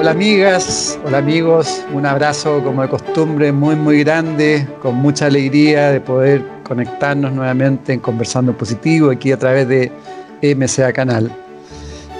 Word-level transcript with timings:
Hola 0.00 0.12
amigas, 0.12 0.98
hola 1.04 1.18
amigos, 1.18 1.84
un 1.92 2.06
abrazo 2.06 2.64
como 2.64 2.80
de 2.80 2.88
costumbre 2.88 3.52
muy 3.52 3.76
muy 3.76 4.02
grande, 4.02 4.66
con 4.80 4.94
mucha 4.94 5.26
alegría 5.26 5.90
de 5.90 6.00
poder 6.00 6.42
conectarnos 6.62 7.34
nuevamente 7.34 7.92
en 7.92 8.00
Conversando 8.00 8.56
Positivo 8.56 9.10
aquí 9.10 9.30
a 9.30 9.38
través 9.38 9.68
de 9.68 9.92
MCA 10.40 10.94
Canal. 10.94 11.30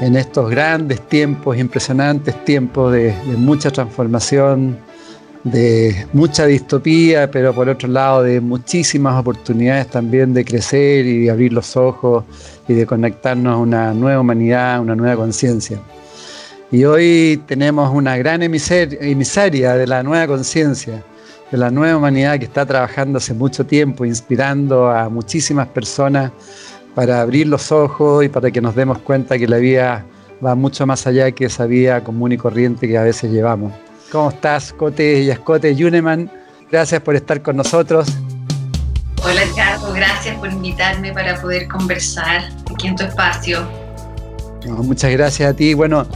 En 0.02 0.14
estos 0.14 0.50
grandes 0.50 1.00
tiempos, 1.08 1.56
impresionantes 1.56 2.44
tiempos 2.44 2.92
de, 2.92 3.14
de 3.14 3.36
mucha 3.38 3.70
transformación, 3.70 4.76
de 5.42 6.06
mucha 6.12 6.44
distopía, 6.44 7.30
pero 7.30 7.54
por 7.54 7.66
otro 7.70 7.88
lado 7.88 8.24
de 8.24 8.42
muchísimas 8.42 9.18
oportunidades 9.18 9.86
también 9.86 10.34
de 10.34 10.44
crecer 10.44 11.06
y 11.06 11.24
de 11.24 11.30
abrir 11.30 11.54
los 11.54 11.78
ojos 11.78 12.24
y 12.68 12.74
de 12.74 12.84
conectarnos 12.84 13.54
a 13.54 13.56
una 13.56 13.94
nueva 13.94 14.20
humanidad, 14.20 14.82
una 14.82 14.94
nueva 14.94 15.16
conciencia. 15.16 15.80
Y 16.72 16.84
hoy 16.84 17.42
tenemos 17.46 17.92
una 17.92 18.16
gran 18.16 18.42
emisaria 18.42 19.74
de 19.74 19.86
la 19.88 20.04
nueva 20.04 20.28
conciencia, 20.28 21.02
de 21.50 21.58
la 21.58 21.68
nueva 21.68 21.96
humanidad 21.96 22.38
que 22.38 22.44
está 22.44 22.64
trabajando 22.64 23.18
hace 23.18 23.34
mucho 23.34 23.66
tiempo, 23.66 24.04
inspirando 24.04 24.88
a 24.88 25.08
muchísimas 25.08 25.66
personas 25.66 26.30
para 26.94 27.22
abrir 27.22 27.48
los 27.48 27.72
ojos 27.72 28.24
y 28.24 28.28
para 28.28 28.52
que 28.52 28.60
nos 28.60 28.76
demos 28.76 28.98
cuenta 28.98 29.36
que 29.36 29.48
la 29.48 29.56
vida 29.56 30.04
va 30.44 30.54
mucho 30.54 30.86
más 30.86 31.08
allá 31.08 31.32
que 31.32 31.46
esa 31.46 31.66
vida 31.66 32.04
común 32.04 32.30
y 32.32 32.36
corriente 32.36 32.86
que 32.86 32.96
a 32.96 33.02
veces 33.02 33.32
llevamos. 33.32 33.72
¿Cómo 34.12 34.30
estás, 34.30 34.72
Cote 34.72 35.22
y 35.22 35.30
Escote 35.30 35.74
Yuneman? 35.74 36.30
Gracias 36.70 37.02
por 37.02 37.16
estar 37.16 37.42
con 37.42 37.56
nosotros. 37.56 38.08
Hola, 39.24 39.42
Ricardo, 39.44 39.92
gracias 39.92 40.38
por 40.38 40.52
invitarme 40.52 41.12
para 41.12 41.40
poder 41.40 41.66
conversar 41.66 42.48
aquí 42.72 42.86
en 42.86 42.94
tu 42.94 43.02
espacio. 43.02 43.66
muchas 44.66 45.10
gracias 45.10 45.50
a 45.50 45.54
ti. 45.54 45.74
Bueno, 45.74 46.06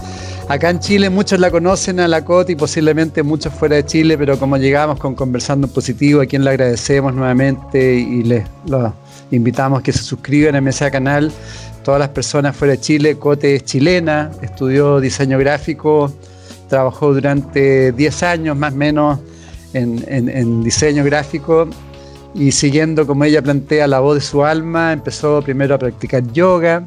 Acá 0.48 0.68
en 0.68 0.78
Chile 0.78 1.08
muchos 1.08 1.40
la 1.40 1.50
conocen 1.50 2.00
a 2.00 2.06
la 2.06 2.22
COT 2.22 2.50
y 2.50 2.56
posiblemente 2.56 3.22
muchos 3.22 3.52
fuera 3.54 3.76
de 3.76 3.86
Chile, 3.86 4.18
pero 4.18 4.38
como 4.38 4.58
llegamos 4.58 4.98
con 4.98 5.14
Conversando 5.14 5.66
en 5.66 5.72
Positivo, 5.72 6.20
a 6.20 6.26
quien 6.26 6.44
le 6.44 6.50
agradecemos 6.50 7.14
nuevamente 7.14 7.94
y 7.94 8.22
les 8.22 8.44
invitamos 9.30 9.80
que 9.82 9.92
se 9.92 10.02
suscriban 10.02 10.54
a 10.54 10.60
MSA 10.60 10.90
Canal. 10.90 11.32
Todas 11.82 11.98
las 11.98 12.10
personas 12.10 12.54
fuera 12.54 12.72
de 12.72 12.80
Chile, 12.80 13.16
Cote 13.16 13.56
es 13.56 13.64
chilena, 13.64 14.30
estudió 14.42 15.00
diseño 15.00 15.38
gráfico, 15.38 16.12
trabajó 16.68 17.14
durante 17.14 17.92
10 17.92 18.22
años 18.22 18.56
más 18.56 18.74
o 18.74 18.76
menos 18.76 19.18
en, 19.72 20.04
en 20.06 20.62
diseño 20.62 21.04
gráfico 21.04 21.68
y 22.34 22.52
siguiendo 22.52 23.06
como 23.06 23.24
ella 23.24 23.40
plantea 23.40 23.86
la 23.86 24.00
voz 24.00 24.16
de 24.16 24.20
su 24.20 24.44
alma, 24.44 24.92
empezó 24.92 25.40
primero 25.40 25.74
a 25.74 25.78
practicar 25.78 26.22
yoga, 26.32 26.84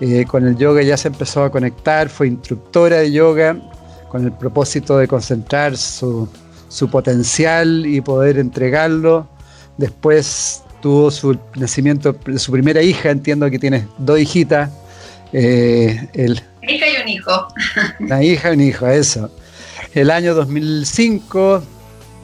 eh, 0.00 0.24
con 0.26 0.46
el 0.46 0.56
yoga 0.56 0.82
ya 0.82 0.96
se 0.96 1.08
empezó 1.08 1.44
a 1.44 1.50
conectar, 1.50 2.08
fue 2.08 2.28
instructora 2.28 2.98
de 2.98 3.12
yoga 3.12 3.56
con 4.08 4.24
el 4.24 4.32
propósito 4.32 4.96
de 4.98 5.06
concentrar 5.06 5.76
su, 5.76 6.28
potencial 6.90 7.84
y 7.86 8.00
poder 8.00 8.38
entregarlo. 8.38 9.28
Después 9.76 10.62
tuvo 10.80 11.10
su 11.10 11.38
nacimiento 11.54 12.16
de 12.24 12.38
su 12.38 12.50
primera 12.50 12.82
hija, 12.82 13.10
entiendo 13.10 13.50
que 13.50 13.58
tiene 13.58 13.86
dos 13.98 14.18
hijitas. 14.18 14.70
Eh, 15.32 16.08
una 16.62 16.72
hija 16.72 16.86
y 16.88 17.02
un 17.02 17.08
hijo. 17.08 17.48
Una 18.00 18.22
hija 18.22 18.50
y 18.50 18.54
un 18.54 18.60
hijo, 18.62 18.86
eso. 18.88 19.30
El 19.94 20.10
año 20.10 20.34
2005 20.34 21.62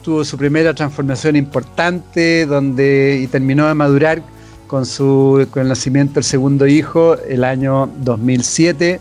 tuvo 0.03 0.25
su 0.25 0.37
primera 0.37 0.73
transformación 0.73 1.35
importante 1.35 2.45
donde, 2.45 3.19
y 3.21 3.27
terminó 3.27 3.67
de 3.67 3.73
madurar 3.73 4.21
con, 4.67 4.85
su, 4.85 5.47
con 5.51 5.63
el 5.63 5.69
nacimiento 5.69 6.15
del 6.15 6.23
segundo 6.23 6.67
hijo 6.67 7.17
el 7.27 7.43
año 7.43 7.89
2007 8.01 8.99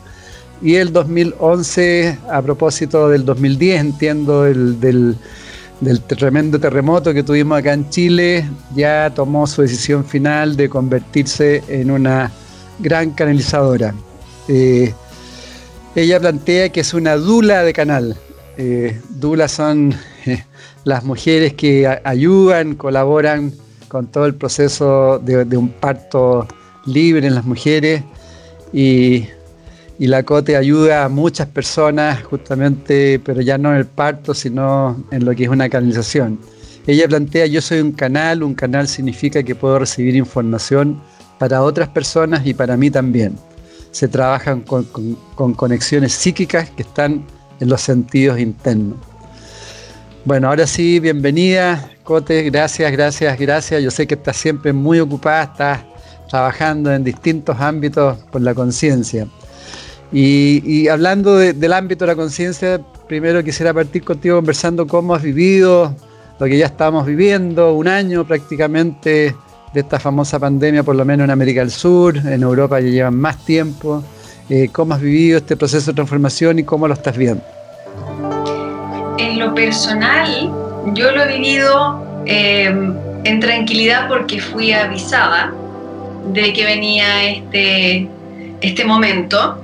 y 0.63 0.77
el 0.77 0.93
2011 0.93 2.19
a 2.31 2.41
propósito 2.43 3.09
del 3.09 3.25
2010 3.25 3.81
entiendo 3.81 4.47
el, 4.47 4.81
del, 4.81 5.17
tremendo 6.07 6.59
terremoto 6.59 7.13
que 7.13 7.23
tuvimos 7.23 7.59
acá 7.59 7.75
en 7.75 7.91
Chile 7.91 8.49
ya 8.75 9.13
tomó 9.15 9.47
su 9.47 9.63
decisión 9.63 10.05
final 10.05 10.57
de 10.57 10.69
convertirse 10.69 11.63
en 11.69 11.91
una 11.91 12.33
gran 12.79 13.11
canalizadora. 13.11 13.95
Eh, 14.49 14.95
ella 15.95 16.21
plantea 16.21 16.71
que 16.71 16.81
es 16.81 16.95
una 16.95 17.17
dula 17.17 17.63
de 17.63 17.73
canal. 17.73 18.17
Eh, 18.59 19.01
dulas 19.11 19.53
son 19.53 19.95
eh, 20.25 20.45
las 20.85 21.05
mujeres 21.05 21.55
que 21.55 21.87
ayudan 22.05 22.75
colaboran 22.75 23.53
con 23.89 24.07
todo 24.07 24.27
el 24.27 24.35
proceso 24.35 25.19
de, 25.19 25.57
un 25.57 25.69
parto 25.69 26.47
libre 26.87 27.27
en 27.27 27.35
las 27.35 27.45
mujeres 27.45 28.03
y, 28.73 29.27
la 29.99 30.23
COTE 30.23 30.59
ayuda 30.59 31.07
a 31.07 31.09
muchas 31.09 31.49
personas 31.49 32.23
justamente, 32.23 33.19
pero 33.25 33.41
ya 33.41 33.57
no 33.57 33.71
en 33.71 33.79
el 33.79 33.87
parto, 33.87 34.35
sino 34.35 35.03
en 35.11 35.25
lo 35.25 35.35
que 35.35 35.45
es 35.45 35.49
una 35.49 35.71
canalización. 35.71 36.39
Ella 36.87 37.09
plantea, 37.09 37.47
yo 37.47 37.63
soy 37.63 37.81
un 37.81 37.93
canal, 37.93 38.43
un 38.43 38.55
canal 38.55 38.89
significa 38.89 39.43
que 39.43 39.55
puedo 39.55 39.79
recibir 39.79 40.15
información 40.15 41.01
para 41.39 41.63
otras 41.63 41.89
personas 41.89 42.47
y 42.47 42.53
para 42.53 42.77
mí 42.77 42.91
también. 42.91 43.37
Se 43.91 44.07
trabajan 44.07 44.61
con, 44.61 44.85
con 44.85 45.55
conexiones 45.55 46.13
psíquicas 46.13 46.69
que 46.69 46.83
están 46.83 47.25
en 47.61 47.69
los 47.71 47.81
sentidos 47.81 48.39
internos. 48.39 48.99
Bueno, 50.27 50.49
ahora 50.49 50.67
sí, 50.67 51.01
bienvenida, 51.01 51.89
Cote, 52.07 52.41
gracias, 52.45 52.93
gracias, 52.93 53.37
gracias. 53.37 53.83
Yo 53.83 53.91
sé 53.91 54.07
que 54.07 54.15
estás 54.15 54.37
siempre 54.37 54.73
muy 54.73 55.01
ocupada, 55.01 55.43
estás 55.43 55.81
trabajando 56.31 56.95
en 56.95 57.03
distintos 57.03 57.61
ámbitos 57.61 58.17
por 58.31 58.43
la 58.43 58.55
conciencia. 58.55 59.27
Y, 60.13 60.87
hablando 60.87 61.37
del 61.37 61.73
ámbito 61.73 62.05
de 62.05 62.13
la 62.13 62.15
conciencia, 62.15 62.81
primero 63.09 63.43
quisiera 63.43 63.75
partir 63.75 64.05
contigo 64.05 64.37
conversando 64.37 64.87
cómo 64.87 65.17
has 65.17 65.23
vivido 65.23 65.97
lo 66.39 66.47
que 66.47 66.57
ya 66.57 66.67
estamos 66.67 67.07
viviendo, 67.07 67.75
un 67.75 67.89
año 67.89 68.25
prácticamente 68.25 69.35
de 69.75 69.81
esta 69.81 69.99
famosa 69.99 70.39
pandemia, 70.39 70.85
por 70.85 70.95
lo 70.95 71.05
menos 71.05 71.25
en 71.25 71.33
América 71.33 71.59
del 71.59 71.73
Sur, 71.73 72.19
en 72.19 72.41
Europa 72.41 72.79
ya 72.79 72.89
llevan 72.89 73.17
más 73.17 73.45
tiempo. 73.45 74.05
Eh, 74.49 74.69
¿Cómo 74.71 74.95
has 74.95 75.01
vivido 75.01 75.39
este 75.39 75.57
proceso 75.57 75.91
de 75.91 75.97
transformación 75.97 76.61
y 76.61 76.63
cómo 76.63 76.87
lo 76.87 76.95
estás 76.95 77.17
viendo? 77.17 77.43
En 79.19 79.41
lo 79.41 79.53
personal, 79.53 80.66
yo 80.95 81.11
lo 81.11 81.23
he 81.23 81.39
vivido 81.39 82.23
eh, 82.27 82.67
en 83.25 83.41
tranquilidad 83.41 84.09
porque 84.09 84.41
fui 84.41 84.73
avisada 84.73 85.53
de 86.33 86.53
que 86.53 86.65
venía 86.65 87.25
este, 87.25 88.09
este 88.61 88.85
momento. 88.85 89.63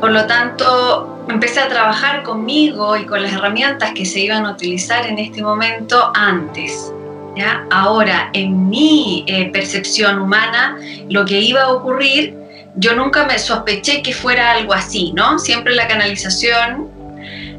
Por 0.00 0.12
lo 0.12 0.26
tanto, 0.26 1.24
empecé 1.28 1.60
a 1.60 1.68
trabajar 1.68 2.22
conmigo 2.22 2.96
y 2.96 3.06
con 3.06 3.22
las 3.22 3.32
herramientas 3.32 3.92
que 3.94 4.04
se 4.04 4.20
iban 4.20 4.46
a 4.46 4.52
utilizar 4.52 5.06
en 5.06 5.18
este 5.18 5.42
momento 5.42 6.10
antes. 6.14 6.92
¿ya? 7.36 7.66
Ahora, 7.70 8.30
en 8.32 8.68
mi 8.68 9.24
eh, 9.26 9.50
percepción 9.52 10.20
humana, 10.20 10.78
lo 11.08 11.24
que 11.24 11.40
iba 11.40 11.62
a 11.62 11.72
ocurrir, 11.72 12.34
yo 12.76 12.94
nunca 12.94 13.24
me 13.24 13.38
sospeché 13.38 14.02
que 14.02 14.12
fuera 14.12 14.52
algo 14.52 14.74
así, 14.74 15.12
¿no? 15.14 15.38
Siempre 15.38 15.74
la 15.74 15.88
canalización 15.88 16.95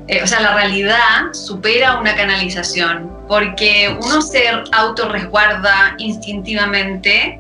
eh, 0.08 0.22
o 0.24 0.28
sea, 0.28 0.40
la 0.40 0.54
realidad 0.54 1.34
supera 1.34 2.00
una 2.00 2.16
canalización, 2.16 3.12
porque 3.28 3.94
uno 4.02 4.22
se 4.22 4.48
autorresguarda 4.72 5.96
instintivamente 5.98 7.40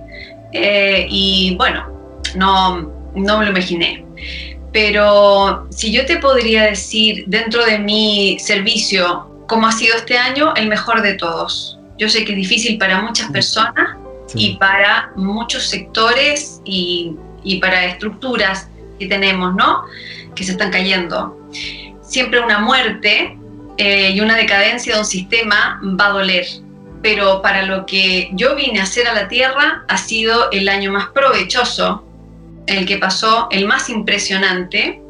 eh, 0.52 1.08
y 1.10 1.56
bueno, 1.58 1.88
no, 2.36 2.92
no 3.16 3.38
me 3.38 3.46
lo 3.46 3.52
imaginé. 3.52 4.06
Pero 4.74 5.68
si 5.72 5.94
yo 5.94 6.06
te 6.06 6.18
podría 6.18 6.64
decir 6.64 7.24
dentro 7.28 7.66
de 7.66 7.80
mi 7.80 8.38
servicio 8.40 9.46
cómo 9.48 9.68
ha 9.68 9.72
sido 9.72 9.96
este 9.96 10.18
año, 10.18 10.54
el 10.56 10.68
mejor 10.68 11.02
de 11.02 11.14
todos. 11.14 11.80
Yo 11.98 12.10
sé 12.10 12.26
que 12.26 12.34
es 12.34 12.38
difícil 12.38 12.78
para 12.78 13.02
muchas 13.02 13.32
personas 13.32 13.96
y 14.36 14.58
para 14.58 15.12
muchos 15.16 15.64
sectores 15.68 16.62
y, 16.66 17.16
y 17.44 17.60
para 17.60 17.86
estructuras 17.86 18.68
que 19.00 19.08
tenemos, 19.08 19.56
¿no? 19.56 19.84
Que 20.36 20.44
se 20.44 20.52
están 20.52 20.70
cayendo 20.70 21.34
siempre 22.08 22.40
una 22.40 22.60
muerte 22.60 23.38
eh, 23.78 24.12
y 24.14 24.20
una 24.22 24.36
decadencia 24.36 24.94
de 24.94 25.00
un 25.00 25.06
sistema 25.06 25.80
va 26.00 26.08
a 26.08 26.12
doler. 26.12 26.46
Pero 27.04 27.42
para 27.42 27.64
lo 27.64 27.86
que 27.86 28.30
yo 28.34 28.56
vine 28.56 28.80
a 28.80 28.84
hacer 28.84 29.08
a 29.08 29.14
la 29.14 29.28
Tierra 29.28 29.84
ha 29.88 29.98
sido 29.98 30.50
el 30.52 30.68
año 30.68 30.92
más 30.92 31.08
provechoso, 31.10 32.04
el 32.66 32.86
que 32.86 32.98
pasó, 32.98 33.48
el 33.52 33.66
más 33.66 33.90
impresionante. 33.90 35.02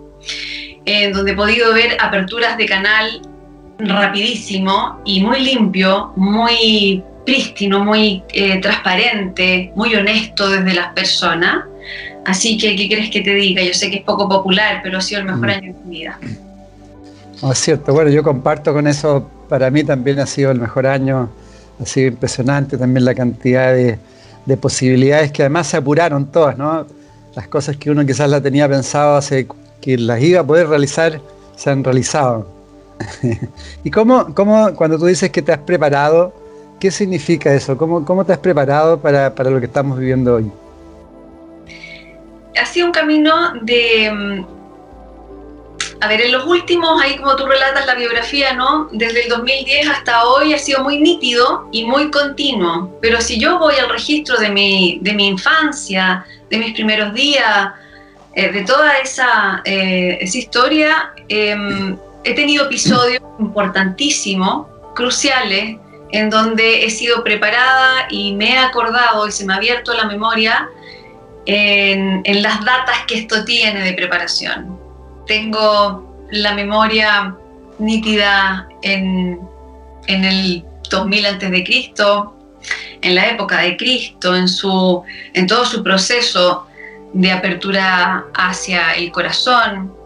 en 0.85 1.11
donde 1.11 1.31
he 1.31 1.35
podido 1.35 1.73
ver 1.73 1.97
aperturas 1.99 2.57
de 2.57 2.65
canal 2.65 3.21
rapidísimo 3.77 5.01
y 5.05 5.21
muy 5.21 5.41
limpio, 5.41 6.13
muy 6.15 7.03
prístino, 7.25 7.83
muy 7.83 8.23
eh, 8.29 8.59
transparente, 8.61 9.71
muy 9.75 9.93
honesto 9.95 10.49
desde 10.49 10.73
las 10.73 10.93
personas. 10.93 11.65
Así 12.25 12.57
que, 12.57 12.75
¿qué 12.75 12.87
crees 12.87 13.09
que 13.09 13.21
te 13.21 13.33
diga? 13.33 13.61
Yo 13.63 13.73
sé 13.73 13.89
que 13.89 13.97
es 13.97 14.03
poco 14.03 14.27
popular, 14.27 14.79
pero 14.81 14.97
ha 14.97 15.01
sido 15.01 15.21
el 15.21 15.27
mejor 15.27 15.47
mm. 15.47 15.49
año 15.49 15.73
de 15.73 15.79
mi 15.85 15.99
vida. 15.99 16.19
Es 17.43 17.59
cierto, 17.59 17.93
bueno, 17.93 18.09
yo 18.09 18.23
comparto 18.23 18.73
con 18.73 18.87
eso, 18.87 19.27
para 19.47 19.69
mí 19.69 19.83
también 19.83 20.19
ha 20.19 20.25
sido 20.25 20.51
el 20.51 20.59
mejor 20.59 20.87
año, 20.87 21.29
ha 21.79 21.85
sido 21.85 22.07
impresionante 22.07 22.77
también 22.77 23.05
la 23.05 23.13
cantidad 23.13 23.73
de, 23.73 23.99
de 24.45 24.57
posibilidades 24.57 25.31
que 25.31 25.43
además 25.43 25.67
se 25.67 25.77
apuraron 25.77 26.25
todas, 26.27 26.57
¿no? 26.57 26.87
Las 27.35 27.47
cosas 27.47 27.77
que 27.77 27.91
uno 27.91 28.05
quizás 28.05 28.29
la 28.29 28.41
tenía 28.41 28.67
pensado 28.67 29.17
hace 29.17 29.47
que 29.81 29.97
las 29.97 30.21
iba 30.21 30.39
a 30.39 30.43
poder 30.43 30.67
realizar, 30.67 31.21
se 31.55 31.69
han 31.69 31.83
realizado. 31.83 32.47
¿Y 33.83 33.91
cómo, 33.91 34.33
cómo, 34.33 34.73
cuando 34.73 34.97
tú 34.97 35.05
dices 35.05 35.29
que 35.29 35.41
te 35.41 35.51
has 35.51 35.59
preparado, 35.59 36.33
qué 36.79 36.89
significa 36.89 37.53
eso? 37.53 37.77
¿Cómo, 37.77 38.03
cómo 38.05 38.25
te 38.25 38.33
has 38.33 38.39
preparado 38.39 38.99
para, 38.99 39.35
para 39.35 39.49
lo 39.49 39.59
que 39.59 39.65
estamos 39.65 39.99
viviendo 39.99 40.35
hoy? 40.35 40.51
Ha 42.59 42.65
sido 42.65 42.87
un 42.87 42.93
camino 42.93 43.53
de, 43.61 44.11
mm, 44.11 44.56
a 45.99 46.07
ver, 46.07 46.21
en 46.21 46.31
los 46.31 46.45
últimos, 46.45 47.01
ahí 47.01 47.17
como 47.17 47.35
tú 47.35 47.45
relatas 47.45 47.85
la 47.85 47.95
biografía, 47.95 48.53
¿no? 48.53 48.87
Desde 48.91 49.23
el 49.23 49.29
2010 49.29 49.89
hasta 49.89 50.25
hoy 50.25 50.53
ha 50.53 50.59
sido 50.59 50.83
muy 50.83 50.99
nítido 50.99 51.67
y 51.71 51.85
muy 51.85 52.11
continuo. 52.11 52.97
Pero 53.01 53.19
si 53.19 53.39
yo 53.39 53.57
voy 53.57 53.75
al 53.75 53.89
registro 53.89 54.37
de 54.37 54.49
mi, 54.49 54.99
de 55.01 55.13
mi 55.13 55.27
infancia, 55.27 56.25
de 56.49 56.57
mis 56.57 56.73
primeros 56.73 57.13
días, 57.13 57.69
eh, 58.35 58.51
de 58.51 58.63
toda 58.63 58.97
esa, 58.99 59.61
eh, 59.65 60.19
esa 60.21 60.37
historia, 60.37 61.13
em, 61.29 61.97
he 62.23 62.35
tenido 62.35 62.65
episodios 62.65 63.21
importantísimos, 63.39 64.67
cruciales, 64.93 65.77
en 66.11 66.29
donde 66.29 66.85
he 66.85 66.89
sido 66.89 67.23
preparada 67.23 68.07
y 68.09 68.33
me 68.33 68.53
he 68.53 68.57
acordado 68.57 69.27
y 69.27 69.31
se 69.31 69.45
me 69.45 69.53
ha 69.53 69.57
abierto 69.57 69.93
la 69.93 70.05
memoria 70.05 70.69
en, 71.45 72.21
en 72.23 72.43
las 72.43 72.63
datas 72.63 72.99
que 73.07 73.17
esto 73.19 73.43
tiene 73.43 73.81
de 73.81 73.93
preparación. 73.93 74.76
Tengo 75.27 76.27
la 76.31 76.53
memoria 76.53 77.35
nítida 77.79 78.67
en, 78.81 79.39
en 80.07 80.25
el 80.25 80.65
2000 80.89 81.25
antes 81.25 81.51
de 81.51 81.63
Cristo, 81.63 82.33
en 83.01 83.15
la 83.15 83.29
época 83.29 83.59
de 83.59 83.77
Cristo, 83.77 84.35
en, 84.35 84.47
su, 84.47 85.03
en 85.33 85.47
todo 85.47 85.65
su 85.65 85.83
proceso 85.83 86.67
de 87.13 87.31
apertura 87.31 88.25
hacia 88.33 88.93
el 88.93 89.11
corazón, 89.11 89.97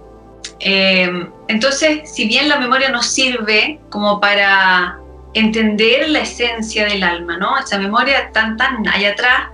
eh, 0.63 1.27
entonces, 1.47 2.09
si 2.09 2.27
bien 2.27 2.47
la 2.47 2.59
memoria 2.59 2.89
nos 2.89 3.07
sirve 3.07 3.79
como 3.89 4.19
para 4.19 4.99
entender 5.33 6.09
la 6.09 6.19
esencia 6.19 6.85
del 6.85 7.03
alma, 7.03 7.37
¿no? 7.37 7.57
Esa 7.57 7.79
memoria 7.79 8.31
tan, 8.31 8.57
tan 8.57 8.87
allá 8.87 9.11
atrás, 9.11 9.49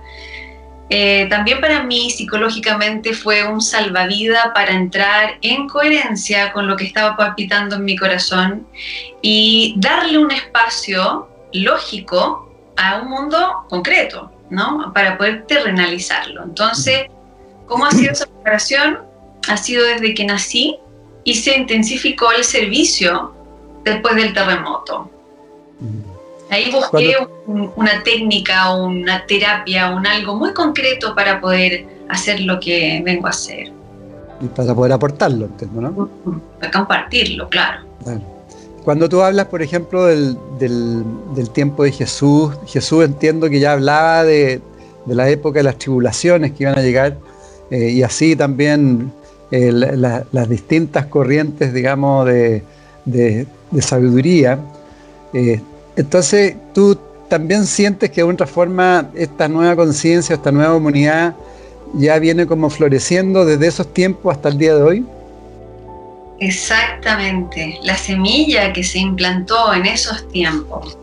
eh, 0.90 1.26
también 1.28 1.60
para 1.60 1.82
mí 1.82 2.10
psicológicamente 2.10 3.12
fue 3.12 3.46
un 3.46 3.60
salvavidas 3.60 4.48
para 4.54 4.72
entrar 4.72 5.36
en 5.42 5.68
coherencia 5.68 6.52
con 6.52 6.66
lo 6.66 6.76
que 6.76 6.84
estaba 6.84 7.16
palpitando 7.16 7.76
en 7.76 7.84
mi 7.84 7.96
corazón 7.96 8.66
y 9.20 9.74
darle 9.76 10.18
un 10.18 10.30
espacio 10.30 11.28
lógico 11.52 12.50
a 12.76 13.00
un 13.00 13.10
mundo 13.10 13.66
concreto, 13.68 14.30
¿no? 14.48 14.90
Para 14.94 15.18
poder 15.18 15.44
terrenalizarlo. 15.46 16.44
Entonces, 16.44 17.06
¿cómo 17.66 17.84
ha 17.84 17.90
sido 17.90 18.12
esa 18.12 18.26
preparación? 18.26 19.00
Ha 19.48 19.56
sido 19.58 19.84
desde 19.84 20.14
que 20.14 20.24
nací 20.24 20.78
y 21.24 21.34
se 21.34 21.54
intensificó 21.54 22.32
el 22.32 22.44
servicio 22.44 23.34
después 23.84 24.16
del 24.16 24.32
terremoto. 24.32 25.10
Ahí 26.50 26.70
busqué 26.72 27.14
una 27.46 28.02
técnica, 28.02 28.74
una 28.74 29.26
terapia, 29.26 29.90
un 29.90 30.06
algo 30.06 30.36
muy 30.36 30.52
concreto 30.54 31.14
para 31.14 31.40
poder 31.40 31.86
hacer 32.08 32.40
lo 32.40 32.58
que 32.58 33.02
vengo 33.04 33.26
a 33.26 33.30
hacer. 33.30 33.72
Y 34.40 34.46
para 34.46 34.74
poder 34.74 34.92
aportarlo, 34.92 35.46
entiendo, 35.46 35.80
¿no? 35.80 36.08
Para 36.58 36.72
compartirlo, 36.72 37.48
claro. 37.48 37.82
Cuando 38.84 39.08
tú 39.08 39.20
hablas, 39.20 39.46
por 39.46 39.60
ejemplo, 39.60 40.06
del, 40.06 40.38
del, 40.58 41.50
tiempo 41.50 41.82
de 41.84 41.92
Jesús, 41.92 42.54
Jesús 42.66 43.04
entiendo 43.04 43.50
que 43.50 43.60
ya 43.60 43.72
hablaba 43.72 44.24
de, 44.24 44.62
de 45.04 45.14
la 45.14 45.28
época 45.28 45.58
de 45.58 45.64
las 45.64 45.76
tribulaciones 45.76 46.52
que 46.52 46.64
iban 46.64 46.78
a 46.78 46.82
llegar, 46.82 47.18
eh, 47.70 47.90
y 47.90 48.02
así 48.02 48.34
también 48.36 49.12
eh, 49.50 49.72
las 49.72 50.48
distintas 50.48 51.06
corrientes, 51.06 51.72
digamos, 51.72 52.26
de, 52.26 52.62
sabiduría. 53.80 54.58
Eh, 55.32 55.60
entonces, 55.98 56.54
tú 56.72 56.96
también 57.28 57.66
sientes 57.66 58.08
que 58.10 58.22
de 58.22 58.22
otra 58.22 58.46
forma 58.46 59.10
esta 59.14 59.48
nueva 59.48 59.74
conciencia, 59.74 60.36
esta 60.36 60.52
nueva 60.52 60.76
humanidad 60.76 61.34
ya 61.92 62.20
viene 62.20 62.46
como 62.46 62.70
floreciendo 62.70 63.44
desde 63.44 63.66
esos 63.66 63.92
tiempos 63.92 64.36
hasta 64.36 64.48
el 64.48 64.58
día 64.58 64.76
de 64.76 64.82
hoy. 64.82 65.06
Exactamente, 66.38 67.80
la 67.82 67.96
semilla 67.96 68.72
que 68.72 68.84
se 68.84 69.00
implantó 69.00 69.74
en 69.74 69.86
esos 69.86 70.28
tiempos. 70.28 70.96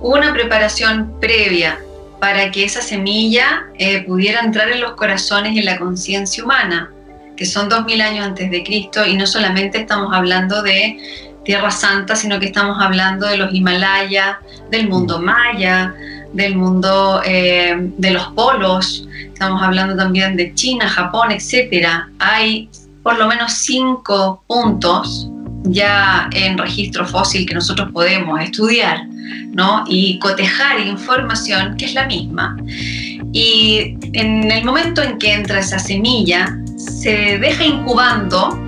Hubo 0.00 0.14
una 0.14 0.32
preparación 0.32 1.12
previa 1.20 1.78
para 2.18 2.50
que 2.50 2.64
esa 2.64 2.82
semilla 2.82 3.66
eh, 3.78 4.02
pudiera 4.04 4.40
entrar 4.40 4.68
en 4.70 4.80
los 4.80 4.94
corazones 4.94 5.52
y 5.52 5.60
en 5.60 5.66
la 5.66 5.78
conciencia 5.78 6.42
humana 6.42 6.90
que 7.36 7.44
son 7.44 7.68
2000 7.68 8.00
años 8.00 8.26
antes 8.26 8.50
de 8.50 8.64
Cristo, 8.64 9.06
y 9.06 9.16
no 9.16 9.26
solamente 9.26 9.78
estamos 9.78 10.12
hablando 10.12 10.62
de 10.62 10.98
Tierra 11.46 11.70
Santa, 11.70 12.16
sino 12.16 12.40
que 12.40 12.46
estamos 12.46 12.76
hablando 12.82 13.26
de 13.26 13.36
los 13.36 13.54
Himalayas, 13.54 14.36
del 14.70 14.88
mundo 14.88 15.20
maya, 15.20 15.94
del 16.32 16.56
mundo 16.56 17.22
eh, 17.24 17.76
de 17.96 18.10
los 18.10 18.26
polos, 18.28 19.08
estamos 19.32 19.62
hablando 19.62 19.96
también 19.96 20.36
de 20.36 20.52
China, 20.54 20.88
Japón, 20.88 21.30
etc. 21.30 21.86
Hay 22.18 22.68
por 23.02 23.16
lo 23.16 23.28
menos 23.28 23.52
cinco 23.52 24.42
puntos 24.48 25.30
ya 25.62 26.28
en 26.32 26.58
registro 26.58 27.06
fósil 27.06 27.46
que 27.46 27.54
nosotros 27.54 27.90
podemos 27.92 28.40
estudiar 28.40 29.06
¿no? 29.52 29.84
y 29.86 30.18
cotejar 30.18 30.80
información 30.80 31.76
que 31.76 31.84
es 31.84 31.94
la 31.94 32.06
misma. 32.06 32.56
Y 33.32 33.96
en 34.14 34.50
el 34.50 34.64
momento 34.64 35.00
en 35.02 35.18
que 35.18 35.32
entra 35.32 35.60
esa 35.60 35.78
semilla, 35.78 36.58
se 36.76 37.38
deja 37.38 37.64
incubando 37.64 38.65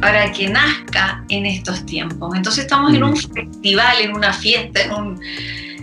para 0.00 0.32
que 0.32 0.48
nazca 0.48 1.24
en 1.28 1.46
estos 1.46 1.84
tiempos. 1.86 2.34
Entonces 2.34 2.64
estamos 2.64 2.94
en 2.94 3.04
un 3.04 3.12
mm. 3.12 3.34
festival, 3.34 4.00
en 4.00 4.14
una 4.14 4.32
fiesta, 4.32 4.80
en 4.82 4.92
un, 4.92 5.20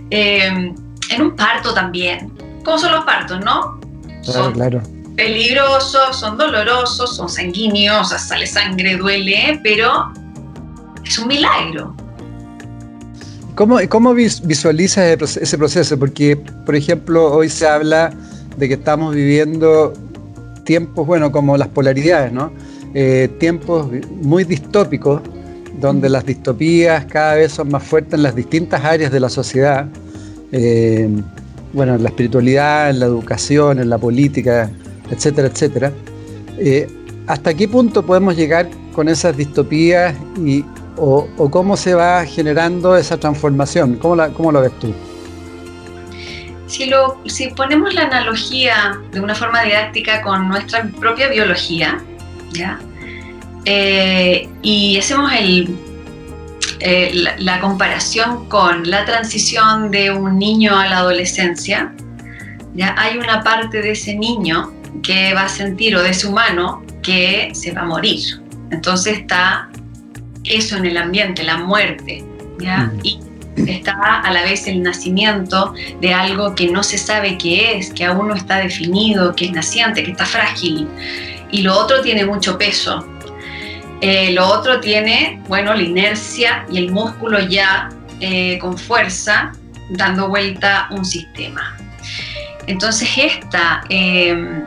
eh, 0.09 0.73
en 1.09 1.21
un 1.21 1.35
parto 1.35 1.73
también. 1.73 2.31
¿Cómo 2.63 2.77
son 2.77 2.91
los 2.91 3.05
partos, 3.05 3.43
no? 3.43 3.79
son 4.23 4.53
claro. 4.53 4.81
peligrosos, 5.15 6.19
son 6.19 6.37
dolorosos, 6.37 7.15
son 7.15 7.29
sanguíneos, 7.29 8.09
sale 8.09 8.45
sangre, 8.45 8.97
duele, 8.97 9.59
pero 9.63 10.11
es 11.05 11.17
un 11.17 11.27
milagro. 11.27 11.95
¿Cómo, 13.55 13.79
cómo 13.89 14.13
visualizas 14.13 15.37
ese 15.37 15.57
proceso? 15.57 15.97
Porque, 15.97 16.35
por 16.35 16.75
ejemplo, 16.75 17.31
hoy 17.31 17.49
se 17.49 17.67
habla 17.67 18.13
de 18.57 18.67
que 18.67 18.75
estamos 18.75 19.15
viviendo 19.15 19.93
tiempos, 20.63 21.07
bueno, 21.07 21.31
como 21.31 21.57
las 21.57 21.69
polaridades, 21.69 22.31
¿no? 22.31 22.51
Eh, 22.93 23.29
tiempos 23.39 23.89
muy 24.21 24.43
distópicos, 24.43 25.21
donde 25.79 26.09
las 26.09 26.25
distopías 26.25 27.05
cada 27.05 27.35
vez 27.35 27.51
son 27.51 27.69
más 27.69 27.83
fuertes 27.83 28.13
en 28.15 28.23
las 28.23 28.35
distintas 28.35 28.83
áreas 28.83 29.11
de 29.11 29.19
la 29.19 29.29
sociedad, 29.29 29.87
eh, 30.51 31.07
bueno, 31.73 31.95
en 31.95 32.03
la 32.03 32.09
espiritualidad, 32.09 32.89
en 32.89 32.99
la 32.99 33.05
educación, 33.05 33.79
en 33.79 33.89
la 33.89 33.97
política, 33.97 34.71
etcétera, 35.11 35.47
etcétera. 35.49 35.91
Eh, 36.57 36.87
¿Hasta 37.27 37.53
qué 37.53 37.67
punto 37.67 38.03
podemos 38.03 38.35
llegar 38.35 38.69
con 38.93 39.09
esas 39.09 39.35
distopías 39.35 40.15
y, 40.43 40.63
o, 40.95 41.27
cómo 41.51 41.77
se 41.77 41.93
va 41.93 42.25
generando 42.25 42.97
esa 42.97 43.19
transformación? 43.19 43.95
¿Cómo, 43.95 44.15
la, 44.15 44.29
cómo 44.29 44.51
lo 44.51 44.61
ves 44.61 44.71
tú? 44.79 44.93
si, 46.67 46.85
lo, 46.85 47.17
si 47.25 47.47
ponemos 47.47 47.93
la 47.93 48.03
analogía 48.03 48.99
de 49.11 49.19
una 49.19 49.33
forma 49.33 49.63
didáctica 49.63 50.21
con 50.21 50.47
nuestra 50.47 50.89
propia 50.99 51.29
biología, 51.29 52.03
¿ya? 52.53 52.79
Eh, 53.65 54.47
y 54.61 54.97
hacemos 54.97 55.31
el, 55.33 55.77
eh, 56.79 57.11
la, 57.39 57.59
comparación 57.59 58.47
con 58.49 58.89
la 58.89 59.03
transición 59.03 59.89
de 59.89 60.11
un 60.11 60.37
niño 60.37 60.77
a 60.77 60.87
la 60.87 60.99
adolescencia, 60.99 61.91
ya 62.75 62.93
hay 62.97 63.17
una 63.17 63.43
parte 63.43 63.81
de 63.81 63.91
ese 63.91 64.15
niño 64.15 64.71
que 65.01 65.33
va 65.33 65.45
a 65.45 65.49
sentir, 65.49 65.95
o 65.95 66.03
de 66.03 66.11
ese 66.11 66.27
humano, 66.27 66.83
que 67.01 67.49
se 67.53 67.71
va 67.71 67.81
a 67.81 67.85
morir. 67.85 68.41
Entonces 68.71 69.19
está 69.19 69.69
eso 70.43 70.77
en 70.77 70.85
el 70.85 70.97
ambiente, 70.97 71.43
la 71.43 71.57
muerte. 71.57 72.23
¿ya? 72.59 72.91
Y 73.03 73.19
está 73.55 74.21
a 74.21 74.31
la 74.31 74.43
vez 74.43 74.67
el 74.67 74.83
nacimiento 74.83 75.73
de 75.99 76.13
algo 76.13 76.53
que 76.53 76.69
no 76.69 76.83
se 76.83 76.97
sabe 76.97 77.37
qué 77.37 77.77
es, 77.77 77.91
que 77.91 78.05
aún 78.05 78.27
no 78.27 78.35
está 78.35 78.57
definido, 78.57 79.35
que 79.35 79.45
es 79.45 79.51
naciente, 79.51 80.03
que 80.03 80.11
está 80.11 80.25
frágil. 80.25 80.87
Y 81.51 81.61
lo 81.61 81.77
otro 81.77 82.01
tiene 82.01 82.25
mucho 82.25 82.57
peso. 82.57 83.05
Eh, 84.01 84.31
lo 84.31 84.47
otro 84.47 84.79
tiene, 84.79 85.41
bueno, 85.47 85.73
la 85.73 85.81
inercia 85.81 86.65
y 86.69 86.77
el 86.77 86.91
músculo 86.91 87.39
ya 87.39 87.89
eh, 88.19 88.59
con 88.59 88.77
fuerza 88.77 89.53
dando 89.89 90.27
vuelta 90.27 90.87
un 90.91 91.03
sistema. 91.03 91.77
Entonces 92.67 93.09
esta, 93.17 93.83
em, 93.89 94.65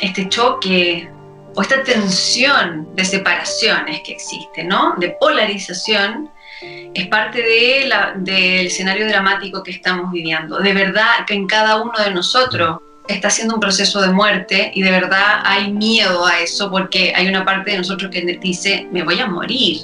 este 0.00 0.28
choque 0.28 1.10
o 1.56 1.62
esta 1.62 1.82
tensión 1.82 2.94
de 2.94 3.04
separaciones 3.04 4.02
que 4.04 4.12
existe, 4.12 4.62
¿no? 4.62 4.94
De 4.98 5.16
polarización, 5.20 6.30
es 6.94 7.06
parte 7.08 7.42
de 7.42 7.90
del 8.16 8.66
escenario 8.66 9.08
dramático 9.08 9.62
que 9.62 9.70
estamos 9.70 10.12
viviendo. 10.12 10.58
De 10.58 10.74
verdad 10.74 11.24
que 11.26 11.34
en 11.34 11.46
cada 11.46 11.80
uno 11.80 11.98
de 11.98 12.10
nosotros 12.10 12.78
está 13.08 13.28
haciendo 13.28 13.54
un 13.54 13.60
proceso 13.60 14.00
de 14.00 14.10
muerte 14.12 14.70
y 14.74 14.82
de 14.82 14.90
verdad 14.90 15.40
hay 15.44 15.72
miedo 15.72 16.26
a 16.26 16.40
eso 16.40 16.70
porque 16.70 17.12
hay 17.14 17.28
una 17.28 17.44
parte 17.44 17.72
de 17.72 17.78
nosotros 17.78 18.10
que 18.10 18.38
dice, 18.40 18.86
me 18.92 19.02
voy 19.02 19.18
a 19.18 19.26
morir, 19.26 19.78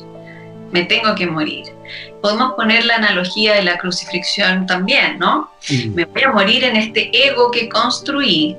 me 0.72 0.84
tengo 0.84 1.14
que 1.14 1.26
morir. 1.26 1.64
Podemos 2.22 2.54
poner 2.54 2.84
la 2.84 2.96
analogía 2.96 3.54
de 3.54 3.62
la 3.62 3.78
crucifixión 3.78 4.66
también, 4.66 5.18
¿no? 5.18 5.50
Me 5.94 6.04
voy 6.04 6.22
a 6.22 6.32
morir 6.32 6.64
en 6.64 6.76
este 6.76 7.10
ego 7.12 7.50
que 7.50 7.68
construí 7.68 8.56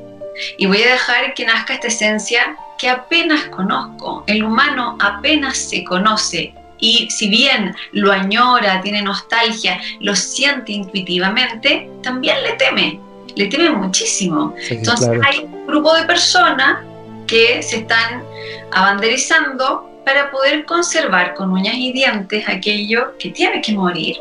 y 0.57 0.65
voy 0.65 0.81
a 0.83 0.91
dejar 0.91 1.33
que 1.33 1.45
nazca 1.45 1.73
esta 1.73 1.87
esencia 1.87 2.55
que 2.77 2.89
apenas 2.89 3.45
conozco. 3.45 4.23
El 4.27 4.43
humano 4.43 4.97
apenas 4.99 5.57
se 5.57 5.83
conoce 5.83 6.53
y 6.79 7.09
si 7.09 7.27
bien 7.27 7.75
lo 7.91 8.11
añora, 8.11 8.81
tiene 8.81 9.01
nostalgia, 9.01 9.81
lo 9.99 10.15
siente 10.15 10.73
intuitivamente, 10.73 11.89
también 12.03 12.41
le 12.43 12.53
teme, 12.53 12.99
le 13.37 13.47
teme 13.47 13.69
muchísimo. 13.69 14.53
Entonces 14.69 15.09
hay 15.25 15.45
un 15.45 15.67
grupo 15.67 15.93
de 15.95 16.03
personas 16.03 16.79
que 17.27 17.61
se 17.61 17.77
están 17.77 18.23
abanderizando 18.71 19.89
para 20.05 20.31
poder 20.31 20.65
conservar 20.65 21.35
con 21.35 21.51
uñas 21.51 21.75
y 21.75 21.91
dientes 21.91 22.47
aquello 22.47 23.17
que 23.19 23.29
tiene 23.29 23.61
que 23.61 23.73
morir. 23.73 24.17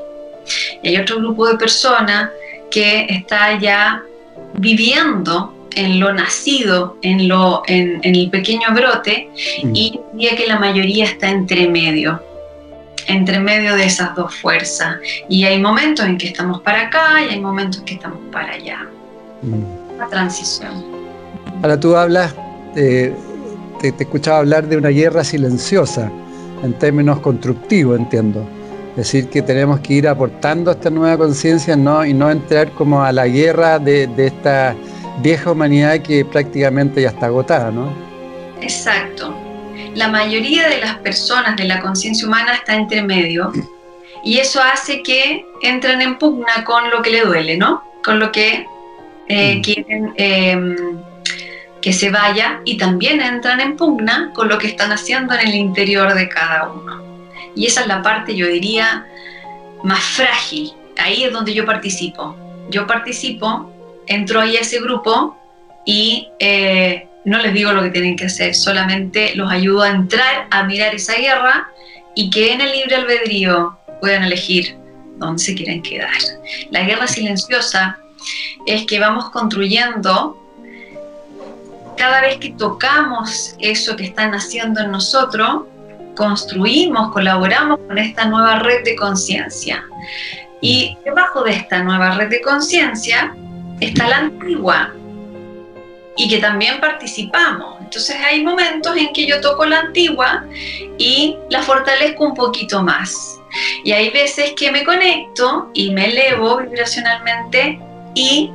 Y 0.82 0.88
hay 0.88 0.96
otro 0.98 1.16
grupo 1.18 1.46
de 1.46 1.56
personas 1.56 2.30
que 2.70 3.06
está 3.08 3.58
ya 3.58 4.02
viviendo 4.54 5.68
en 5.74 6.00
lo 6.00 6.12
nacido, 6.12 6.98
en, 7.02 7.28
lo, 7.28 7.62
en, 7.66 8.00
el 8.02 8.30
pequeño 8.30 8.72
brote, 8.74 9.28
mm. 9.62 9.76
y 9.76 10.00
diría 10.14 10.36
que 10.36 10.46
la 10.46 10.58
mayoría 10.58 11.04
está 11.04 11.28
entre 11.28 11.68
medio, 11.68 12.20
entre 13.06 13.38
medio 13.38 13.76
de 13.76 13.84
esas 13.84 14.14
dos 14.14 14.34
fuerzas. 14.34 14.96
Y 15.28 15.44
hay 15.44 15.60
momentos 15.60 16.04
en 16.06 16.18
que 16.18 16.28
estamos 16.28 16.60
para 16.62 16.82
acá 16.82 17.22
y 17.22 17.34
hay 17.34 17.40
momentos 17.40 17.80
en 17.80 17.84
que 17.84 17.94
estamos 17.94 18.18
para 18.32 18.54
allá. 18.54 18.86
La 19.98 20.06
transición. 20.08 20.84
Ahora 21.62 21.78
tú 21.78 21.96
hablas, 21.96 22.34
te, 22.74 23.14
te, 23.80 23.94
escuchaba 23.98 24.38
hablar 24.38 24.66
de 24.66 24.76
una 24.76 24.90
guerra 24.90 25.24
silenciosa, 25.24 26.10
en 26.62 26.72
términos 26.74 27.20
constructivos, 27.20 27.98
entiendo. 27.98 28.46
Es 28.90 28.96
decir, 28.96 29.28
que 29.28 29.42
tenemos 29.42 29.80
que 29.80 29.94
ir 29.94 30.08
aportando 30.08 30.70
esta 30.70 30.88
nueva 30.88 31.18
conciencia 31.18 31.76
¿no? 31.76 32.04
y 32.04 32.14
no 32.14 32.30
entrar 32.30 32.70
como 32.72 33.02
a 33.02 33.12
la 33.12 33.26
guerra 33.26 33.78
de, 33.78 34.06
de 34.06 34.28
esta 34.28 34.74
vieja 35.20 35.50
humanidad 35.50 36.00
que 36.00 36.24
prácticamente 36.24 37.02
ya 37.02 37.08
está 37.08 37.26
agotada, 37.26 37.70
¿no? 37.70 37.92
Exacto. 38.60 39.34
La 39.94 40.08
mayoría 40.08 40.68
de 40.68 40.78
las 40.78 40.96
personas 40.98 41.56
de 41.56 41.64
la 41.64 41.80
conciencia 41.80 42.26
humana 42.26 42.54
está 42.54 42.74
entre 42.74 43.02
medio 43.02 43.52
y 44.24 44.38
eso 44.38 44.60
hace 44.62 45.02
que 45.02 45.44
entren 45.62 46.02
en 46.02 46.18
pugna 46.18 46.64
con 46.64 46.90
lo 46.90 47.02
que 47.02 47.10
le 47.10 47.20
duele, 47.22 47.56
¿no? 47.56 47.82
Con 48.04 48.18
lo 48.18 48.32
que 48.32 48.66
eh, 49.28 49.56
mm. 49.56 49.62
quieren 49.62 50.14
em, 50.16 50.76
que 51.80 51.92
se 51.92 52.10
vaya 52.10 52.60
y 52.64 52.76
también 52.76 53.20
entran 53.20 53.60
en 53.60 53.76
pugna 53.76 54.32
con 54.34 54.48
lo 54.48 54.58
que 54.58 54.66
están 54.66 54.92
haciendo 54.92 55.34
en 55.34 55.48
el 55.48 55.54
interior 55.54 56.14
de 56.14 56.28
cada 56.28 56.68
uno. 56.68 57.02
Y 57.54 57.66
esa 57.66 57.82
es 57.82 57.86
la 57.86 58.02
parte, 58.02 58.34
yo 58.34 58.46
diría, 58.46 59.06
más 59.82 60.02
frágil. 60.02 60.72
Ahí 60.98 61.24
es 61.24 61.32
donde 61.32 61.54
yo 61.54 61.64
participo. 61.64 62.36
Yo 62.70 62.86
participo 62.86 63.72
entro 64.06 64.40
ahí 64.40 64.56
a 64.56 64.60
ese 64.60 64.80
grupo 64.80 65.36
y 65.84 66.28
eh, 66.38 67.08
no 67.24 67.38
les 67.38 67.54
digo 67.54 67.72
lo 67.72 67.82
que 67.82 67.90
tienen 67.90 68.16
que 68.16 68.26
hacer, 68.26 68.54
solamente 68.54 69.34
los 69.34 69.50
ayudo 69.50 69.82
a 69.82 69.90
entrar 69.90 70.46
a 70.50 70.64
mirar 70.64 70.94
esa 70.94 71.14
guerra 71.14 71.68
y 72.14 72.30
que 72.30 72.52
en 72.52 72.60
el 72.60 72.72
libre 72.72 72.96
albedrío 72.96 73.78
puedan 74.00 74.24
elegir 74.24 74.76
dónde 75.18 75.42
se 75.42 75.54
quieren 75.54 75.82
quedar. 75.82 76.16
La 76.70 76.82
guerra 76.82 77.06
silenciosa 77.06 77.98
es 78.66 78.86
que 78.86 78.98
vamos 78.98 79.30
construyendo 79.30 80.42
cada 81.96 82.20
vez 82.20 82.38
que 82.38 82.50
tocamos 82.50 83.54
eso 83.58 83.96
que 83.96 84.04
están 84.04 84.34
haciendo 84.34 84.80
en 84.80 84.90
nosotros, 84.90 85.62
construimos, 86.14 87.12
colaboramos 87.12 87.78
con 87.86 87.98
esta 87.98 88.26
nueva 88.26 88.58
red 88.58 88.84
de 88.84 88.96
conciencia. 88.96 89.84
Y 90.60 90.96
debajo 91.04 91.42
de 91.42 91.52
esta 91.52 91.82
nueva 91.82 92.12
red 92.12 92.28
de 92.28 92.40
conciencia 92.40 93.34
está 93.80 94.08
la 94.08 94.16
antigua 94.18 94.92
y 96.16 96.28
que 96.28 96.38
también 96.38 96.80
participamos. 96.80 97.76
Entonces 97.80 98.16
hay 98.24 98.42
momentos 98.42 98.96
en 98.96 99.12
que 99.12 99.26
yo 99.26 99.40
toco 99.40 99.66
la 99.66 99.80
antigua 99.80 100.44
y 100.98 101.36
la 101.50 101.62
fortalezco 101.62 102.24
un 102.24 102.34
poquito 102.34 102.82
más. 102.82 103.38
Y 103.84 103.92
hay 103.92 104.10
veces 104.10 104.52
que 104.56 104.72
me 104.72 104.84
conecto 104.84 105.70
y 105.74 105.92
me 105.92 106.06
elevo 106.06 106.58
vibracionalmente 106.58 107.78
y 108.16 108.50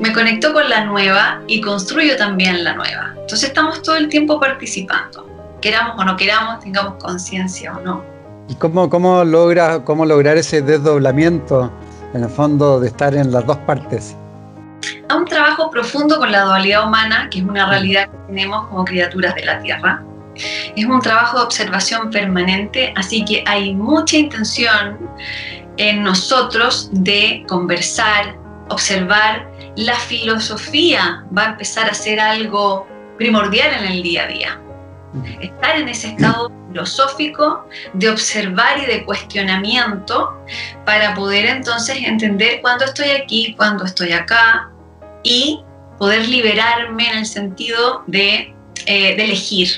me 0.00 0.12
conecto 0.12 0.52
con 0.52 0.68
la 0.68 0.84
nueva 0.84 1.40
y 1.46 1.60
construyo 1.60 2.16
también 2.16 2.64
la 2.64 2.74
nueva. 2.74 3.14
Entonces 3.20 3.44
estamos 3.44 3.82
todo 3.82 3.94
el 3.94 4.08
tiempo 4.08 4.40
participando, 4.40 5.28
queramos 5.60 6.00
o 6.00 6.04
no 6.04 6.16
queramos, 6.16 6.64
tengamos 6.64 6.94
conciencia 6.94 7.76
o 7.76 7.80
no. 7.80 8.02
¿Y 8.48 8.54
cómo, 8.56 8.90
cómo, 8.90 9.22
logra, 9.22 9.84
cómo 9.84 10.04
lograr 10.04 10.36
ese 10.36 10.62
desdoblamiento, 10.62 11.70
en 12.14 12.24
el 12.24 12.30
fondo, 12.30 12.80
de 12.80 12.88
estar 12.88 13.14
en 13.14 13.30
las 13.30 13.46
dos 13.46 13.58
partes? 13.58 14.16
a 15.08 15.16
un 15.16 15.26
trabajo 15.26 15.70
profundo 15.70 16.18
con 16.18 16.32
la 16.32 16.42
dualidad 16.42 16.86
humana, 16.86 17.28
que 17.30 17.38
es 17.38 17.44
una 17.44 17.68
realidad 17.68 18.10
que 18.10 18.16
tenemos 18.28 18.66
como 18.68 18.84
criaturas 18.84 19.34
de 19.34 19.44
la 19.44 19.60
Tierra. 19.60 20.02
Es 20.74 20.84
un 20.86 21.00
trabajo 21.00 21.38
de 21.38 21.44
observación 21.44 22.10
permanente, 22.10 22.92
así 22.96 23.24
que 23.24 23.44
hay 23.46 23.74
mucha 23.74 24.16
intención 24.16 24.98
en 25.76 26.02
nosotros 26.02 26.88
de 26.92 27.44
conversar, 27.48 28.36
observar. 28.72 29.50
La 29.76 29.94
filosofía 29.94 31.24
va 31.36 31.42
a 31.42 31.50
empezar 31.50 31.88
a 31.88 31.94
ser 31.94 32.20
algo 32.20 32.86
primordial 33.16 33.72
en 33.72 33.92
el 33.92 34.02
día 34.02 34.24
a 34.24 34.26
día. 34.26 34.60
Estar 35.40 35.76
en 35.76 35.88
ese 35.88 36.08
estado 36.08 36.50
filosófico 36.68 37.66
de 37.92 38.08
observar 38.08 38.78
y 38.78 38.86
de 38.86 39.04
cuestionamiento 39.04 40.42
para 40.86 41.14
poder 41.14 41.46
entonces 41.46 41.98
entender 42.02 42.60
cuándo 42.62 42.86
estoy 42.86 43.10
aquí, 43.10 43.54
cuándo 43.56 43.84
estoy 43.84 44.12
acá, 44.12 44.70
y 45.22 45.62
poder 45.98 46.28
liberarme 46.28 47.10
en 47.10 47.18
el 47.18 47.26
sentido 47.26 48.02
de, 48.06 48.54
eh, 48.86 49.14
elegir. 49.18 49.68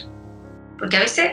Porque 0.78 0.96
a 0.96 1.00
veces 1.00 1.32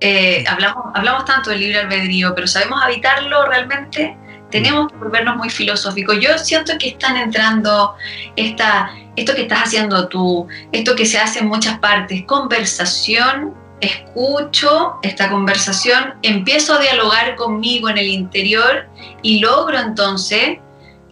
eh, 0.00 0.44
hablamos, 0.48 0.86
hablamos 0.94 1.24
tanto 1.26 1.50
del 1.50 1.60
libre 1.60 1.80
albedrío, 1.80 2.34
pero 2.34 2.46
sabemos 2.46 2.82
habitarlo 2.82 3.46
realmente, 3.46 4.16
tenemos 4.50 4.90
que 4.90 4.98
volvernos 4.98 5.36
muy 5.36 5.50
filosóficos. 5.50 6.18
Yo 6.20 6.38
siento 6.38 6.72
que 6.78 6.88
están 6.88 7.16
entrando 7.16 7.94
esta, 8.36 8.90
esto 9.16 9.34
que 9.34 9.42
estás 9.42 9.64
haciendo 9.64 10.08
tú, 10.08 10.46
esto 10.72 10.94
que 10.94 11.06
se 11.06 11.18
hace 11.18 11.40
en 11.40 11.48
muchas 11.48 11.78
partes, 11.78 12.24
conversación, 12.24 13.54
escucho 13.80 14.96
esta 15.02 15.30
conversación, 15.30 16.14
empiezo 16.22 16.74
a 16.74 16.78
dialogar 16.78 17.36
conmigo 17.36 17.88
en 17.88 17.98
el 17.98 18.08
interior 18.08 18.88
y 19.22 19.40
logro 19.40 19.78
entonces 19.78 20.58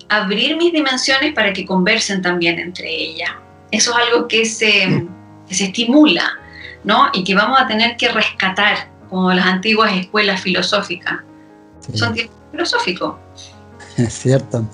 abrir 0.09 0.57
mis 0.57 0.73
dimensiones 0.73 1.35
para 1.35 1.53
que 1.53 1.67
conversen 1.67 2.23
también 2.23 2.59
entre 2.59 2.89
ellas. 2.89 3.31
Eso 3.71 3.91
es 3.91 4.07
algo 4.07 4.29
que 4.29 4.45
se, 4.45 5.07
se 5.51 5.65
estimula, 5.65 6.39
¿no? 6.85 7.11
Y 7.13 7.25
que 7.25 7.35
vamos 7.35 7.61
a 7.61 7.67
tener 7.67 7.97
que 7.97 8.09
rescatar, 8.09 8.89
como 9.11 9.33
las 9.33 9.47
antiguas 9.47 9.93
escuelas 9.93 10.41
filosóficas. 10.41 11.21
Son 11.93 12.15
tiempos 12.15 12.37
filosóficos. 12.51 13.15
Es 13.97 14.13
cierto. 14.13 14.65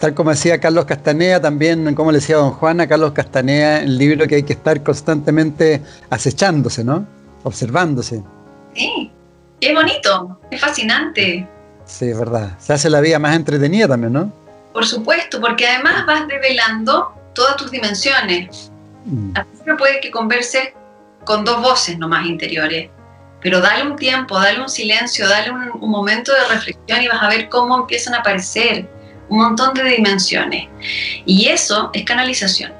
Tal 0.00 0.14
como 0.14 0.30
decía 0.30 0.58
Carlos 0.58 0.86
Castanea, 0.86 1.40
también, 1.40 1.94
como 1.94 2.10
le 2.12 2.18
decía 2.18 2.36
don 2.36 2.50
Juan 2.52 2.80
a 2.80 2.86
Carlos 2.86 3.12
Castanea, 3.12 3.82
el 3.82 3.96
libro 3.98 4.26
que 4.26 4.36
hay 4.36 4.42
que 4.42 4.54
estar 4.54 4.82
constantemente 4.82 5.82
acechándose, 6.10 6.82
¿no? 6.82 7.06
Observándose. 7.42 8.22
Sí, 8.74 9.10
es 9.60 9.74
bonito, 9.74 10.40
es 10.50 10.60
fascinante. 10.60 11.46
Sí, 11.84 12.06
es 12.06 12.18
verdad. 12.18 12.58
Se 12.58 12.72
hace 12.72 12.90
la 12.90 13.00
vida 13.00 13.18
más 13.18 13.36
entretenida 13.36 13.88
también, 13.88 14.12
¿no? 14.12 14.32
Por 14.72 14.86
supuesto, 14.86 15.40
porque 15.40 15.66
además 15.66 16.04
vas 16.06 16.26
develando 16.26 17.14
todas 17.34 17.56
tus 17.56 17.70
dimensiones. 17.70 18.70
Mm. 19.04 19.30
Al 19.34 19.46
principio 19.46 19.76
puede 19.76 20.00
que 20.00 20.10
converses 20.10 20.70
con 21.24 21.44
dos 21.44 21.62
voces 21.62 21.98
nomás 21.98 22.26
interiores, 22.26 22.90
pero 23.44 23.60
dale 23.60 23.86
un 23.86 23.94
tiempo, 23.96 24.40
dale 24.40 24.58
un 24.58 24.70
silencio, 24.70 25.28
dale 25.28 25.50
un, 25.50 25.90
momento 25.90 26.32
de 26.32 26.54
reflexión 26.54 27.02
y 27.02 27.08
vas 27.08 27.22
a 27.22 27.28
ver 27.28 27.50
cómo 27.50 27.78
empiezan 27.78 28.14
a 28.14 28.20
aparecer 28.20 28.88
un 29.28 29.36
montón 29.36 29.74
de 29.74 29.84
dimensiones. 29.84 30.66
Y 31.26 31.48
eso 31.48 31.90
es 31.92 32.04
canalización 32.04 32.72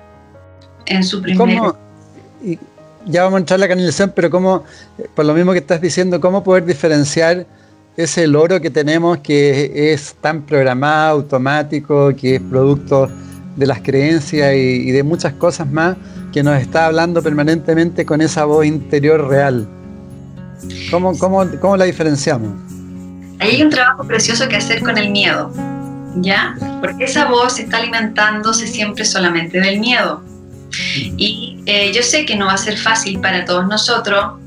en 0.87 1.05
su 1.05 1.21
primer... 1.21 1.75
y, 2.43 2.59
ya 3.05 3.25
vamos 3.25 3.37
a 3.37 3.41
entrar 3.41 3.59
a 3.59 3.61
la 3.61 3.69
canalización, 3.69 4.11
pero 4.17 4.31
cómo, 4.31 4.65
por 5.15 5.27
lo 5.27 5.35
mismo 5.35 5.53
que 5.53 5.59
estás 5.59 5.83
diciendo, 5.83 6.19
cómo 6.19 6.43
poder 6.43 6.65
diferenciar 6.65 7.45
ese 7.99 8.27
loro 8.27 8.59
que 8.59 8.71
tenemos 8.71 9.19
que 9.19 9.93
es 9.93 10.15
tan 10.23 10.41
programado, 10.47 11.19
automático, 11.19 12.17
que 12.17 12.37
es 12.37 12.41
producto 12.41 13.11
de 13.57 13.67
las 13.67 13.83
creencias 13.83 14.55
y, 14.55 14.91
de 14.91 15.03
muchas 15.03 15.35
cosas 15.35 15.71
más, 15.71 15.99
que 16.33 16.43
nos 16.43 16.59
está 16.59 16.87
hablando 16.87 17.23
permanentemente 17.23 18.07
con 18.07 18.23
esa 18.23 18.47
voz 18.47 18.65
interior 18.65 19.29
real. 19.29 19.69
¿Cómo, 20.91 21.19
cómo, 21.19 21.45
cómo 21.61 21.77
la 21.77 21.85
diferenciamos? 21.85 22.53
hay 23.41 23.63
un 23.63 23.71
trabajo 23.71 24.05
precioso 24.05 24.49
que 24.49 24.57
hacer 24.57 24.83
con 24.83 24.97
el 24.99 25.11
miedo, 25.11 25.53
¿ya? 26.17 26.57
Porque 26.81 27.05
esa 27.05 27.27
voz 27.27 27.59
está 27.59 27.79
alimentándose 27.79 28.67
siempre 28.67 29.05
solamente 29.05 29.61
del 29.61 29.81
miedo. 29.81 30.23
Y 31.17 31.63
eh, 31.67 31.93
yo 31.93 32.03
sé 32.03 32.27
que 32.27 32.37
no 32.37 32.47
va 32.47 32.55
a 32.55 32.59
ser 32.59 32.77
fácil 32.77 33.21
para 33.21 33.45
todos 33.45 33.67
nosotros 33.67 34.41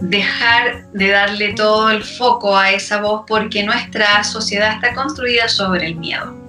dejar 0.00 0.90
de 0.92 1.08
darle 1.08 1.54
todo 1.54 1.90
el 1.90 2.02
foco 2.04 2.56
a 2.56 2.70
esa 2.72 3.00
voz 3.00 3.24
porque 3.26 3.62
nuestra 3.62 4.22
sociedad 4.24 4.74
está 4.74 4.94
construida 4.94 5.48
sobre 5.48 5.86
el 5.86 5.96
miedo. 5.96 6.45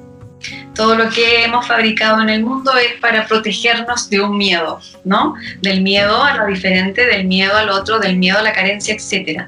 Todo 0.78 0.96
lo 0.96 1.10
que 1.10 1.44
hemos 1.44 1.68
fabricado 1.68 2.22
en 2.22 2.30
el 2.30 2.44
mundo 2.44 2.72
es 2.78 3.00
para 3.02 3.28
protegernos 3.28 4.10
de 4.10 4.22
un 4.22 4.38
miedo, 4.38 4.80
¿no? 5.04 5.34
Del 5.62 5.82
miedo 5.82 6.24
a 6.24 6.38
lo 6.38 6.46
diferente, 6.46 7.06
del 7.06 7.26
miedo 7.26 7.58
al 7.58 7.70
otro, 7.70 8.00
del 8.00 8.16
miedo 8.18 8.38
a 8.38 8.44
la 8.44 8.54
carencia, 8.54 8.96
etc. 8.96 9.42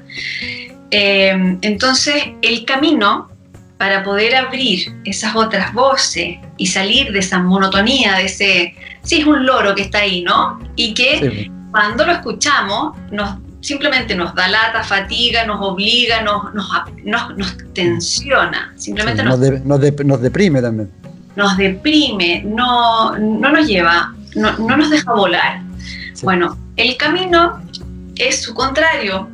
Eh, 0.90 1.56
entonces, 1.62 2.16
el 2.42 2.64
camino 2.64 3.30
para 3.80 4.02
poder 4.02 4.34
abrir 4.34 4.94
esas 5.06 5.34
otras 5.34 5.72
voces 5.72 6.36
y 6.58 6.66
salir 6.66 7.12
de 7.12 7.20
esa 7.20 7.38
monotonía, 7.38 8.16
de 8.16 8.26
ese, 8.26 8.74
sí, 9.02 9.20
es 9.20 9.26
un 9.26 9.46
loro 9.46 9.74
que 9.74 9.82
está 9.82 10.00
ahí, 10.00 10.22
¿no? 10.22 10.58
Y 10.76 10.92
que 10.92 11.50
cuando 11.70 12.04
lo 12.04 12.12
escuchamos, 12.12 12.94
nos, 13.10 13.38
simplemente 13.60 14.14
nos 14.14 14.34
da 14.34 14.48
lata, 14.48 14.82
fatiga, 14.82 15.46
nos 15.46 15.60
obliga, 15.62 16.20
nos, 16.22 16.52
nos, 16.52 17.56
tensiona, 17.72 18.74
simplemente 18.76 19.22
nos, 19.22 19.38
nos, 19.64 20.20
deprime 20.20 20.60
también. 20.60 20.90
Nos 21.40 21.56
deprime, 21.56 22.42
no, 22.44 23.16
no 23.16 23.50
nos 23.50 23.66
lleva, 23.66 24.14
no, 24.34 24.52
nos 24.58 24.90
deja 24.90 25.10
volar. 25.14 25.62
Bueno, 26.22 26.58
el 26.76 26.98
camino 26.98 27.62
es 28.16 28.42
su 28.42 28.52
contrario, 28.52 29.26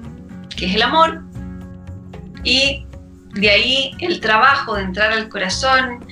que 0.57 0.67
es 0.67 0.77
el 0.77 0.83
amor, 0.83 1.25
y 2.45 2.87
de 3.35 3.51
ahí 3.51 3.91
el 3.99 4.21
trabajo 4.21 4.77
de 4.77 4.83
entrar 4.85 5.11
al 5.11 5.29
corazón, 5.29 6.07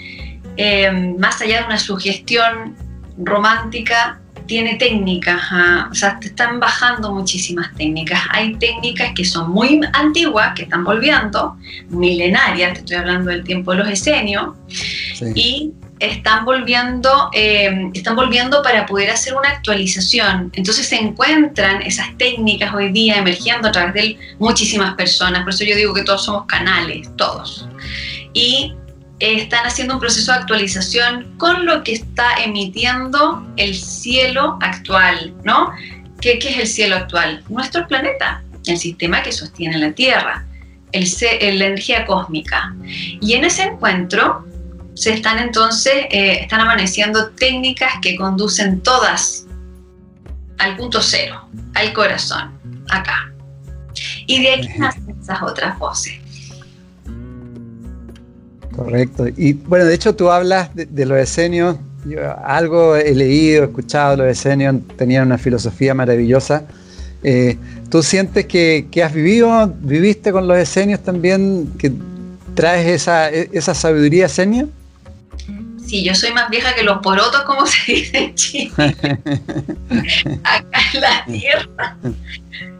eh, 0.57 0.91
más 1.17 1.41
allá 1.41 1.61
de 1.61 1.67
una 1.67 1.79
sugestión 1.79 2.75
romántica, 3.17 4.19
tiene 4.47 4.75
técnicas, 4.75 5.41
¿ah? 5.53 5.89
o 5.93 5.95
sea, 5.95 6.19
te 6.19 6.27
están 6.27 6.59
bajando 6.59 7.13
muchísimas 7.15 7.73
técnicas. 7.77 8.21
Hay 8.31 8.57
técnicas 8.57 9.13
que 9.15 9.25
son 9.25 9.53
muy 9.53 9.81
antiguas, 9.93 10.55
que 10.57 10.65
están 10.65 10.83
volviendo, 10.83 11.57
milenarias, 11.89 12.75
te 12.75 12.81
estoy 12.81 12.97
hablando 12.97 13.31
del 13.31 13.45
tiempo 13.45 13.71
de 13.71 13.79
los 13.79 13.89
esenios, 13.89 14.55
y 15.35 15.73
están 16.01 16.45
volviendo, 16.45 17.31
eh, 17.33 17.91
están 17.95 18.17
volviendo 18.17 18.63
para 18.63 18.87
poder 18.87 19.11
hacer 19.11 19.35
una 19.35 19.49
actualización. 19.51 20.51
Entonces 20.55 20.89
se 20.89 20.97
encuentran 20.97 21.83
esas 21.83 22.17
técnicas 22.19 22.75
hoy 22.75 22.93
día 22.93 23.17
emergiendo 23.17 23.69
a 23.69 23.73
través 23.73 23.95
de 23.95 24.19
muchísimas 24.39 24.95
personas. 24.95 25.43
Por 25.43 25.53
eso 25.53 25.65
yo 25.65 25.77
digo 25.77 25.95
que 25.95 26.03
todos 26.03 26.25
somos 26.25 26.47
canales, 26.47 27.09
todos. 27.17 27.69
Y 28.33 28.75
están 29.21 29.65
haciendo 29.65 29.95
un 29.95 30.01
proceso 30.01 30.33
de 30.33 30.39
actualización 30.39 31.35
con 31.39 31.65
lo 31.65 31.83
que 31.85 31.93
está 31.93 32.43
emitiendo 32.45 33.47
el 33.57 33.75
cielo 33.75 34.59
actual, 34.61 35.33
¿no? 35.45 35.71
¿Qué, 36.21 36.39
qué 36.39 36.51
es 36.51 36.59
el 36.59 36.67
cielo 36.67 36.97
actual? 36.97 37.43
Nuestro 37.49 37.87
planeta, 37.87 38.43
el 38.67 38.79
sistema 38.79 39.23
que 39.23 39.33
sostiene 39.33 39.79
la 39.79 39.93
Tierra, 39.93 40.45
el, 40.93 41.59
la 41.59 41.67
energía 41.67 42.07
cósmica. 42.07 42.75
Y 43.21 43.35
en 43.35 43.45
ese 43.45 43.63
encuentro 43.65 44.47
se 44.95 45.13
están 45.13 45.39
entonces, 45.39 45.93
eh, 46.11 46.39
están 46.43 46.61
amaneciendo 46.61 47.31
técnicas 47.31 47.93
que 48.01 48.17
conducen 48.17 48.81
todas 48.81 49.47
al 50.59 50.77
punto 50.77 51.01
cero, 51.03 51.49
al 51.75 51.93
corazón, 51.93 52.53
acá. 52.91 53.33
Y 54.27 54.43
de 54.43 54.55
aquí 54.55 54.69
nacen 54.79 55.17
esas 55.21 55.43
otras 55.43 55.79
voces. 55.79 56.15
Correcto. 58.75 59.27
Y 59.37 59.53
bueno, 59.53 59.85
de 59.85 59.95
hecho 59.95 60.15
tú 60.15 60.31
hablas 60.31 60.71
de, 60.75 61.07
los 61.07 61.19
esenios. 61.19 61.77
Yo 62.07 62.19
algo 62.45 62.97
he 62.97 63.15
leído, 63.15 63.65
escuchado, 63.65 64.17
los 64.17 64.27
esenios 64.27 64.77
tenían 64.97 65.27
una 65.27 65.39
filosofía 65.39 65.95
maravillosa. 65.95 66.65
Eh, 67.23 67.57
¿Tú 67.89 68.03
sientes 68.03 68.47
que, 68.47 68.89
que, 68.91 69.03
has 69.03 69.13
vivido, 69.13 69.73
viviste 69.81 70.33
con 70.33 70.47
los 70.47 70.59
esenios 70.59 71.01
también, 71.01 71.73
que 71.79 71.93
traes 72.55 72.87
esa, 72.87 73.31
esa 73.31 73.75
sabiduría 73.75 74.27
esenia? 74.27 74.67
Sí, 75.87 76.03
yo 76.03 76.15
soy 76.15 76.33
más 76.33 76.49
vieja 76.49 76.75
que 76.75 76.83
los 76.83 76.99
porotos, 76.99 77.43
como 77.43 77.67
se 77.67 77.93
dice 77.93 78.19
en 78.19 78.35
Chile. 78.35 78.73
Acá 80.45 80.79
en 80.95 81.01
la 81.01 81.25
tierra. 81.27 81.97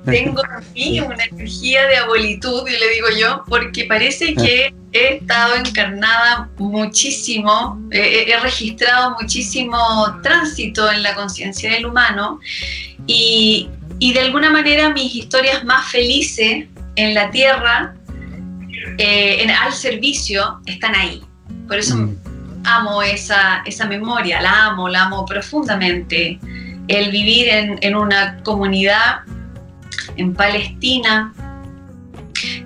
Tengo 0.05 0.43
aquí 0.57 1.01
una 1.01 1.25
energía 1.25 1.87
de 1.87 1.97
abolitud, 1.97 2.67
y 2.67 2.73
le 2.73 2.89
digo 2.91 3.09
yo, 3.19 3.45
porque 3.47 3.85
parece 3.85 4.35
que 4.35 4.75
he 4.93 5.15
estado 5.17 5.57
encarnada 5.57 6.51
muchísimo, 6.59 7.81
he 7.91 8.37
registrado 8.43 9.17
muchísimo 9.21 9.79
tránsito 10.23 10.91
en 10.91 11.03
la 11.03 11.15
conciencia 11.15 11.73
del 11.73 11.87
humano 11.87 12.39
y, 13.07 13.71
de 14.01 14.21
alguna 14.21 14.51
manera 14.51 14.91
mis 14.91 15.15
historias 15.15 15.65
más 15.65 15.91
felices 15.91 16.67
en 16.97 17.15
la 17.15 17.31
tierra, 17.31 17.95
eh, 18.99 19.39
en, 19.41 19.51
al 19.51 19.73
servicio, 19.73 20.61
están 20.67 20.95
ahí. 20.95 21.23
Por 21.67 21.79
eso 21.79 21.97
mm 21.97 22.24
amo 22.65 23.03
esa, 23.03 23.63
esa 23.65 23.87
memoria, 23.87 24.41
la 24.41 24.67
amo, 24.67 24.89
la 24.89 25.05
amo 25.05 25.25
profundamente. 25.25 26.39
El 26.89 27.11
vivir 27.11 27.49
en, 27.49 27.97
una 27.97 28.43
comunidad 28.43 29.21
en 30.17 30.35
Palestina, 30.35 31.33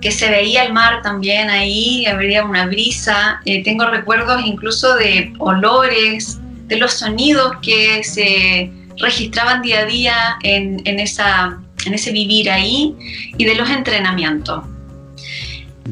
que 0.00 0.10
se 0.10 0.28
veía 0.28 0.64
el 0.64 0.72
mar 0.72 1.02
también 1.02 1.50
ahí, 1.50 2.06
habría 2.06 2.44
una 2.44 2.66
brisa. 2.66 3.40
Eh, 3.44 3.62
tengo 3.62 3.86
recuerdos 3.86 4.42
incluso 4.44 4.94
de 4.96 5.32
olores, 5.38 6.40
de 6.66 6.76
los 6.76 6.94
sonidos 6.94 7.56
que 7.62 8.02
se 8.02 8.70
registraban 8.98 9.62
día 9.62 9.80
a 9.80 9.84
día 9.84 10.36
en, 10.42 10.82
esa, 10.98 11.58
en 11.86 11.94
ese 11.94 12.10
vivir 12.12 12.50
ahí 12.50 12.94
y 13.36 13.44
de 13.44 13.54
los 13.54 13.70
entrenamientos. 13.70 14.64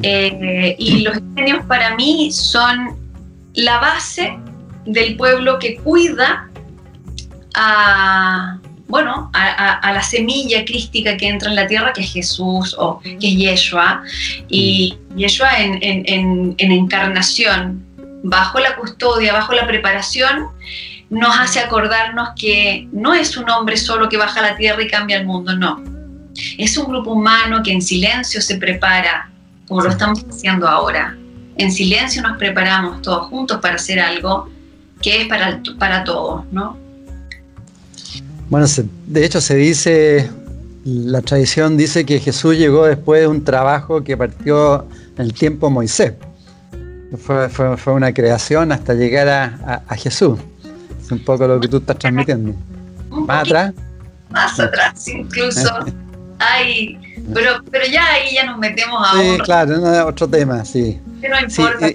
Eh, 0.03 0.75
y 0.77 0.99
los 1.01 1.17
genios 1.35 1.65
para 1.65 1.95
mí 1.95 2.29
son 2.31 3.06
la 3.57 3.79
base 3.79 4.37
del 4.85 5.17
pueblo 5.17 5.57
que 5.57 5.77
cuida 5.77 6.47
a, 7.55 8.59
bueno, 8.87 9.31
a, 9.33 9.91
la 9.91 10.03
semilla 10.03 10.63
crística 10.63 11.17
que 11.17 11.27
entra 11.27 11.49
en 11.49 11.55
la 11.55 11.67
tierra, 11.67 11.91
que 11.91 12.01
es 12.01 12.13
Jesús 12.13 12.75
o 12.77 12.99
que 12.99 13.15
es 13.15 13.35
Yeshua, 13.35 14.03
y 14.47 14.95
Yeshua 15.15 15.57
en, 15.57 16.55
encarnación, 16.59 17.83
bajo 18.23 18.59
la 18.59 18.75
custodia, 18.75 19.33
bajo 19.33 19.53
la 19.53 19.65
preparación, 19.65 20.49
nos 21.09 21.35
hace 21.39 21.59
acordarnos 21.59 22.29
que 22.39 22.87
no 22.91 23.15
es 23.15 23.37
un 23.37 23.49
hombre 23.49 23.75
solo 23.77 24.07
que 24.07 24.17
baja 24.17 24.39
a 24.39 24.51
la 24.51 24.55
tierra 24.55 24.83
y 24.83 24.87
cambia 24.87 25.17
el 25.17 25.25
mundo, 25.25 25.55
no. 25.55 25.81
Es 26.59 26.77
un 26.77 26.85
grupo 26.85 27.13
humano 27.13 27.63
que 27.63 27.71
en 27.71 27.81
silencio 27.81 28.39
se 28.39 28.57
prepara, 28.57 29.31
como 29.67 29.81
lo 29.81 29.89
estamos 29.89 30.23
haciendo 30.29 30.67
ahora, 30.67 31.17
en 31.57 31.71
silencio 31.71 32.21
nos 32.21 32.37
preparamos 32.37 33.01
todos 33.01 33.27
juntos 33.27 33.59
para 33.61 33.75
hacer 33.75 33.99
algo 33.99 34.49
que 35.01 35.21
es 35.21 35.27
para, 35.27 35.61
para 35.77 36.03
todos, 36.03 36.43
¿no? 36.51 36.77
Bueno, 38.49 38.65
de 39.07 39.25
hecho 39.25 39.41
se 39.41 39.55
dice, 39.55 40.29
la 40.85 41.21
tradición 41.21 41.75
dice 41.75 42.05
que 42.05 42.19
Jesús 42.19 42.57
llegó 42.57 42.85
después 42.85 43.21
de 43.21 43.27
un 43.27 43.43
trabajo 43.43 44.03
que 44.03 44.15
partió 44.15 44.87
en 45.17 45.25
el 45.25 45.33
tiempo 45.33 45.69
Moisés. 45.69 46.13
Fue, 47.17 47.49
fue, 47.49 47.93
una 47.93 48.13
creación 48.13 48.71
hasta 48.71 48.93
llegar 48.93 49.29
a, 49.29 49.95
Jesús. 49.95 50.39
Es 51.01 51.11
un 51.11 51.23
poco 51.23 51.47
lo 51.47 51.59
que 51.59 51.67
tú 51.67 51.77
estás 51.77 51.97
transmitiendo. 51.97 52.53
Más 53.09 53.43
atrás. 53.43 53.73
Más 54.29 54.59
atrás, 54.59 55.07
incluso. 55.07 55.69
Hay 56.39 56.97
pero, 57.33 57.61
pero 57.69 57.85
ya 57.91 58.05
ahí 58.13 58.35
ya 58.35 58.45
nos 58.45 58.57
metemos 58.57 59.01
a 59.05 59.21
sí, 59.21 59.37
claro, 59.43 60.07
otro 60.07 60.27
tema, 60.27 60.63
sí. 60.63 60.99
no 61.21 61.39
importa 61.39 61.87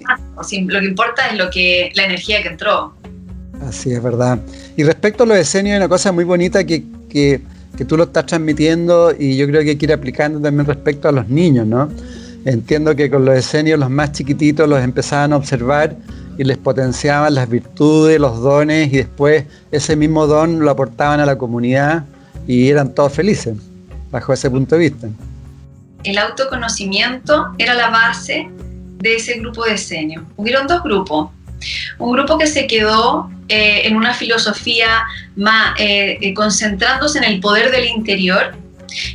lo 0.66 0.80
que 0.80 0.86
importa 0.86 1.28
es 1.28 1.38
lo 1.38 1.50
que, 1.50 1.92
la 1.94 2.04
energía 2.04 2.42
que 2.42 2.48
entró. 2.48 2.94
Así 3.66 3.92
es 3.92 4.02
verdad. 4.02 4.38
Y 4.76 4.82
respecto 4.82 5.24
a 5.24 5.26
los 5.26 5.38
escenios, 5.38 5.74
hay 5.74 5.78
una 5.78 5.88
cosa 5.88 6.12
muy 6.12 6.24
bonita 6.24 6.64
que, 6.64 6.84
que, 7.08 7.40
que, 7.76 7.84
tú 7.84 7.96
lo 7.96 8.04
estás 8.04 8.26
transmitiendo 8.26 9.14
y 9.18 9.36
yo 9.36 9.46
creo 9.46 9.62
que 9.62 9.70
hay 9.70 9.76
que 9.76 9.86
ir 9.86 9.92
aplicando 9.92 10.40
también 10.40 10.66
respecto 10.66 11.08
a 11.08 11.12
los 11.12 11.28
niños, 11.28 11.66
¿no? 11.66 11.88
Entiendo 12.44 12.94
que 12.94 13.08
con 13.08 13.24
los 13.24 13.36
escenios 13.36 13.78
los 13.78 13.88
más 13.88 14.12
chiquititos 14.12 14.68
los 14.68 14.82
empezaban 14.82 15.32
a 15.32 15.36
observar 15.36 15.96
y 16.36 16.44
les 16.44 16.58
potenciaban 16.58 17.34
las 17.34 17.48
virtudes, 17.48 18.18
los 18.18 18.40
dones 18.40 18.92
y 18.92 18.96
después 18.96 19.44
ese 19.70 19.96
mismo 19.96 20.26
don 20.26 20.60
lo 20.60 20.70
aportaban 20.70 21.20
a 21.20 21.26
la 21.26 21.38
comunidad 21.38 22.04
y 22.46 22.68
eran 22.68 22.94
todos 22.94 23.12
felices 23.12 23.54
bajo 24.12 24.32
ese 24.32 24.48
punto 24.48 24.76
de 24.76 24.90
vista. 24.90 25.08
El 26.04 26.18
autoconocimiento 26.18 27.54
era 27.58 27.74
la 27.74 27.88
base 27.88 28.48
de 28.98 29.16
ese 29.16 29.38
grupo 29.38 29.64
de 29.64 29.72
diseño. 29.72 30.24
Hubieron 30.36 30.66
dos 30.66 30.82
grupos. 30.84 31.30
Un 31.98 32.12
grupo 32.12 32.38
que 32.38 32.46
se 32.46 32.66
quedó 32.66 33.30
eh, 33.48 33.82
en 33.86 33.96
una 33.96 34.14
filosofía 34.14 35.04
más 35.36 35.78
eh, 35.78 36.18
eh, 36.20 36.34
concentrándose 36.34 37.18
en 37.18 37.24
el 37.24 37.40
poder 37.40 37.70
del 37.70 37.86
interior 37.86 38.54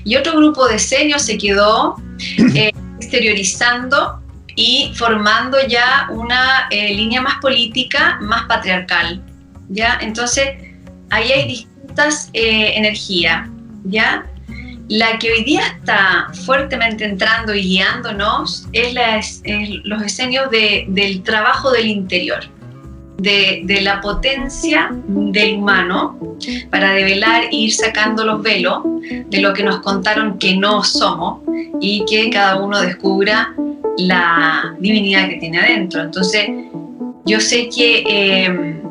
y 0.03 0.15
otro 0.15 0.33
grupo 0.37 0.65
de 0.67 0.73
diseño 0.73 1.19
se 1.19 1.37
quedó 1.37 1.95
exteriorizando 2.99 4.21
y 4.55 4.91
formando 4.95 5.57
ya 5.67 6.07
una 6.09 6.67
línea 6.71 7.21
más 7.21 7.35
política, 7.41 8.17
más 8.21 8.45
patriarcal. 8.47 9.21
¿ya? 9.69 9.99
Entonces, 10.01 10.47
ahí 11.11 11.31
hay 11.31 11.47
distintas 11.47 12.31
energías. 12.33 13.47
¿ya? 13.83 14.25
La 14.89 15.19
que 15.19 15.31
hoy 15.31 15.43
día 15.43 15.61
está 15.77 16.29
fuertemente 16.45 17.03
entrando 17.03 17.53
y 17.53 17.61
guiándonos 17.61 18.67
es, 18.71 19.41
los 19.83 20.01
diseños 20.01 20.49
del 20.49 21.23
trabajo 21.23 21.71
del 21.71 21.87
interior, 21.87 22.39
de, 23.17 23.79
la 23.81 23.99
potencia 23.99 24.89
del 25.07 25.57
humano 25.57 26.17
para 26.69 26.93
develar 26.93 27.45
e 27.45 27.55
ir 27.55 27.73
sacando 27.73 28.23
los 28.23 28.41
velos 28.41 28.83
de 29.29 29.41
lo 29.41 29.53
que 29.53 29.63
nos 29.63 29.81
contaron 29.81 30.39
que 30.39 30.55
no 30.55 30.83
somos 30.83 31.41
y 31.81 32.05
que 32.05 32.29
cada 32.29 32.61
uno 32.61 32.79
descubra 32.79 33.53
la 33.97 34.73
divinidad 34.79 35.27
que 35.27 35.35
tiene 35.35 35.59
adentro. 35.59 36.01
Entonces, 36.01 36.47
yo 37.25 37.41
sé 37.41 37.67
que, 37.67 38.03
eh, 38.07 38.81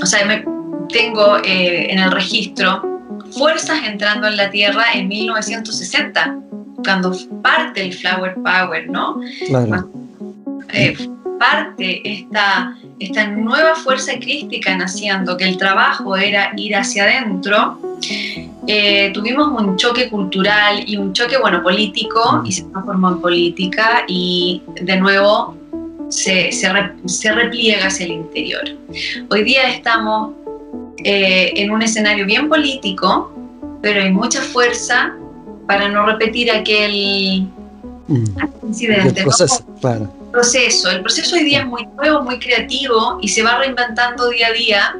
o 0.00 0.06
sea, 0.06 0.24
me, 0.24 0.42
tengo 0.88 1.36
eh, 1.44 1.92
en 1.92 1.98
el 1.98 2.10
registro 2.12 2.93
fuerzas 3.36 3.80
entrando 3.86 4.28
en 4.28 4.36
la 4.36 4.50
Tierra 4.50 4.84
en 4.94 5.08
1960, 5.08 6.38
cuando 6.84 7.12
parte 7.42 7.82
el 7.82 7.92
Flower 7.92 8.34
Power, 8.34 8.88
¿no? 8.88 9.20
Claro. 9.46 9.90
Eh, 10.72 10.96
parte 11.38 12.00
esta, 12.04 12.76
esta 12.98 13.26
nueva 13.28 13.74
fuerza 13.74 14.12
crística 14.14 14.76
naciendo, 14.76 15.36
que 15.36 15.44
el 15.44 15.56
trabajo 15.56 16.16
era 16.16 16.52
ir 16.56 16.76
hacia 16.76 17.04
adentro, 17.04 17.78
eh, 18.66 19.10
tuvimos 19.12 19.48
un 19.60 19.76
choque 19.76 20.08
cultural 20.08 20.84
y 20.86 20.96
un 20.96 21.12
choque, 21.12 21.36
bueno, 21.38 21.62
político, 21.62 22.42
y 22.44 22.52
se 22.52 22.62
transformó 22.64 23.10
en 23.10 23.20
política, 23.20 24.04
y 24.06 24.62
de 24.80 24.96
nuevo 24.96 25.56
se, 26.08 26.52
se, 26.52 27.32
repliega 27.32 27.86
hacia 27.86 28.06
el 28.06 28.12
interior. 28.12 28.62
Hoy 29.30 29.42
día 29.42 29.68
estamos 29.68 30.34
eh, 31.04 31.52
en 31.56 31.70
un 31.70 31.82
escenario 31.82 32.24
bien 32.24 32.48
político, 32.48 33.30
pero 33.82 34.02
hay 34.02 34.10
mucha 34.10 34.40
fuerza 34.40 35.14
para 35.66 35.88
no 35.90 36.06
repetir 36.06 36.50
aquel, 36.50 37.46
mm. 38.08 38.24
incidente. 38.66 39.20
El 39.20 39.26
proceso, 40.32 40.90
el 40.90 41.00
proceso 41.02 41.36
hoy 41.36 41.44
día 41.44 41.60
es 41.60 41.66
muy 41.66 41.86
nuevo, 41.86 42.22
muy 42.22 42.38
creativo 42.38 43.18
y 43.20 43.28
se 43.28 43.42
va 43.42 43.58
reinventando 43.58 44.30
día 44.30 44.48
a 44.48 44.52
día 44.52 44.96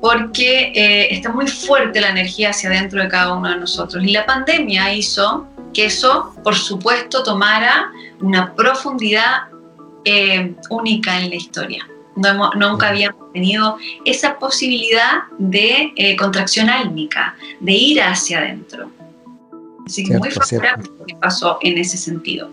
porque 0.00 0.72
eh, 0.74 1.14
está 1.14 1.30
muy 1.30 1.46
fuerte 1.46 2.00
la 2.00 2.08
energía 2.08 2.50
hacia 2.50 2.70
adentro 2.70 3.02
de 3.02 3.08
cada 3.08 3.34
uno 3.34 3.50
de 3.50 3.56
nosotros. 3.56 4.02
Y 4.02 4.12
la 4.12 4.24
pandemia 4.24 4.92
hizo 4.94 5.46
que 5.74 5.84
eso, 5.84 6.34
por 6.42 6.54
supuesto, 6.54 7.22
tomara 7.22 7.90
una 8.20 8.54
profundidad 8.54 9.48
eh, 10.04 10.54
única 10.70 11.20
en 11.20 11.28
la 11.28 11.36
historia 11.36 11.86
nunca 12.16 12.88
habíamos 12.88 13.32
tenido 13.32 13.76
esa 14.04 14.38
posibilidad 14.38 15.24
de 15.38 15.92
eh, 15.96 16.16
contracción 16.16 16.68
álmica, 16.70 17.36
de 17.60 17.72
ir 17.72 18.02
hacia 18.02 18.38
adentro. 18.38 18.90
Así 19.86 20.04
que 20.04 20.18
muy 20.18 20.30
favorable 20.30 20.90
lo 20.98 21.06
que 21.06 21.14
pasó 21.16 21.58
en 21.62 21.78
ese 21.78 21.96
sentido. 21.96 22.48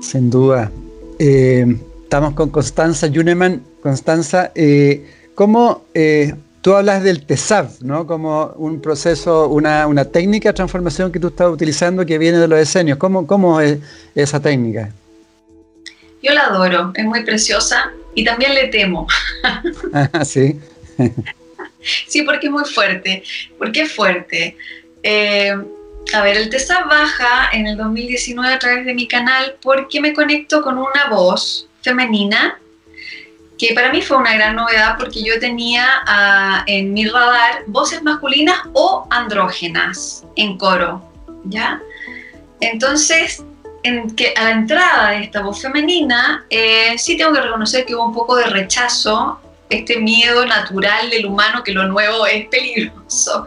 Sin 0.00 0.30
duda. 0.30 0.70
Eh, 1.18 1.76
estamos 2.02 2.34
con 2.34 2.50
Constanza 2.50 3.08
Yuneman. 3.08 3.62
Constanza, 3.82 4.52
eh, 4.54 5.06
¿cómo 5.34 5.82
tú 6.60 6.74
hablas 6.74 7.02
del 7.02 7.24
TESAV, 7.24 7.82
¿no? 7.82 8.06
como 8.06 8.52
un 8.56 8.80
proceso, 8.80 9.48
una, 9.48 10.04
técnica 10.06 10.50
de 10.50 10.54
transformación 10.54 11.12
que 11.12 11.20
tú 11.20 11.28
estás 11.28 11.50
utilizando 11.50 12.06
que 12.06 12.18
viene 12.18 12.38
de 12.38 12.48
los 12.48 12.58
esenios? 12.58 12.98
¿Cómo, 12.98 13.26
cómo 13.26 13.60
es 13.60 13.78
esa 14.14 14.40
técnica? 14.40 14.90
Yo 16.22 16.32
la 16.34 16.46
adoro, 16.46 16.92
es 16.96 17.04
muy 17.04 17.22
preciosa 17.24 17.92
y 18.18 18.24
también 18.24 18.52
le 18.52 18.66
temo. 18.66 19.06
Ah, 19.92 20.24
sí. 20.24 20.58
sí, 22.08 22.22
porque 22.22 22.46
es 22.48 22.52
muy 22.52 22.64
fuerte. 22.64 23.22
¿Por 23.56 23.70
qué 23.70 23.82
es 23.82 23.92
fuerte? 23.92 24.56
Eh, 25.04 25.56
a 26.12 26.22
ver, 26.22 26.36
el 26.36 26.50
TESA 26.50 26.82
baja 26.84 27.50
en 27.52 27.68
el 27.68 27.76
2019 27.76 28.52
a 28.52 28.58
través 28.58 28.84
de 28.84 28.94
mi 28.94 29.06
canal 29.06 29.54
porque 29.62 30.00
me 30.00 30.12
conecto 30.12 30.62
con 30.62 30.78
una 30.78 31.06
voz 31.08 31.68
femenina 31.82 32.58
que 33.56 33.72
para 33.72 33.92
mí 33.92 34.02
fue 34.02 34.16
una 34.16 34.34
gran 34.34 34.56
novedad 34.56 34.96
porque 34.98 35.22
yo 35.22 35.38
tenía 35.38 35.86
ah, 36.06 36.64
en 36.66 36.92
mi 36.92 37.06
radar 37.06 37.62
voces 37.68 38.02
masculinas 38.02 38.58
o 38.72 39.06
andrógenas 39.10 40.24
en 40.34 40.58
coro, 40.58 41.08
¿ya? 41.44 41.80
Entonces 42.60 43.44
en 43.82 44.14
que 44.14 44.34
a 44.36 44.44
la 44.44 44.50
entrada 44.50 45.10
de 45.10 45.24
esta 45.24 45.42
voz 45.42 45.60
femenina, 45.60 46.44
eh, 46.50 46.96
sí 46.98 47.16
tengo 47.16 47.32
que 47.32 47.40
reconocer 47.40 47.84
que 47.84 47.94
hubo 47.94 48.06
un 48.06 48.14
poco 48.14 48.36
de 48.36 48.46
rechazo, 48.46 49.40
este 49.70 49.98
miedo 49.98 50.46
natural 50.46 51.10
del 51.10 51.26
humano 51.26 51.62
que 51.62 51.72
lo 51.72 51.86
nuevo 51.86 52.26
es 52.26 52.46
peligroso, 52.48 53.44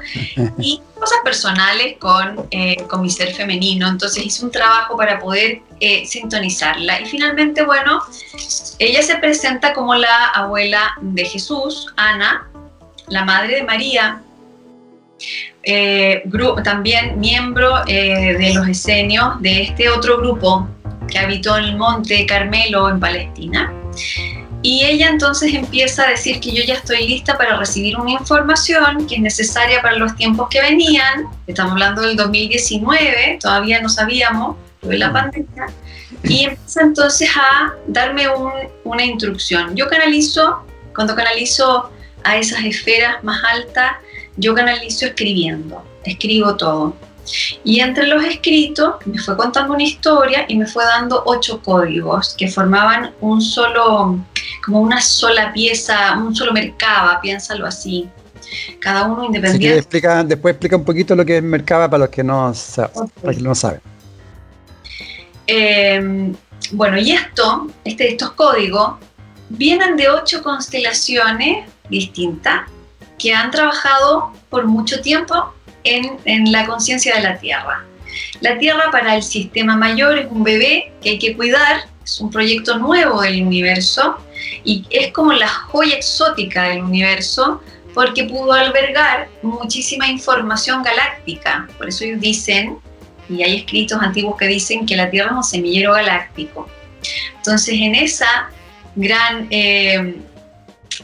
y 0.59 0.79
cosas 0.99 1.17
personales 1.23 1.97
con, 1.97 2.47
eh, 2.51 2.77
con 2.87 3.01
mi 3.01 3.09
ser 3.09 3.33
femenino. 3.33 3.87
Entonces 3.87 4.25
hice 4.25 4.45
un 4.45 4.51
trabajo 4.51 4.95
para 4.95 5.19
poder 5.19 5.61
eh, 5.79 6.05
sintonizarla. 6.05 7.01
Y 7.01 7.05
finalmente, 7.05 7.63
bueno, 7.63 8.01
ella 8.77 9.01
se 9.01 9.15
presenta 9.15 9.73
como 9.73 9.95
la 9.95 10.27
abuela 10.27 10.95
de 11.01 11.25
Jesús, 11.25 11.87
Ana, 11.97 12.47
la 13.07 13.25
madre 13.25 13.55
de 13.55 13.63
María, 13.63 14.21
eh, 15.63 16.23
también 16.63 17.19
miembro 17.19 17.81
eh, 17.87 18.35
de 18.37 18.53
los 18.53 18.67
esenios 18.67 19.41
de 19.41 19.63
este 19.63 19.89
otro 19.89 20.17
grupo 20.17 20.67
que 21.07 21.19
habitó 21.19 21.57
en 21.57 21.65
el 21.65 21.77
monte 21.77 22.25
Carmelo 22.25 22.89
en 22.89 22.99
Palestina. 22.99 23.73
Y 24.63 24.85
ella 24.85 25.09
entonces 25.09 25.53
empieza 25.53 26.03
a 26.03 26.09
decir 26.09 26.39
que 26.39 26.51
yo 26.51 26.63
ya 26.63 26.75
estoy 26.75 27.07
lista 27.07 27.37
para 27.37 27.57
recibir 27.57 27.97
una 27.97 28.11
información 28.11 29.07
que 29.07 29.15
es 29.15 29.21
necesaria 29.21 29.81
para 29.81 29.97
los 29.97 30.15
tiempos 30.15 30.49
que 30.49 30.61
venían. 30.61 31.25
Estamos 31.47 31.73
hablando 31.73 32.01
del 32.03 32.15
2019, 32.15 33.39
todavía 33.41 33.81
no 33.81 33.89
sabíamos 33.89 34.57
de 34.81 34.97
la 34.97 35.11
pandemia. 35.11 35.67
Y 36.23 36.43
empieza 36.43 36.81
entonces 36.81 37.29
a 37.35 37.73
darme 37.87 38.27
una 38.83 39.03
instrucción. 39.03 39.75
Yo 39.75 39.87
canalizo, 39.87 40.63
cuando 40.93 41.15
canalizo 41.15 41.91
a 42.23 42.37
esas 42.37 42.63
esferas 42.63 43.23
más 43.23 43.43
altas, 43.43 43.93
yo 44.37 44.53
canalizo 44.53 45.05
escribiendo, 45.05 45.83
escribo 46.03 46.55
todo. 46.55 46.95
Y 47.63 47.79
entre 47.79 48.07
los 48.07 48.23
escritos 48.23 48.95
me 49.05 49.17
fue 49.19 49.37
contando 49.37 49.73
una 49.73 49.83
historia 49.83 50.45
y 50.47 50.57
me 50.57 50.65
fue 50.65 50.83
dando 50.83 51.23
ocho 51.25 51.61
códigos 51.61 52.35
que 52.37 52.49
formaban 52.49 53.13
un 53.21 53.41
solo, 53.41 54.19
como 54.65 54.81
una 54.81 54.99
sola 55.01 55.53
pieza, 55.53 56.17
un 56.17 56.35
solo 56.35 56.51
mercaba, 56.51 57.21
piénsalo 57.21 57.65
así. 57.65 58.09
Cada 58.79 59.05
uno 59.05 59.23
independiente. 59.25 59.77
explica, 59.77 60.23
después 60.23 60.53
explica 60.53 60.75
un 60.75 60.83
poquito 60.83 61.15
lo 61.15 61.25
que 61.25 61.37
es 61.37 61.43
mercaba 61.43 61.89
para 61.89 62.05
los 62.05 62.09
que 62.09 62.23
no, 62.23 62.53
para 63.21 63.33
que 63.33 63.41
no 63.41 63.55
saben. 63.55 63.81
Em, 65.47 66.33
bueno, 66.71 66.97
y 66.97 67.11
esto, 67.11 67.67
este, 67.85 68.09
estos 68.09 68.31
códigos, 68.31 68.95
vienen 69.49 69.95
de 69.95 70.09
ocho 70.09 70.41
constelaciones 70.43 71.69
distintas 71.89 72.63
que 73.21 73.33
han 73.33 73.51
trabajado 73.51 74.31
por 74.49 74.65
mucho 74.65 74.99
tiempo 75.01 75.53
en, 75.83 76.51
la 76.51 76.65
conciencia 76.65 77.15
de 77.15 77.21
la 77.21 77.37
Tierra. 77.37 77.85
La 78.41 78.57
Tierra 78.57 78.89
para 78.91 79.15
el 79.15 79.21
sistema 79.21 79.77
mayor 79.77 80.17
es 80.17 80.27
un 80.31 80.43
bebé 80.43 80.91
que 81.03 81.11
hay 81.11 81.19
que 81.19 81.35
cuidar, 81.35 81.85
es 82.03 82.19
un 82.19 82.31
proyecto 82.31 82.79
nuevo 82.79 83.21
del 83.21 83.43
universo 83.43 84.17
y 84.63 84.85
es 84.89 85.13
como 85.13 85.33
la 85.33 85.47
joya 85.47 85.95
exótica 85.95 86.63
del 86.63 86.81
universo 86.81 87.61
porque 87.93 88.23
pudo 88.23 88.53
albergar 88.53 89.29
muchísima 89.43 90.07
información 90.07 90.81
galáctica. 90.81 91.67
Por 91.77 91.89
eso 91.89 92.05
dicen, 92.17 92.79
y 93.29 93.43
hay 93.43 93.57
escritos 93.57 94.01
antiguos 94.01 94.35
que 94.37 94.47
dicen 94.47 94.85
que 94.87 94.95
la 94.95 95.11
Tierra 95.11 95.29
es 95.29 95.37
un 95.37 95.43
semillero 95.43 95.93
galáctico. 95.93 96.67
Entonces 97.37 97.75
en 97.75 97.93
esa 97.93 98.49
gran 98.95 99.47
eh, 99.51 100.15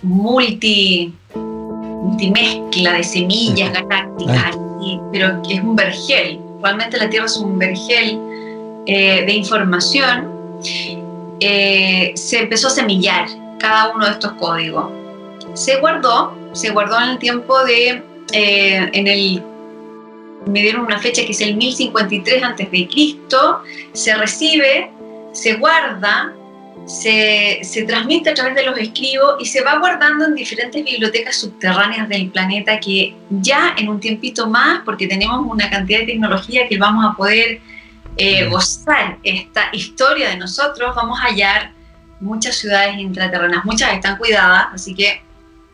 multi 0.02 1.14
multimezcla 2.08 2.94
de 2.94 3.04
semillas 3.04 3.74
galácticas, 3.74 4.58
pero 5.12 5.42
que 5.44 5.56
es 5.56 5.62
un 5.62 5.76
vergel. 5.76 6.40
Realmente 6.62 6.98
la 6.98 7.10
Tierra 7.10 7.26
es 7.26 7.38
un 7.38 7.58
vergel 7.58 8.20
eh, 8.86 9.26
de 9.26 9.34
información. 9.34 10.32
Eh, 11.40 12.12
se 12.16 12.40
empezó 12.40 12.68
a 12.68 12.72
semillar 12.72 13.28
cada 13.60 13.94
uno 13.94 14.06
de 14.06 14.12
estos 14.12 14.34
códigos. 14.34 14.90
Se 15.54 15.80
guardó, 15.80 16.34
se 16.54 16.70
guardó 16.72 17.00
en 17.02 17.10
el 17.10 17.18
tiempo 17.20 17.64
de, 17.66 18.04
eh, 18.34 18.90
en 18.94 19.08
el 19.08 19.44
me 20.46 20.62
dieron 20.62 20.86
una 20.86 21.00
fecha 21.00 21.26
que 21.26 21.32
es 21.32 21.42
el 21.42 21.56
1053 21.58 22.44
a.C., 22.44 22.90
se 23.92 24.16
recibe, 24.16 24.90
se 25.34 25.56
guarda, 25.56 26.34
se, 26.88 27.60
se, 27.64 27.84
transmite 27.84 28.30
a 28.30 28.34
través 28.34 28.56
de 28.56 28.64
los 28.64 28.78
escribos 28.78 29.36
y 29.40 29.46
se 29.46 29.62
va 29.62 29.78
guardando 29.78 30.26
en 30.26 30.36
diferentes 30.36 30.84
bibliotecas 30.84 31.36
subterráneas 31.36 32.08
del 32.08 32.30
planeta 32.30 32.80
que 32.80 33.14
ya 33.30 33.76
en 33.78 33.90
un 33.90 34.00
tiempito 34.00 34.48
más, 34.48 34.82
porque 34.86 35.06
tenemos 35.06 35.46
una 35.46 35.70
cantidad 35.70 36.00
de 36.00 36.06
tecnología 36.06 36.68
que 36.68 36.78
vamos 36.78 37.06
a 37.06 37.16
poder 37.16 37.60
eh, 38.16 38.48
gozar 38.48 39.18
esta 39.22 39.70
historia 39.74 40.30
de 40.30 40.38
nosotros, 40.38 40.96
vamos 40.96 41.20
a 41.20 41.24
hallar 41.24 41.72
muchas 42.22 42.56
ciudades 42.56 42.98
intraterrenas, 42.98 43.66
muchas 43.66 43.94
están 43.94 44.18
cuidadas, 44.18 44.68
así 44.74 44.96
que 44.96 45.22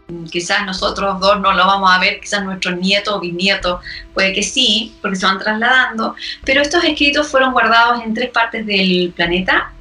mm, 0.08 0.26
quizás 0.26 0.66
nosotros 0.66 1.20
dos 1.20 1.40
no 1.40 1.54
lo 1.54 1.66
vamos 1.68 1.92
a 1.94 2.00
ver, 2.00 2.20
quizás 2.20 2.44
nuestros 2.44 2.76
nietos 2.78 3.14
o 3.14 3.20
bisnietos 3.20 3.82
puede 4.16 4.34
que 4.34 4.42
sí, 4.42 4.96
porque 5.00 5.16
se 5.16 5.28
van 5.28 5.38
trasladando, 5.38 6.16
pero 6.44 6.62
estos 6.62 6.84
escritos 6.84 7.28
fueron 7.28 7.54
guardados 7.54 8.04
en 8.04 8.16
tres 8.16 8.32
partes 8.32 8.66
del 8.66 9.14
planeta 9.16 9.72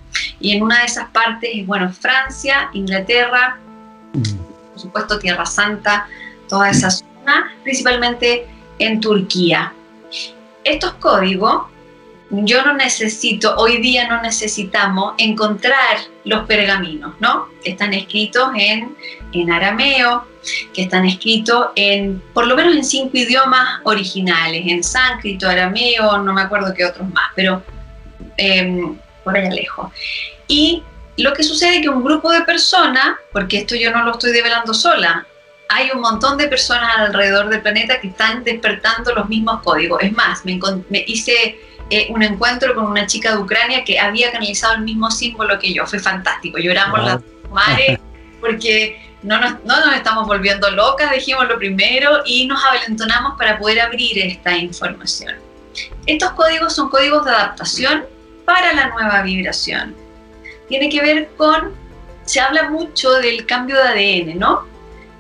y 0.41 0.53
en 0.53 0.63
una 0.63 0.81
de 0.81 0.87
esas 0.87 1.09
partes, 1.11 1.67
bueno, 1.67 1.93
Francia, 1.93 2.71
Inglaterra, 2.73 3.59
por 4.13 4.81
supuesto 4.81 5.19
Tierra 5.19 5.47
Santa, 5.47 6.07
toda 6.49 6.71
esa 6.71 6.91
zona, 6.91 7.53
principalmente 7.63 8.47
en 8.79 9.01
Turquía. 9.01 9.73
Estos 10.65 10.95
códigos 10.95 11.73
yo 12.33 12.65
no 12.65 12.73
necesito, 12.73 13.55
hoy 13.57 13.77
día 13.83 14.09
no 14.09 14.23
necesitamos 14.23 15.13
encontrar 15.19 15.99
los 16.25 16.47
pergaminos, 16.47 17.13
¿no? 17.21 17.49
Que 17.63 17.73
están 17.73 17.93
escritos 17.93 18.49
en, 18.57 18.97
en 19.33 19.53
arameo, 19.53 20.25
que 20.73 20.83
están 20.83 21.05
escritos 21.05 21.69
en, 21.77 22.23
por 22.33 22.47
lo 22.47 22.57
menos 22.57 22.75
en 22.75 22.85
cinco 22.85 23.19
idiomas 23.19 23.81
originales, 23.85 24.63
en 24.67 24.83
sánscrito, 24.83 25.47
arameo, 25.47 26.19
no 26.19 26.33
me 26.33 26.41
acuerdo 26.41 26.73
qué 26.75 26.87
otros 26.87 27.07
más, 27.11 27.31
pero 27.37 27.63
em, 28.39 28.97
por 29.25 29.37
allá 29.37 29.51
lejos. 29.51 29.91
Y 30.49 30.83
lo 31.17 31.33
que 31.33 31.43
sucede 31.43 31.77
es 31.77 31.83
que 31.83 31.89
un 31.89 32.05
grupo 32.05 32.31
de 32.31 32.43
personas, 32.43 33.17
porque 33.33 33.59
esto 33.59 33.75
yo 33.75 33.91
no 33.91 34.05
lo 34.05 34.13
estoy 34.13 34.33
develando 34.33 34.73
sola, 34.75 35.27
hay 35.69 35.91
un 35.95 36.01
montón 36.01 36.37
de 36.37 36.49
personas 36.49 36.91
alrededor 36.99 37.49
del 37.49 37.63
planeta 37.63 38.01
que 38.01 38.09
están 38.09 38.45
despertando 38.45 39.15
los 39.15 39.29
mismos 39.29 39.63
códigos. 39.63 40.03
Es 40.03 40.13
más, 40.13 40.45
me, 40.45 40.61
me 40.91 41.05
hice 41.07 41.59
eh, 41.91 42.07
un 42.11 42.23
encuentro 42.23 42.75
con 42.75 42.87
una 42.87 43.07
chica 43.07 43.33
de 43.33 43.39
Ucrania 43.39 43.85
que 43.85 43.99
había 43.99 44.31
canalizado 44.33 44.75
el 44.75 44.83
mismo 44.83 45.11
símbolo 45.11 45.59
que 45.59 45.73
yo. 45.73 45.87
Fue 45.87 45.99
fantástico. 45.99 46.59
Lloramos 46.59 47.05
las 47.05 47.21
mares 47.51 47.99
porque 48.41 49.01
no 49.23 49.39
nos, 49.39 49.65
no 49.65 49.85
nos 49.85 49.95
estamos 49.95 50.27
volviendo 50.27 50.71
locas, 50.71 51.13
dijimos 51.13 51.49
lo 51.49 51.59
primero, 51.59 52.23
y 52.25 52.47
nos 52.47 52.63
avalentonamos 52.65 53.39
para 53.39 53.59
poder 53.59 53.81
abrir 53.81 54.19
esta 54.19 54.57
información. 54.57 55.37
Estos 56.07 56.33
códigos 56.33 56.75
son 56.75 56.91
códigos 56.91 57.25
de 57.25 57.31
adaptación 57.31 58.05
para 58.45 58.73
la 58.73 58.89
nueva 58.89 59.23
vibración. 59.23 59.95
Tiene 60.69 60.89
que 60.89 61.01
ver 61.01 61.31
con, 61.37 61.75
se 62.25 62.41
habla 62.41 62.71
mucho 62.71 63.13
del 63.15 63.47
cambio 63.47 63.77
de 63.77 63.83
ADN, 63.83 64.39
¿no? 64.39 64.65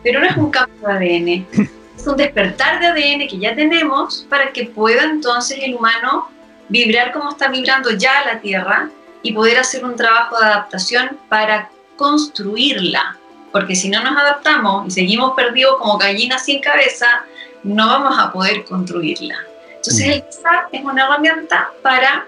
Pero 0.03 0.21
no 0.21 0.27
es 0.27 0.37
un 0.37 0.51
cambio 0.51 0.89
de 0.89 0.95
ADN, 0.95 1.47
es 1.97 2.07
un 2.07 2.17
despertar 2.17 2.81
de 2.81 2.87
ADN 2.87 3.29
que 3.29 3.39
ya 3.39 3.55
tenemos 3.55 4.27
para 4.29 4.53
que 4.53 4.67
pueda 4.67 5.05
entonces 5.05 5.59
el 5.63 5.75
humano 5.75 6.29
vibrar 6.69 7.13
como 7.13 7.31
está 7.31 7.49
vibrando 7.49 7.91
ya 7.91 8.25
la 8.25 8.41
Tierra 8.41 8.89
y 9.23 9.33
poder 9.33 9.59
hacer 9.59 9.85
un 9.85 9.95
trabajo 9.95 10.39
de 10.39 10.47
adaptación 10.47 11.19
para 11.29 11.71
construirla. 11.97 13.17
Porque 13.53 13.77
si 13.77 13.89
no 13.89 14.03
nos 14.03 14.17
adaptamos 14.17 14.87
y 14.87 14.91
seguimos 14.91 15.35
perdidos 15.35 15.77
como 15.79 15.99
gallinas 15.99 16.45
sin 16.45 16.61
cabeza, 16.61 17.25
no 17.63 17.87
vamos 17.87 18.19
a 18.19 18.33
poder 18.33 18.65
construirla. 18.65 19.37
Entonces 19.77 20.07
mm. 20.07 20.11
el 20.11 20.25
SAP 20.31 20.75
es 20.75 20.85
una 20.85 21.05
herramienta 21.05 21.71
para 21.83 22.27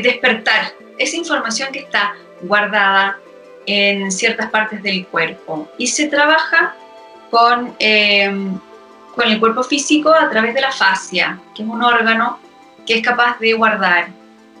despertar 0.00 0.72
esa 0.98 1.16
información 1.16 1.72
que 1.72 1.80
está 1.80 2.14
guardada 2.42 3.18
en 3.66 4.10
ciertas 4.10 4.50
partes 4.50 4.82
del 4.82 5.06
cuerpo 5.06 5.68
y 5.78 5.86
se 5.86 6.08
trabaja 6.08 6.74
con, 7.30 7.74
eh, 7.78 8.30
con 9.14 9.28
el 9.28 9.38
cuerpo 9.40 9.62
físico 9.62 10.12
a 10.12 10.28
través 10.30 10.54
de 10.54 10.60
la 10.60 10.72
fascia, 10.72 11.38
que 11.54 11.62
es 11.62 11.68
un 11.68 11.82
órgano 11.82 12.38
que 12.86 12.94
es 12.94 13.02
capaz 13.02 13.38
de 13.38 13.52
guardar 13.54 14.08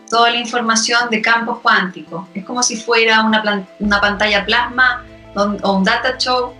toda 0.08 0.30
la 0.30 0.36
información 0.36 1.08
de 1.10 1.22
campos 1.22 1.58
cuánticos. 1.60 2.26
Es 2.34 2.44
como 2.44 2.62
si 2.62 2.76
fuera 2.76 3.22
una, 3.24 3.66
una 3.78 4.00
pantalla 4.00 4.44
plasma 4.44 5.04
o 5.34 5.72
un 5.72 5.84
data 5.84 6.18
show, 6.18 6.52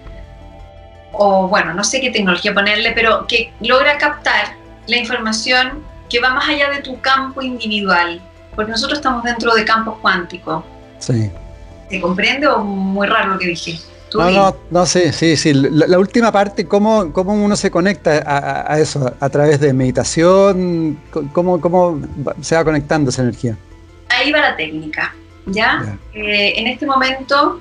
o 1.12 1.48
bueno, 1.48 1.74
no 1.74 1.84
sé 1.84 2.00
qué 2.00 2.10
tecnología 2.10 2.54
ponerle, 2.54 2.92
pero 2.92 3.26
que 3.26 3.52
logra 3.60 3.98
captar 3.98 4.56
la 4.86 4.96
información 4.96 5.84
que 6.08 6.20
va 6.20 6.30
más 6.30 6.48
allá 6.48 6.70
de 6.70 6.80
tu 6.80 7.00
campo 7.00 7.42
individual, 7.42 8.20
porque 8.54 8.72
nosotros 8.72 8.98
estamos 8.98 9.22
dentro 9.24 9.54
de 9.54 9.64
campos 9.64 9.96
cuánticos. 10.00 10.64
Sí. 10.98 11.30
¿Se 11.90 12.00
comprende 12.00 12.46
o 12.46 12.58
muy 12.62 13.06
raro 13.06 13.34
lo 13.34 13.38
que 13.38 13.46
dije? 13.48 13.78
No, 14.14 14.30
no, 14.30 14.56
no, 14.70 14.86
sí, 14.86 15.12
sí, 15.12 15.36
sí. 15.36 15.52
La, 15.54 15.98
última 15.98 16.30
parte, 16.30 16.66
¿cómo, 16.66 17.12
¿cómo, 17.12 17.32
uno 17.32 17.56
se 17.56 17.70
conecta 17.70 18.22
a, 18.66 18.78
eso? 18.78 19.14
¿A 19.18 19.28
través 19.30 19.58
de 19.60 19.72
meditación? 19.72 20.98
¿Cómo, 21.32 21.60
¿Cómo, 21.60 22.00
se 22.42 22.54
va 22.54 22.64
conectando 22.64 23.10
esa 23.10 23.22
energía? 23.22 23.56
Ahí 24.10 24.30
va 24.30 24.40
la 24.40 24.56
técnica, 24.56 25.14
¿ya? 25.46 25.96
Eh, 26.12 26.52
en 26.56 26.66
este 26.66 26.84
momento 26.84 27.60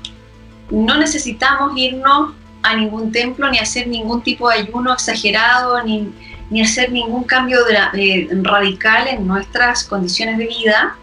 no 0.69 0.97
necesitamos 0.97 1.71
irnos 1.77 2.33
a 2.63 2.75
ningún 2.75 3.11
templo 3.11 3.49
ni 3.49 3.57
hacer 3.57 3.87
ningún 3.87 4.21
tipo 4.21 4.49
de 4.49 4.55
ayuno 4.55 4.93
exagerado 4.93 5.81
ni, 5.83 6.11
ni 6.51 6.61
hacer 6.61 6.91
ningún 6.91 7.23
cambio 7.23 7.59
eh, 7.93 8.27
radical 8.43 9.07
en 9.07 9.25
nuestras 9.25 9.85
condiciones 9.85 10.37
de 10.37 10.47
vida. 10.47 10.97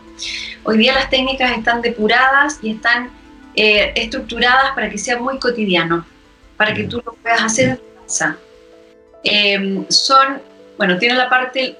Hoy 0.62 0.76
día 0.76 0.92
las 0.92 1.08
técnicas 1.08 1.56
están 1.56 1.80
depuradas 1.80 2.58
y 2.62 2.72
están 2.72 3.10
eh, 3.54 3.92
estructuradas 3.96 4.72
para 4.74 4.90
que 4.90 4.98
sea 4.98 5.18
muy 5.18 5.38
cotidiano, 5.38 6.04
para 6.56 6.74
que 6.74 6.84
tú 6.84 7.02
lo 7.04 7.14
puedas 7.14 7.42
hacer 7.42 7.70
en 7.70 7.76
tu 7.78 7.82
casa. 8.04 8.36
Em, 9.24 9.86
son, 9.88 10.42
bueno, 10.76 10.98
tiene 10.98 11.14
la 11.14 11.30
parte 11.30 11.76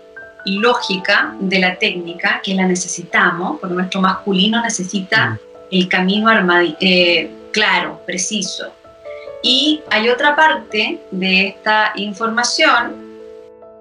lógica 0.47 1.35
de 1.39 1.59
la 1.59 1.77
técnica, 1.77 2.41
que 2.43 2.55
la 2.55 2.67
necesitamos, 2.67 3.61
porque 3.61 3.75
nuestro 3.75 4.01
masculino 4.01 4.63
necesita 4.63 5.39
el 5.71 5.89
camino 5.89 6.31
eh, 6.81 7.31
claro, 7.53 8.01
preciso. 8.07 8.73
Y 9.43 9.83
hay 9.91 10.09
otra 10.09 10.35
parte 10.35 10.99
de 11.11 11.49
esta 11.49 11.93
información 11.97 13.08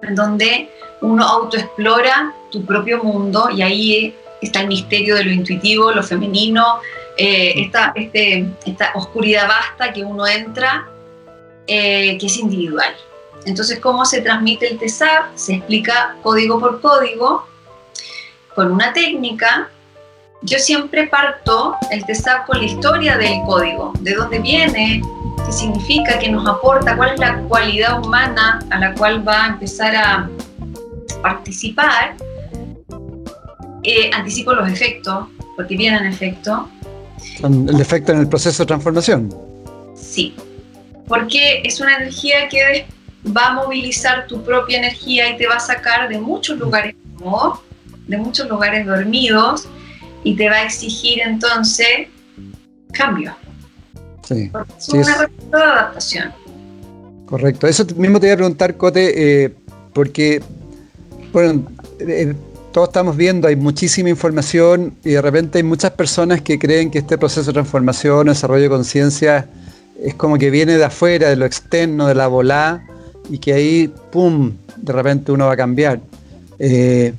en 0.02 0.14
donde 0.14 0.70
uno 1.00 1.24
autoexplora 1.24 2.34
tu 2.50 2.64
propio 2.64 3.02
mundo 3.02 3.50
y 3.50 3.62
ahí 3.62 4.16
está 4.40 4.60
el 4.60 4.68
misterio 4.68 5.16
de 5.16 5.24
lo 5.24 5.32
intuitivo, 5.32 5.92
lo 5.92 6.02
femenino, 6.02 6.80
eh, 7.16 7.54
esta, 7.56 7.92
este, 7.94 8.46
esta 8.64 8.92
oscuridad 8.94 9.48
vasta 9.48 9.92
que 9.92 10.04
uno 10.04 10.26
entra, 10.26 10.88
eh, 11.66 12.16
que 12.18 12.26
es 12.26 12.36
individual. 12.38 12.94
Entonces, 13.44 13.78
¿cómo 13.80 14.04
se 14.04 14.20
transmite 14.20 14.68
el 14.68 14.78
TESAP? 14.78 15.36
Se 15.36 15.54
explica 15.54 16.16
código 16.22 16.60
por 16.60 16.80
código, 16.80 17.46
con 18.54 18.70
una 18.72 18.92
técnica. 18.92 19.70
Yo 20.42 20.58
siempre 20.58 21.08
parto 21.08 21.76
el 21.90 22.04
TESAP 22.04 22.46
con 22.46 22.58
la 22.58 22.64
historia 22.64 23.16
del 23.16 23.40
código, 23.46 23.92
de 24.00 24.14
dónde 24.14 24.38
viene, 24.38 25.02
qué 25.48 25.52
significa, 25.52 26.18
qué 26.18 26.28
nos 26.28 26.46
aporta, 26.46 26.94
cuál 26.94 27.14
es 27.14 27.20
la 27.20 27.38
cualidad 27.44 28.04
humana 28.04 28.58
a 28.68 28.78
la 28.78 28.92
cual 28.94 29.26
va 29.26 29.44
a 29.44 29.48
empezar 29.48 29.96
a 29.96 30.28
participar. 31.22 32.16
Eh, 33.82 34.10
anticipo 34.12 34.52
los 34.52 34.70
efectos, 34.70 35.26
porque 35.56 35.74
vienen 35.74 36.04
efectos, 36.04 36.60
el 37.42 37.80
efecto 37.80 38.12
en 38.12 38.18
el 38.18 38.28
proceso 38.28 38.62
de 38.62 38.66
transformación. 38.66 39.34
Sí, 39.94 40.34
porque 41.06 41.62
es 41.64 41.80
una 41.80 41.96
energía 41.96 42.48
que 42.50 42.86
va 43.34 43.46
a 43.46 43.52
movilizar 43.54 44.26
tu 44.26 44.42
propia 44.42 44.78
energía 44.78 45.30
y 45.30 45.38
te 45.38 45.46
va 45.46 45.54
a 45.54 45.60
sacar 45.60 46.10
de 46.10 46.18
muchos 46.18 46.58
lugares 46.58 46.94
de 48.06 48.16
muchos 48.18 48.48
lugares 48.48 48.86
dormidos 48.86 49.66
y 50.24 50.36
te 50.36 50.48
va 50.48 50.56
a 50.56 50.64
exigir 50.64 51.20
entonces 51.22 52.08
cambio. 52.92 53.34
Sí. 54.28 54.50
es 54.78 54.88
una 54.88 55.16
de 55.16 55.62
adaptación. 55.62 56.32
Correcto. 57.26 57.66
Eso 57.66 57.84
mismo 57.96 58.20
te 58.20 58.26
voy 58.26 58.32
a 58.32 58.36
preguntar, 58.36 58.76
Cote, 58.76 59.44
eh, 59.44 59.54
porque, 59.92 60.42
bueno, 61.32 61.66
eh, 62.00 62.34
todos 62.72 62.88
estamos 62.88 63.16
viendo, 63.16 63.48
hay 63.48 63.56
muchísima 63.56 64.08
información 64.10 64.94
y 65.04 65.10
de 65.10 65.22
repente 65.22 65.58
hay 65.58 65.64
muchas 65.64 65.92
personas 65.92 66.42
que 66.42 66.58
creen 66.58 66.90
que 66.90 66.98
este 66.98 67.16
proceso 67.16 67.46
de 67.46 67.54
transformación, 67.54 68.26
desarrollo 68.26 68.64
de 68.64 68.68
conciencia, 68.68 69.48
es 70.02 70.14
como 70.14 70.38
que 70.38 70.50
viene 70.50 70.76
de 70.76 70.84
afuera, 70.84 71.28
de 71.28 71.36
lo 71.36 71.46
externo, 71.46 72.06
de 72.06 72.14
la 72.14 72.28
volá, 72.28 72.84
y 73.30 73.38
que 73.38 73.52
ahí, 73.52 73.92
¡pum!, 74.10 74.52
de 74.76 74.92
repente 74.92 75.32
uno 75.32 75.46
va 75.46 75.52
a 75.52 75.56
cambiar. 75.56 76.00
Eh, 76.58 77.12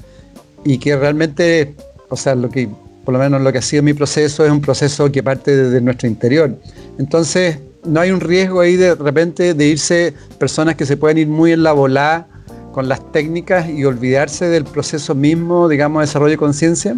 y 0.63 0.77
que 0.77 0.95
realmente, 0.95 1.75
o 2.09 2.15
sea, 2.15 2.35
lo 2.35 2.49
que, 2.49 2.69
por 3.03 3.13
lo 3.13 3.19
menos 3.19 3.41
lo 3.41 3.51
que 3.51 3.57
ha 3.57 3.61
sido 3.61 3.83
mi 3.83 3.93
proceso 3.93 4.45
es 4.45 4.51
un 4.51 4.61
proceso 4.61 5.11
que 5.11 5.23
parte 5.23 5.55
desde 5.55 5.81
nuestro 5.81 6.07
interior. 6.07 6.55
Entonces, 6.99 7.59
no 7.85 8.01
hay 8.01 8.11
un 8.11 8.19
riesgo 8.19 8.59
ahí 8.59 8.75
de 8.75 8.93
repente 8.93 9.53
de 9.53 9.65
irse 9.67 10.13
personas 10.37 10.75
que 10.75 10.85
se 10.85 10.97
pueden 10.97 11.17
ir 11.17 11.27
muy 11.27 11.53
en 11.53 11.63
la 11.63 11.71
volá 11.71 12.27
con 12.73 12.89
las 12.89 13.11
técnicas 13.13 13.69
y 13.69 13.85
olvidarse 13.85 14.49
del 14.49 14.65
proceso 14.65 15.15
mismo, 15.15 15.69
digamos, 15.69 16.01
de 16.01 16.07
desarrollo 16.07 16.31
de 16.31 16.37
conciencia? 16.37 16.95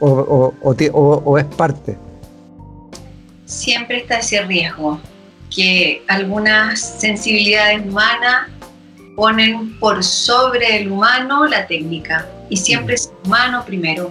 O, 0.00 0.52
es 1.38 1.44
parte? 1.56 1.96
Siempre 3.46 3.98
está 3.98 4.18
ese 4.18 4.42
riesgo, 4.42 5.00
que 5.54 6.02
algunas 6.08 6.80
sensibilidades 6.80 7.86
humanas 7.86 8.48
ponen 9.14 9.78
por 9.78 10.02
sobre 10.02 10.80
el 10.80 10.90
humano 10.90 11.46
la 11.46 11.64
técnica 11.68 12.28
y 12.50 12.56
siempre 12.56 12.96
es 12.96 13.12
humano 13.24 13.64
primero. 13.64 14.10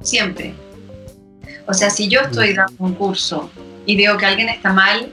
Siempre. 0.00 0.54
O 1.68 1.74
sea, 1.74 1.90
si 1.90 2.08
yo 2.08 2.20
estoy 2.20 2.54
dando 2.54 2.72
un 2.78 2.94
curso 2.94 3.50
y 3.86 3.96
veo 3.96 4.16
que 4.16 4.26
alguien 4.26 4.48
está 4.48 4.72
mal, 4.72 5.12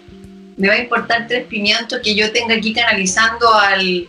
me 0.58 0.68
va 0.68 0.74
a 0.74 0.80
importar 0.80 1.28
tres 1.28 1.46
pimientos 1.46 2.00
que 2.04 2.16
yo 2.16 2.32
tenga 2.32 2.56
aquí 2.56 2.74
canalizando 2.74 3.54
al, 3.54 4.08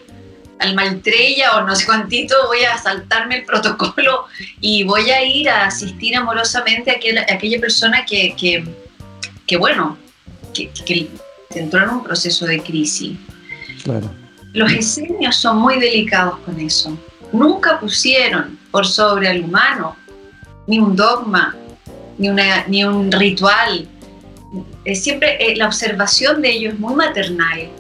al 0.59 0.75
maltrella 0.75 1.57
o 1.57 1.67
no 1.67 1.75
sé 1.75 1.87
cuántito, 1.87 2.35
voy 2.47 2.65
a 2.65 2.77
saltarme 2.79 3.39
el 3.39 3.45
protocolo 3.45 4.27
y 4.61 4.85
voy 4.85 5.11
a 5.11 5.23
ir 5.25 5.49
a 5.49 5.67
asistir 5.67 6.17
amorosamente 6.17 6.91
a 6.91 6.95
aquella, 6.95 7.27
aquella 7.31 7.61
persona 7.61 8.05
que, 8.05 8.35
que, 9.47 9.57
bueno, 9.57 9.99
que, 10.53 10.71
que, 10.85 11.09
entró 11.55 11.85
en 11.85 11.91
un 11.91 12.03
proceso 12.03 12.47
de 12.47 12.61
crisis. 12.61 13.17
Los 14.53 14.73
esenios 14.73 15.37
son 15.37 15.59
muy 15.59 15.79
delicados 15.79 16.39
con 16.41 16.59
eso. 16.59 16.99
Nunca 17.33 17.79
pusieron 17.79 18.59
por 18.71 18.87
sobre 18.87 19.29
al 19.29 19.43
humano 19.43 19.97
ni 20.67 20.79
un 20.79 20.97
dogma, 20.97 21.55
ni, 22.19 22.29
una, 22.29 22.65
ni 22.67 22.85
un 22.85 23.11
ritual. 23.13 23.89
Siempre 24.93 25.37
eh, 25.41 25.57
la 25.57 25.67
observación 25.67 26.43
de 26.43 26.51
ellos 26.51 26.75
es 26.75 26.79
muy 26.79 26.95
maternal 26.95 27.71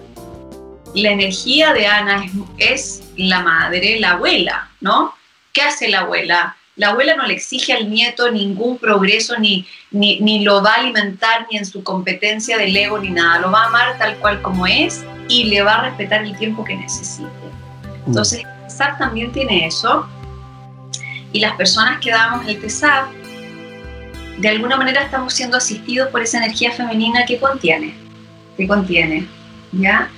la 0.94 1.10
energía 1.10 1.72
de 1.72 1.86
Ana 1.86 2.24
es, 2.58 3.02
la 3.16 3.40
madre, 3.40 3.98
la 3.98 4.12
abuela, 4.12 4.70
¿no? 4.80 5.14
¿Qué 5.52 5.62
hace 5.62 5.88
la 5.88 6.00
abuela? 6.00 6.56
La 6.76 6.88
abuela 6.90 7.16
no 7.16 7.26
le 7.26 7.34
exige 7.34 7.72
al 7.72 7.90
nieto 7.90 8.30
ningún 8.30 8.78
progreso, 8.78 9.38
ni, 9.38 9.66
ni, 9.90 10.44
lo 10.44 10.62
va 10.62 10.74
a 10.74 10.80
alimentar 10.80 11.46
ni 11.50 11.58
en 11.58 11.66
su 11.66 11.84
competencia 11.84 12.58
del 12.58 12.76
ego, 12.76 12.98
ni 12.98 13.10
nada. 13.10 13.40
Lo 13.40 13.50
va 13.50 13.64
a 13.64 13.66
amar 13.66 13.98
tal 13.98 14.16
cual 14.18 14.42
como 14.42 14.66
es 14.66 15.04
y 15.28 15.44
le 15.44 15.62
va 15.62 15.74
a 15.74 15.84
respetar 15.84 16.24
el 16.24 16.36
tiempo 16.36 16.64
que 16.64 16.76
necesite. 16.76 17.28
Mm. 17.28 18.08
Entonces, 18.08 18.42
el 18.42 18.98
también 18.98 19.30
tiene 19.32 19.66
eso. 19.66 20.08
Y 21.32 21.40
las 21.40 21.54
personas 21.56 22.00
que 22.00 22.10
damos 22.10 22.46
el 22.48 22.60
TESAP, 22.60 23.08
de 24.38 24.48
alguna 24.48 24.76
manera 24.76 25.02
estamos 25.02 25.34
siendo 25.34 25.56
asistidos 25.56 26.08
por 26.08 26.22
esa 26.22 26.38
energía 26.38 26.72
femenina 26.72 27.24
que 27.24 27.38
contiene, 27.38 27.94
que 28.56 28.66
contiene, 28.66 29.26
¿ya? 29.72 30.10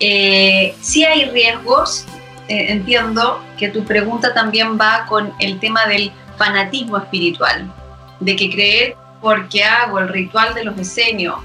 Eh, 0.00 0.74
sí 0.80 1.04
hay 1.04 1.24
riesgos, 1.30 2.04
eh, 2.48 2.66
entiendo 2.72 3.42
que 3.58 3.68
tu 3.68 3.84
pregunta 3.84 4.32
también 4.32 4.78
va 4.78 5.06
con 5.06 5.32
el 5.40 5.58
tema 5.58 5.86
del 5.86 6.12
fanatismo 6.36 6.98
espiritual, 6.98 7.72
de 8.20 8.36
que 8.36 8.50
creer 8.50 8.96
porque 9.20 9.64
hago 9.64 9.98
el 9.98 10.08
ritual 10.08 10.54
de 10.54 10.64
los 10.64 10.76
decenios 10.76 11.36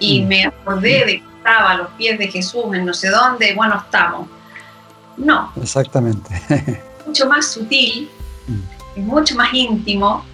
y 0.00 0.22
mm. 0.22 0.26
me 0.26 0.44
acordé 0.46 1.04
de 1.04 1.20
que 1.20 1.24
estaba 1.36 1.70
a 1.70 1.76
los 1.76 1.88
pies 1.92 2.18
de 2.18 2.26
Jesús 2.26 2.64
en 2.74 2.84
no 2.84 2.92
sé 2.92 3.08
dónde, 3.08 3.54
bueno, 3.54 3.76
estamos. 3.76 4.28
No. 5.16 5.52
Exactamente. 5.62 6.30
mucho 7.06 7.26
más 7.26 7.52
sutil, 7.52 8.10
mm. 8.48 8.98
es 8.98 9.04
mucho 9.04 9.36
más 9.36 9.54
íntimo 9.54 10.24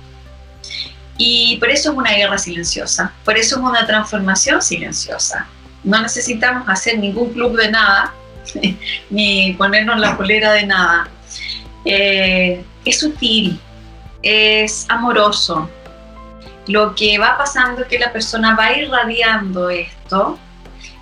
y 1.18 1.56
por 1.58 1.70
eso 1.70 1.92
es 1.92 1.96
una 1.96 2.12
guerra 2.12 2.38
silenciosa, 2.38 3.12
por 3.24 3.36
eso 3.36 3.56
es 3.56 3.62
una 3.62 3.86
transformación 3.86 4.60
silenciosa 4.62 5.46
no 5.86 6.02
necesitamos 6.02 6.68
hacer 6.68 6.98
ningún 6.98 7.32
club 7.32 7.56
de 7.56 7.70
nada, 7.70 8.12
ni 9.10 9.54
ponernos 9.54 9.98
la 9.98 10.16
polera 10.16 10.52
de 10.52 10.66
nada. 10.66 11.08
Eh, 11.84 12.64
es 12.84 13.00
sutil, 13.00 13.58
es 14.22 14.84
amoroso. 14.88 15.70
Lo 16.66 16.94
que 16.96 17.18
va 17.18 17.38
pasando 17.38 17.82
es 17.82 17.88
que 17.88 18.00
la 18.00 18.12
persona 18.12 18.56
va 18.56 18.72
irradiando 18.72 19.70
esto 19.70 20.38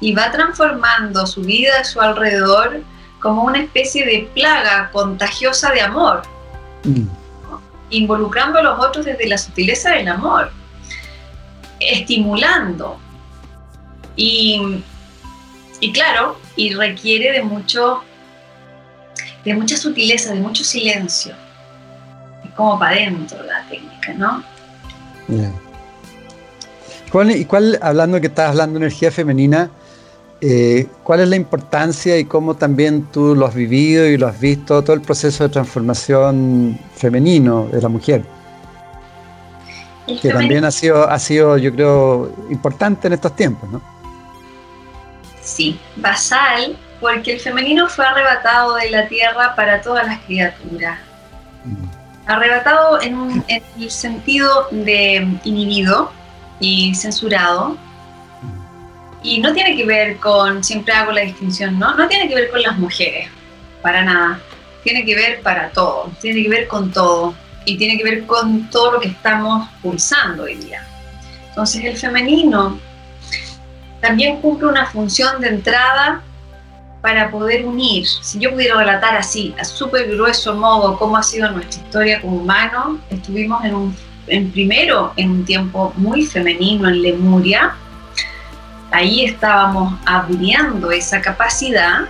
y 0.01 0.15
va 0.15 0.31
transformando 0.31 1.27
su 1.27 1.41
vida 1.41 1.81
a 1.81 1.85
su 1.85 2.03
alrededor 2.03 2.83
como 3.21 3.45
una 3.45 3.61
especie 3.61 4.05
de 4.05 4.29
plaga 4.35 4.91
contagiosa 4.93 5.71
de 5.73 5.81
amor, 5.81 6.23
mm. 6.85 7.07
Involucrando 7.91 8.59
a 8.59 8.63
los 8.63 8.79
otros 8.79 9.05
desde 9.05 9.27
la 9.27 9.39
sutileza 9.39 9.91
del 9.91 10.09
amor, 10.09 10.51
estimulando, 11.81 12.99
y, 14.17 14.83
claro, 15.93 16.39
y 16.57 16.73
requiere 16.75 17.33
de 17.33 17.43
mucho, 17.43 18.03
de 19.45 19.55
mucha 19.55 19.77
sutileza, 19.77 20.33
de 20.33 20.41
mucho 20.41 20.65
silencio. 20.65 21.35
Es 22.45 22.51
como 22.53 22.79
para 22.79 22.97
adentro 22.97 23.43
la 23.43 23.67
técnica, 23.69 24.13
¿no? 24.15 24.45
¿Y 27.31 27.45
cuál, 27.45 27.79
hablando 27.81 28.21
que 28.21 28.27
estás 28.27 28.51
hablando 28.51 28.79
de 28.79 28.87
energía 28.87 29.11
femenina, 29.11 29.71
eh, 30.47 30.89
cuál 31.03 31.21
es 31.21 31.29
la 31.29 31.37
importancia 31.37 32.19
y 32.19 32.27
cómo 32.27 32.55
también 32.55 33.07
tú 33.11 33.35
lo 33.35 33.47
has 33.47 33.55
vivido 33.55 34.05
y 34.07 34.19
lo 34.19 34.27
has 34.27 34.39
visto, 34.39 34.85
todo 34.85 34.93
el 34.93 35.01
proceso 35.01 35.45
de 35.45 35.49
transformación 35.49 36.79
femenino 36.95 37.67
de 37.73 37.81
la 37.81 37.89
mujer? 37.89 38.23
que 40.21 40.29
también 40.29 40.67
ha 40.67 40.71
sido, 40.71 41.09
ha 41.09 41.19
sido, 41.19 41.57
yo 41.57 41.73
creo, 41.73 42.31
importante 42.51 43.07
en 43.07 43.15
estos 43.15 43.35
tiempos, 43.35 43.71
¿no? 43.71 43.81
Sí, 45.41 45.81
basal, 45.97 46.77
porque 47.01 47.33
el 47.33 47.41
femenino 47.41 47.89
fue 47.89 48.05
arrebatado 48.05 48.75
de 48.75 48.91
la 48.91 49.09
tierra 49.09 49.55
para 49.55 49.81
todas 49.81 50.07
las 50.07 50.21
criaturas. 50.21 50.99
Mm. 51.65 51.87
Arrebatado 52.27 53.01
en, 53.01 53.43
el 53.49 53.91
sentido 53.91 54.69
de 54.71 55.27
inhibido 55.45 56.13
y 56.61 56.95
censurado. 56.95 57.79
Y 59.25 59.41
no 59.41 59.53
tiene 59.53 59.75
que 59.75 59.85
ver 59.85 60.19
con, 60.19 60.63
siempre 60.63 60.95
hago 60.95 61.11
la 61.11 61.23
distinción, 61.23 61.79
¿no? 61.79 61.97
No 61.97 62.07
tiene 62.07 62.29
que 62.29 62.35
ver 62.37 62.51
con 62.51 62.63
las 62.63 62.79
mujeres, 62.79 63.29
para 63.83 64.05
nada. 64.05 64.39
Tiene 64.85 65.05
que 65.05 65.17
ver 65.17 65.41
para 65.41 65.71
todo, 65.71 66.13
tiene 66.21 66.43
que 66.43 66.49
ver 66.49 66.69
con 66.69 66.93
todo. 66.93 67.35
Y 67.65 67.77
tiene 67.79 67.97
que 67.97 68.05
ver 68.05 68.27
con 68.27 68.69
todo 68.71 68.93
lo 68.93 69.01
que 69.01 69.09
estamos 69.09 69.67
pulsando 69.83 70.43
hoy 70.45 70.57
día. 70.57 70.87
Entonces 71.49 71.83
el 71.85 71.97
femenino 71.97 72.79
también 74.03 74.43
cumple 74.43 74.69
una 74.69 74.85
función 74.85 75.41
de 75.41 75.49
entrada 75.49 76.21
para 77.01 77.31
poder 77.31 77.65
unir. 77.65 78.07
Si 78.07 78.39
yo 78.39 78.51
pudiera 78.53 78.77
relatar 78.77 79.17
así, 79.17 79.55
a 79.59 79.65
súper 79.65 80.09
grueso 80.11 80.55
modo, 80.55 80.99
cómo 80.99 81.17
ha 81.17 81.23
sido 81.23 81.51
nuestra 81.51 81.83
historia 81.83 82.21
como 82.21 82.37
humanos, 82.39 82.99
estuvimos 83.09 83.65
en, 83.65 83.75
un, 83.75 83.97
en 84.27 84.51
primero 84.51 85.13
en 85.17 85.31
un 85.31 85.45
tiempo 85.45 85.95
muy 85.97 86.27
femenino 86.27 86.89
en 86.89 87.03
Lemuria. 87.03 87.77
Ahí 88.95 89.25
estábamos 89.25 89.93
abriendo 90.07 90.93
esa 90.93 91.21
capacidad 91.21 92.03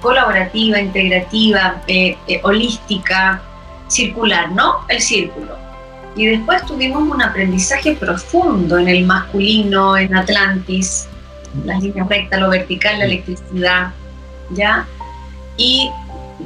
colaborativa, 0.00 0.80
integrativa, 0.80 1.82
eh, 1.86 2.16
eh, 2.26 2.40
holística, 2.42 3.42
circular, 3.88 4.50
¿no? 4.52 4.86
El 4.88 5.02
círculo. 5.02 5.54
Y 6.16 6.24
después 6.24 6.64
tuvimos 6.64 7.02
un 7.02 7.20
aprendizaje 7.20 7.92
profundo 7.92 8.78
en 8.78 8.88
el 8.88 9.04
masculino, 9.04 9.98
en 9.98 10.16
Atlantis, 10.16 11.06
las 11.62 11.82
líneas 11.82 12.08
rectas, 12.08 12.40
lo 12.40 12.48
vertical, 12.48 13.00
la 13.00 13.04
electricidad, 13.04 13.92
¿ya? 14.48 14.86
Y 15.58 15.90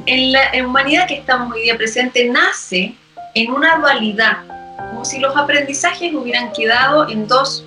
en 0.05 0.33
la 0.33 0.41
humanidad 0.65 1.07
que 1.07 1.19
estamos 1.19 1.53
hoy 1.53 1.61
día 1.61 1.77
presente 1.77 2.27
nace 2.27 2.95
en 3.33 3.49
una 3.49 3.77
dualidad, 3.77 4.39
como 4.89 5.05
si 5.05 5.19
los 5.19 5.37
aprendizajes 5.37 6.13
hubieran 6.13 6.51
quedado 6.51 7.07
en 7.07 7.29
dos, 7.29 7.63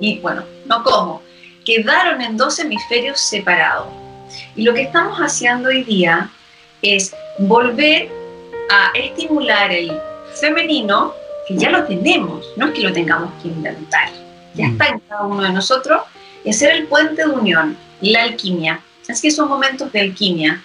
y 0.00 0.18
bueno, 0.20 0.44
no 0.66 0.82
como, 0.82 1.22
quedaron 1.64 2.20
en 2.20 2.36
dos 2.36 2.58
hemisferios 2.58 3.20
separados. 3.20 3.88
Y 4.54 4.62
lo 4.62 4.74
que 4.74 4.82
estamos 4.82 5.18
haciendo 5.18 5.68
hoy 5.68 5.84
día 5.84 6.30
es 6.82 7.14
volver 7.38 8.10
a 8.70 8.90
estimular 8.94 9.72
el 9.72 9.98
femenino, 10.40 11.14
que 11.46 11.56
ya 11.56 11.70
lo 11.70 11.84
tenemos, 11.84 12.46
no 12.56 12.66
es 12.66 12.72
que 12.74 12.82
lo 12.82 12.92
tengamos 12.92 13.30
que 13.42 13.48
inventar, 13.48 14.10
ya 14.54 14.68
mm. 14.68 14.72
está 14.72 14.86
en 14.86 15.00
cada 15.00 15.22
uno 15.22 15.42
de 15.42 15.52
nosotros, 15.52 16.02
y 16.44 16.50
hacer 16.50 16.72
el 16.72 16.86
puente 16.86 17.22
de 17.22 17.28
unión, 17.28 17.76
la 18.00 18.24
alquimia. 18.24 18.80
Así 19.08 19.28
que 19.28 19.34
son 19.34 19.48
momentos 19.48 19.90
de 19.92 20.00
alquimia. 20.00 20.62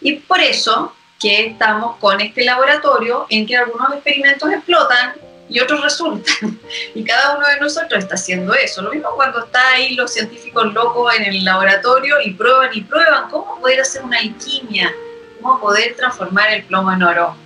Y 0.00 0.14
por 0.14 0.40
eso 0.40 0.92
que 1.18 1.46
estamos 1.46 1.96
con 1.96 2.20
este 2.20 2.44
laboratorio 2.44 3.26
en 3.30 3.46
que 3.46 3.56
algunos 3.56 3.92
experimentos 3.92 4.52
explotan 4.52 5.14
y 5.48 5.60
otros 5.60 5.82
resultan. 5.82 6.58
Y 6.94 7.04
cada 7.04 7.36
uno 7.36 7.46
de 7.46 7.60
nosotros 7.60 8.02
está 8.02 8.14
haciendo 8.14 8.54
eso. 8.54 8.82
Lo 8.82 8.90
mismo 8.90 9.10
cuando 9.14 9.44
está 9.44 9.68
ahí 9.72 9.94
los 9.94 10.12
científicos 10.12 10.72
locos 10.72 11.14
en 11.14 11.24
el 11.24 11.44
laboratorio 11.44 12.16
y 12.24 12.32
prueban 12.32 12.70
y 12.72 12.80
prueban 12.82 13.28
cómo 13.30 13.60
poder 13.60 13.80
hacer 13.80 14.02
una 14.02 14.18
alquimia, 14.18 14.92
cómo 15.40 15.60
poder 15.60 15.94
transformar 15.96 16.52
el 16.52 16.64
plomo 16.64 16.92
en 16.92 17.02
oro. 17.02 17.36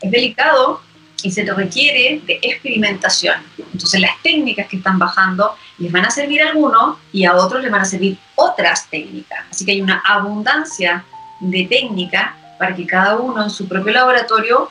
Es 0.00 0.10
delicado 0.10 0.80
y 1.22 1.30
se 1.30 1.44
requiere 1.44 2.20
de 2.26 2.38
experimentación. 2.42 3.42
Entonces 3.58 4.00
las 4.00 4.22
técnicas 4.22 4.66
que 4.68 4.76
están 4.76 4.98
bajando 4.98 5.54
les 5.78 5.92
van 5.92 6.06
a 6.06 6.10
servir 6.10 6.42
a 6.42 6.50
algunos 6.50 6.98
y 7.12 7.24
a 7.24 7.34
otros 7.34 7.62
les 7.62 7.70
van 7.70 7.82
a 7.82 7.84
servir 7.84 8.16
otras 8.34 8.88
técnicas. 8.88 9.44
Así 9.50 9.64
que 9.64 9.72
hay 9.72 9.80
una 9.80 10.02
abundancia 10.06 11.04
de 11.40 11.66
técnica 11.66 12.36
para 12.58 12.74
que 12.74 12.86
cada 12.86 13.16
uno 13.16 13.42
en 13.42 13.50
su 13.50 13.68
propio 13.68 13.92
laboratorio 13.92 14.70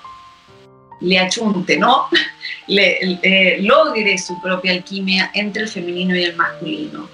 le 1.02 1.20
achunte, 1.20 1.78
¿no? 1.78 2.06
Le, 2.68 3.60
logre 3.62 4.18
su 4.18 4.42
propia 4.42 4.72
alquimia 4.72 5.30
entre 5.36 5.64
el 5.64 5.68
femenino 5.68 6.16
y 6.16 6.24
el 6.24 6.36
masculino. 6.36 7.08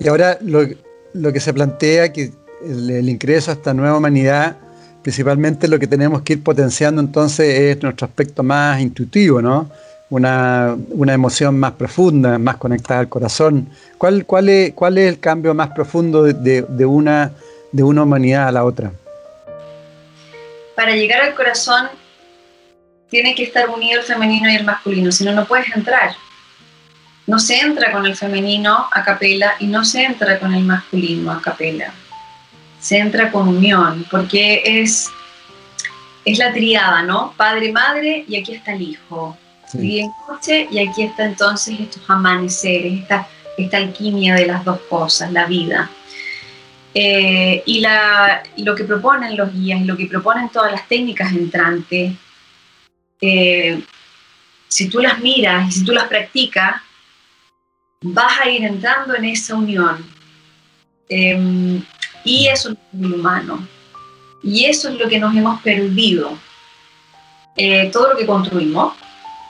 Y 0.00 0.08
ahora 0.08 0.38
lo, 0.40 1.32
que 1.32 1.40
se 1.40 1.52
plantea, 1.52 2.10
que 2.12 2.32
el, 2.64 3.08
ingreso 3.08 3.50
a 3.50 3.54
esta 3.54 3.74
nueva 3.74 3.98
humanidad, 3.98 4.56
principalmente 5.02 5.68
lo 5.68 5.78
que 5.78 5.86
tenemos 5.86 6.22
que 6.22 6.34
ir 6.34 6.42
potenciando 6.42 7.02
entonces 7.02 7.46
es 7.60 7.82
nuestro 7.82 8.06
aspecto 8.06 8.42
más 8.42 8.80
intuitivo, 8.80 9.42
¿no? 9.42 9.70
Una, 10.08 10.78
emoción 11.08 11.58
más 11.58 11.72
profunda, 11.72 12.38
más 12.38 12.56
conectada 12.56 13.00
al 13.00 13.10
corazón. 13.10 13.68
¿Cuál, 13.98 14.24
cuál, 14.24 14.48
es, 14.48 14.72
cuál 14.72 14.96
es 14.96 15.10
el 15.10 15.20
cambio 15.20 15.52
más 15.52 15.70
profundo 15.72 16.22
de, 16.22 16.86
una, 16.86 17.32
de 17.70 17.82
una 17.82 18.04
humanidad 18.04 18.48
a 18.48 18.52
la 18.52 18.64
otra? 18.64 18.92
Para 20.74 20.96
llegar 20.96 21.20
al 21.20 21.34
corazón 21.34 21.88
tiene 23.10 23.34
que 23.34 23.44
estar 23.44 23.68
unido 23.68 24.00
el 24.00 24.06
femenino 24.06 24.50
y 24.50 24.56
el 24.56 24.64
masculino, 24.64 25.10
si 25.10 25.24
no, 25.24 25.32
no 25.32 25.46
puedes 25.46 25.74
entrar. 25.74 26.14
No 27.26 27.38
se 27.38 27.58
entra 27.58 27.92
con 27.92 28.06
el 28.06 28.16
femenino 28.16 28.88
a 28.90 29.02
capela 29.02 29.54
y 29.58 29.66
no 29.66 29.84
se 29.84 30.04
entra 30.04 30.38
con 30.38 30.54
el 30.54 30.64
masculino 30.64 31.30
a 31.30 31.40
capela. 31.40 31.92
Se 32.80 32.98
entra 32.98 33.30
con 33.30 33.48
unión, 33.48 34.06
porque 34.10 34.62
es, 34.64 35.10
es 36.24 36.38
la 36.38 36.52
triada, 36.52 37.02
¿no? 37.02 37.34
Padre, 37.36 37.72
madre 37.72 38.24
y 38.28 38.36
aquí 38.36 38.54
está 38.54 38.72
el 38.72 38.82
hijo. 38.82 39.36
Sí. 39.70 40.00
en 40.00 40.10
coche 40.26 40.66
y 40.70 40.78
aquí 40.78 41.02
está 41.02 41.26
entonces 41.26 41.78
estos 41.78 42.02
amaneceres, 42.08 43.02
esta, 43.02 43.28
esta 43.58 43.76
alquimia 43.76 44.34
de 44.34 44.46
las 44.46 44.64
dos 44.64 44.80
cosas, 44.88 45.30
la 45.30 45.44
vida. 45.44 45.90
Eh, 46.94 47.62
y 47.66 47.80
la, 47.80 48.42
lo 48.56 48.74
que 48.74 48.84
proponen 48.84 49.36
los 49.36 49.52
guías, 49.52 49.82
lo 49.82 49.94
que 49.94 50.06
proponen 50.06 50.48
todas 50.48 50.72
las 50.72 50.88
técnicas 50.88 51.32
entrantes, 51.32 52.14
eh, 53.20 53.82
si 54.68 54.88
tú 54.88 55.00
las 55.00 55.18
miras 55.20 55.68
y 55.68 55.72
si 55.72 55.84
tú 55.84 55.92
las 55.92 56.04
practicas, 56.04 56.82
vas 58.02 58.40
a 58.40 58.48
ir 58.48 58.64
entrando 58.64 59.14
en 59.14 59.24
esa 59.24 59.56
unión. 59.56 60.04
Em, 61.08 61.82
y 62.24 62.46
eso 62.48 62.70
es 62.70 62.76
lo 62.92 63.16
humano. 63.16 63.66
Y 64.42 64.66
eso 64.66 64.88
es 64.90 64.98
lo 64.98 65.08
que 65.08 65.18
nos 65.18 65.34
hemos 65.34 65.60
perdido. 65.62 66.38
Eh, 67.56 67.90
todo 67.92 68.12
lo 68.12 68.16
que 68.16 68.26
construimos, 68.26 68.94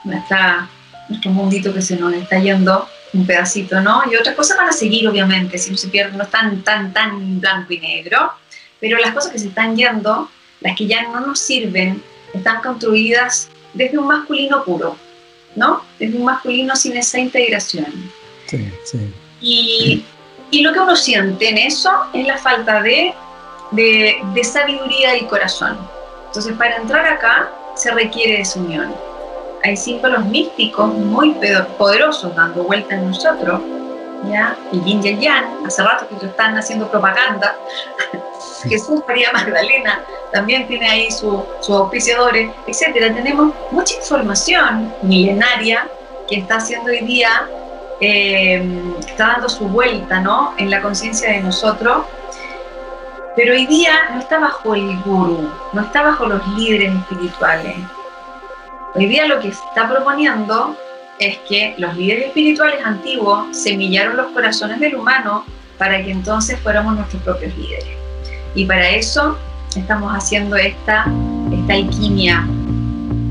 nuestra, 0.03 0.67
nuestro 1.09 1.31
mundito 1.31 1.73
que 1.73 1.81
se 1.81 1.95
nos 1.95 2.13
está 2.13 2.39
yendo 2.39 2.87
un 3.13 3.25
pedacito, 3.25 3.81
¿no? 3.81 4.01
Y 4.11 4.15
otras 4.15 4.35
cosas 4.35 4.57
van 4.57 4.69
a 4.69 4.73
seguir, 4.73 5.07
obviamente, 5.07 5.57
si 5.57 5.71
no 5.71 5.77
se 5.77 5.89
pierde, 5.89 6.17
no 6.17 6.23
están 6.23 6.63
tan, 6.63 6.93
tan 6.93 7.39
blanco 7.39 7.73
y 7.73 7.79
negro, 7.79 8.33
pero 8.79 8.97
las 8.97 9.13
cosas 9.13 9.31
que 9.31 9.39
se 9.39 9.47
están 9.49 9.75
yendo, 9.75 10.29
las 10.61 10.75
que 10.75 10.87
ya 10.87 11.03
no 11.03 11.19
nos 11.19 11.39
sirven, 11.39 12.01
están 12.33 12.61
construidas 12.61 13.49
desde 13.73 13.97
un 13.97 14.07
masculino 14.07 14.63
puro, 14.63 14.97
¿no? 15.55 15.83
Desde 15.97 16.17
un 16.17 16.25
masculino 16.25 16.75
sin 16.75 16.97
esa 16.97 17.19
integración. 17.19 18.11
Sí, 18.47 18.71
sí. 18.83 19.13
Y, 19.41 20.05
y 20.51 20.61
lo 20.61 20.73
que 20.73 20.79
uno 20.79 20.95
siente 20.95 21.49
en 21.49 21.57
eso 21.57 21.91
es 22.13 22.25
la 22.25 22.37
falta 22.37 22.81
de, 22.81 23.13
de, 23.71 24.17
de 24.33 24.43
sabiduría 24.43 25.11
del 25.13 25.27
corazón. 25.27 25.77
Entonces, 26.27 26.55
para 26.57 26.77
entrar 26.77 27.05
acá 27.05 27.51
se 27.75 27.91
requiere 27.91 28.41
esa 28.41 28.59
unión. 28.59 28.93
Hay 29.63 29.75
símbolos 29.75 30.25
místicos 30.25 30.93
muy 30.93 31.35
poderosos 31.77 32.35
dando 32.35 32.63
vuelta 32.63 32.95
en 32.95 33.07
nosotros, 33.07 33.61
¿ya? 34.29 34.57
El 34.71 34.83
yin 34.83 35.03
y 35.03 35.09
el 35.09 35.19
yang, 35.19 35.65
hace 35.65 35.83
rato 35.83 36.07
que 36.07 36.25
están 36.25 36.57
haciendo 36.57 36.89
propaganda. 36.89 37.57
Jesús 38.69 39.01
María 39.07 39.31
Magdalena 39.33 40.03
también 40.31 40.67
tiene 40.67 40.87
ahí 40.87 41.11
sus 41.11 41.69
auspiciadores, 41.69 42.51
etcétera. 42.67 43.13
Tenemos 43.13 43.53
mucha 43.71 43.95
información 43.95 44.93
milenaria 45.01 45.87
que 46.27 46.37
está 46.37 46.57
haciendo 46.57 46.91
hoy 46.91 47.01
día, 47.01 47.47
eh, 47.99 48.63
está 48.99 49.27
dando 49.27 49.49
su 49.49 49.67
vuelta 49.67 50.19
¿no? 50.19 50.53
en 50.57 50.69
la 50.69 50.81
conciencia 50.81 51.31
de 51.31 51.41
nosotros. 51.41 52.05
Pero 53.35 53.53
hoy 53.53 53.65
día 53.67 54.09
no 54.11 54.19
está 54.19 54.39
bajo 54.39 54.75
el 54.75 54.99
gurú, 55.01 55.49
no 55.73 55.81
está 55.81 56.03
bajo 56.03 56.25
los 56.25 56.45
líderes 56.49 56.93
espirituales. 56.93 57.75
Hoy 58.95 59.05
día 59.05 59.27
lo 59.27 59.39
que 59.39 59.49
está 59.49 59.87
proponiendo 59.87 60.75
es 61.19 61.37
que 61.47 61.75
los 61.77 61.95
líderes 61.95 62.27
espirituales 62.27 62.83
antiguos 62.83 63.55
semillaron 63.55 64.17
los 64.17 64.27
corazones 64.27 64.79
del 64.79 64.95
humano 64.95 65.45
para 65.77 66.03
que 66.03 66.11
entonces 66.11 66.59
fuéramos 66.59 66.95
nuestros 66.95 67.21
propios 67.23 67.55
líderes. 67.57 67.97
Y 68.55 68.65
para 68.65 68.89
eso 68.89 69.37
estamos 69.75 70.11
haciendo 70.11 70.55
esta, 70.55 71.05
esta 71.51 71.73
alquimia 71.73 72.47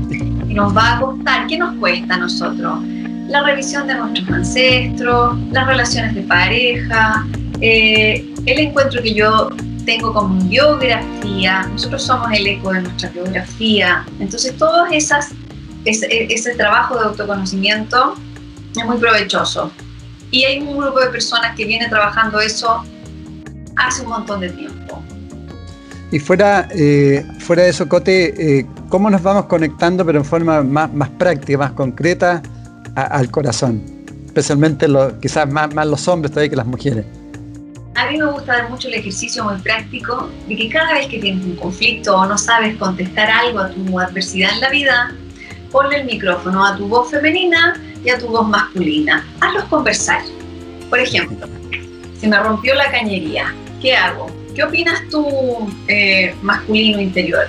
que 0.09 0.53
nos 0.53 0.75
va 0.75 0.97
a 0.97 0.99
costar. 1.01 1.47
¿Qué 1.47 1.57
nos 1.57 1.75
cuesta 1.77 2.15
a 2.15 2.17
nosotros? 2.17 2.79
La 3.27 3.43
revisión 3.43 3.87
de 3.87 3.95
nuestros 3.95 4.29
ancestros, 4.29 5.37
las 5.51 5.67
relaciones 5.67 6.15
de 6.15 6.21
pareja, 6.23 7.25
eh, 7.61 8.25
el 8.45 8.59
encuentro 8.59 9.01
que 9.01 9.13
yo 9.13 9.49
tengo 9.85 10.13
con 10.13 10.37
mi 10.37 10.49
biografía, 10.49 11.63
nosotros 11.71 12.03
somos 12.03 12.31
el 12.31 12.47
eco 12.47 12.71
de 12.71 12.81
nuestra 12.81 13.09
biografía, 13.09 14.05
entonces 14.19 14.55
esas, 14.91 15.31
ese, 15.85 16.31
ese 16.31 16.55
trabajo 16.55 16.97
de 16.97 17.05
autoconocimiento 17.05 18.15
es 18.75 18.85
muy 18.85 18.97
provechoso. 18.97 19.71
Y 20.31 20.45
hay 20.45 20.59
un 20.59 20.77
grupo 20.77 20.99
de 20.99 21.07
personas 21.07 21.55
que 21.55 21.65
viene 21.65 21.87
trabajando 21.89 22.39
eso 22.39 22.83
hace 23.75 24.03
un 24.03 24.09
montón 24.09 24.41
de 24.41 24.49
tiempo. 24.49 25.03
Y 26.11 26.19
fuera, 26.19 26.67
eh, 26.71 27.23
fuera 27.39 27.63
de 27.63 27.69
eso, 27.69 27.87
Cote, 27.87 28.59
eh, 28.59 28.65
¿cómo 28.89 29.09
nos 29.09 29.21
vamos 29.21 29.45
conectando, 29.45 30.03
pero 30.05 30.19
en 30.19 30.25
forma 30.25 30.63
más, 30.63 30.91
más 30.91 31.09
práctica, 31.09 31.57
más 31.59 31.71
concreta, 31.73 32.41
al 32.95 33.29
corazón? 33.29 33.83
Especialmente 34.25 34.87
quizás 35.21 35.51
más, 35.51 35.73
más 35.73 35.85
los 35.85 36.07
hombres 36.07 36.31
todavía 36.31 36.49
que 36.49 36.55
las 36.55 36.65
mujeres. 36.65 37.05
A 37.95 38.09
mí 38.09 38.17
me 38.17 38.25
gusta 38.31 38.53
dar 38.53 38.69
mucho 38.69 38.87
el 38.87 38.95
ejercicio 38.95 39.43
muy 39.43 39.57
práctico 39.61 40.29
de 40.47 40.55
que 40.55 40.69
cada 40.69 40.93
vez 40.93 41.07
que 41.07 41.19
tienes 41.19 41.43
un 41.45 41.55
conflicto 41.57 42.15
o 42.15 42.25
no 42.25 42.37
sabes 42.37 42.77
contestar 42.77 43.29
algo 43.29 43.59
a 43.59 43.69
tu 43.69 43.99
adversidad 43.99 44.51
en 44.53 44.61
la 44.61 44.69
vida, 44.69 45.11
ponle 45.71 45.97
el 45.97 46.05
micrófono 46.05 46.65
a 46.65 46.77
tu 46.77 46.87
voz 46.87 47.11
femenina 47.11 47.79
y 48.03 48.09
a 48.09 48.17
tu 48.17 48.27
voz 48.27 48.47
masculina. 48.47 49.27
Hazlos 49.41 49.65
conversar. 49.65 50.21
Por 50.89 50.99
ejemplo, 50.99 51.47
se 52.19 52.27
me 52.27 52.39
rompió 52.39 52.73
la 52.73 52.89
cañería. 52.89 53.53
¿Qué 53.81 53.95
hago? 53.95 54.38
¿Qué 54.55 54.63
opinas 54.63 55.01
tú, 55.09 55.69
eh, 55.87 56.35
masculino 56.41 56.99
interior? 56.99 57.47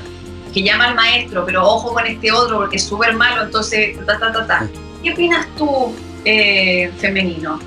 Que 0.53 0.63
llama 0.63 0.89
al 0.89 0.95
maestro, 0.95 1.45
pero 1.47 1.67
ojo 1.67 1.93
con 1.95 2.07
este 2.07 2.31
otro 2.33 2.59
porque 2.59 2.77
es 2.77 2.85
súper 2.85 3.15
malo, 3.15 3.45
entonces, 3.45 3.97
ta, 4.07 4.19
ta, 4.19 4.33
ta, 4.33 4.47
ta. 4.47 4.69
¿Qué 5.03 5.13
opinas 5.13 5.47
tú, 5.57 5.95
eh, 6.25 6.91
femenino? 6.99 7.59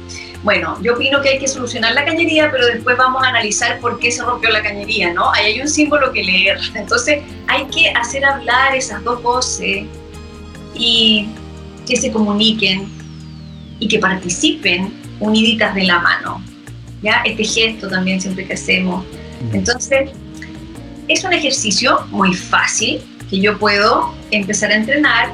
Bueno, 0.43 0.77
yo 0.81 0.93
opino 0.93 1.21
que 1.21 1.29
hay 1.29 1.39
que 1.39 1.47
solucionar 1.47 1.93
la 1.93 2.03
cañería, 2.03 2.51
pero 2.51 2.67
después 2.67 2.97
vamos 2.97 3.23
a 3.23 3.29
analizar 3.29 3.79
por 3.79 3.97
qué 3.99 4.11
se 4.11 4.23
rompió 4.23 4.49
la 4.49 4.61
cañería, 4.61 5.13
¿no? 5.13 5.31
Ahí 5.31 5.53
hay 5.53 5.61
un 5.61 5.69
símbolo 5.69 6.11
que 6.11 6.23
leer. 6.23 6.59
Entonces, 6.75 7.23
hay 7.47 7.65
que 7.67 7.89
hacer 7.91 8.25
hablar 8.25 8.75
esas 8.75 9.01
dos 9.03 9.23
voces 9.23 9.85
y 10.75 11.29
que 11.87 11.95
se 11.95 12.11
comuniquen 12.11 12.89
y 13.79 13.87
que 13.87 13.99
participen 13.99 14.93
uniditas 15.19 15.73
de 15.75 15.85
la 15.85 15.99
mano. 15.99 16.43
¿Ya? 17.03 17.21
Este 17.25 17.43
gesto 17.43 17.89
también 17.89 18.19
siempre 18.19 18.47
que 18.47 18.53
hacemos 18.53 19.05
entonces, 19.51 20.11
es 21.07 21.23
un 21.23 21.33
ejercicio 21.33 22.05
muy 22.11 22.33
fácil 22.33 23.01
que 23.29 23.39
yo 23.39 23.57
puedo 23.57 24.13
empezar 24.31 24.71
a 24.71 24.75
entrenar 24.75 25.33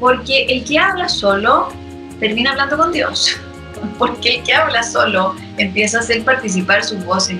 porque 0.00 0.46
el 0.46 0.64
que 0.64 0.78
habla 0.78 1.08
solo 1.08 1.68
termina 2.20 2.52
hablando 2.52 2.76
con 2.76 2.92
Dios. 2.92 3.36
Porque 3.98 4.36
el 4.36 4.42
que 4.44 4.54
habla 4.54 4.82
solo 4.82 5.34
empieza 5.58 5.98
a 5.98 6.00
hacer 6.00 6.24
participar 6.24 6.82
sus 6.82 7.04
voces 7.04 7.38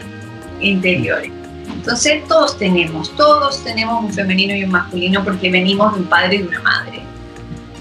interiores. 0.60 1.30
Entonces 1.72 2.22
todos 2.28 2.58
tenemos, 2.58 3.16
todos 3.16 3.64
tenemos 3.64 4.04
un 4.04 4.12
femenino 4.12 4.54
y 4.54 4.64
un 4.64 4.70
masculino 4.70 5.24
porque 5.24 5.50
venimos 5.50 5.94
de 5.94 6.00
un 6.00 6.06
padre 6.06 6.36
y 6.36 6.38
de 6.42 6.48
una 6.48 6.60
madre. 6.60 7.00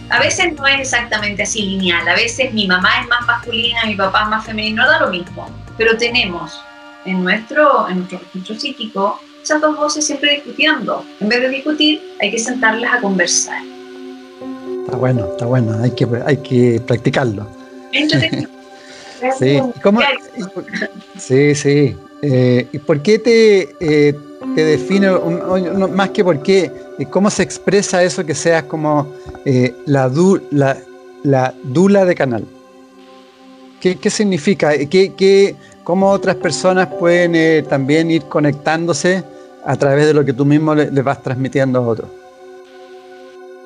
A 0.10 0.20
veces 0.20 0.54
no 0.54 0.66
es 0.66 0.80
exactamente 0.80 1.44
así 1.44 1.64
lineal, 1.64 2.08
a 2.08 2.16
veces 2.16 2.54
mi 2.54 2.68
mamá 2.68 2.90
es 3.02 3.10
más 3.10 3.26
masculina, 3.26 3.82
mi 3.86 3.96
papá 3.96 4.22
es 4.24 4.30
más 4.30 4.46
femenino, 4.46 4.88
da 4.88 5.02
lo 5.02 5.10
mismo, 5.10 5.50
pero 5.78 5.98
tenemos 5.98 6.60
en 7.06 7.24
nuestro, 7.24 7.88
en 7.90 7.98
nuestro 8.00 8.20
registro 8.20 8.56
psíquico, 8.56 9.20
esas 9.42 9.62
dos 9.62 9.76
voces 9.76 10.06
siempre 10.06 10.36
discutiendo. 10.36 11.04
En 11.20 11.30
vez 11.30 11.42
de 11.42 11.50
discutir, 11.50 12.02
hay 12.22 12.32
que 12.32 12.40
sentarlas 12.40 12.94
a 12.94 13.02
conversar. 13.02 13.62
Está 14.86 14.98
bueno, 14.98 15.26
está 15.32 15.46
bueno, 15.46 15.78
hay 15.82 15.92
que, 15.92 16.08
hay 16.26 16.38
que 16.38 16.82
practicarlo. 16.86 17.48
sí, 19.40 19.60
¿Cómo, 19.82 20.02
sí, 21.18 21.56
sí. 21.56 21.96
Eh, 22.22 22.68
¿Y 22.72 22.80
por 22.80 23.02
qué 23.02 23.20
te, 23.20 23.76
eh, 23.82 24.18
te 24.56 24.64
define, 24.64 25.10
más 25.92 26.10
que 26.12 26.24
por 26.24 26.42
qué, 26.42 26.72
eh, 26.98 27.06
cómo 27.10 27.30
se 27.30 27.44
expresa 27.44 28.02
eso 28.02 28.26
que 28.26 28.34
seas 28.34 28.64
como 28.64 29.14
la, 29.86 30.10
la, 30.52 30.78
la 31.24 31.54
dula 31.64 32.06
de 32.06 32.16
canal? 32.16 32.46
¿Qué, 33.84 33.98
qué 33.98 34.10
significa? 34.10 34.72
¿Qué, 34.90 35.14
qué, 35.14 35.58
cómo 35.84 36.10
otras 36.10 36.38
personas 36.38 36.88
pueden 36.88 37.36
eh, 37.36 37.66
también 37.68 38.10
ir 38.12 38.24
conectándose 38.24 39.26
a 39.66 39.76
través 39.76 40.08
de 40.08 40.14
lo 40.14 40.24
que 40.24 40.32
tú 40.32 40.46
mismo 40.46 40.74
les 40.74 40.90
le 40.90 41.02
vas 41.02 41.22
transmitiendo 41.22 41.80
a 41.80 41.82
otros. 41.82 42.10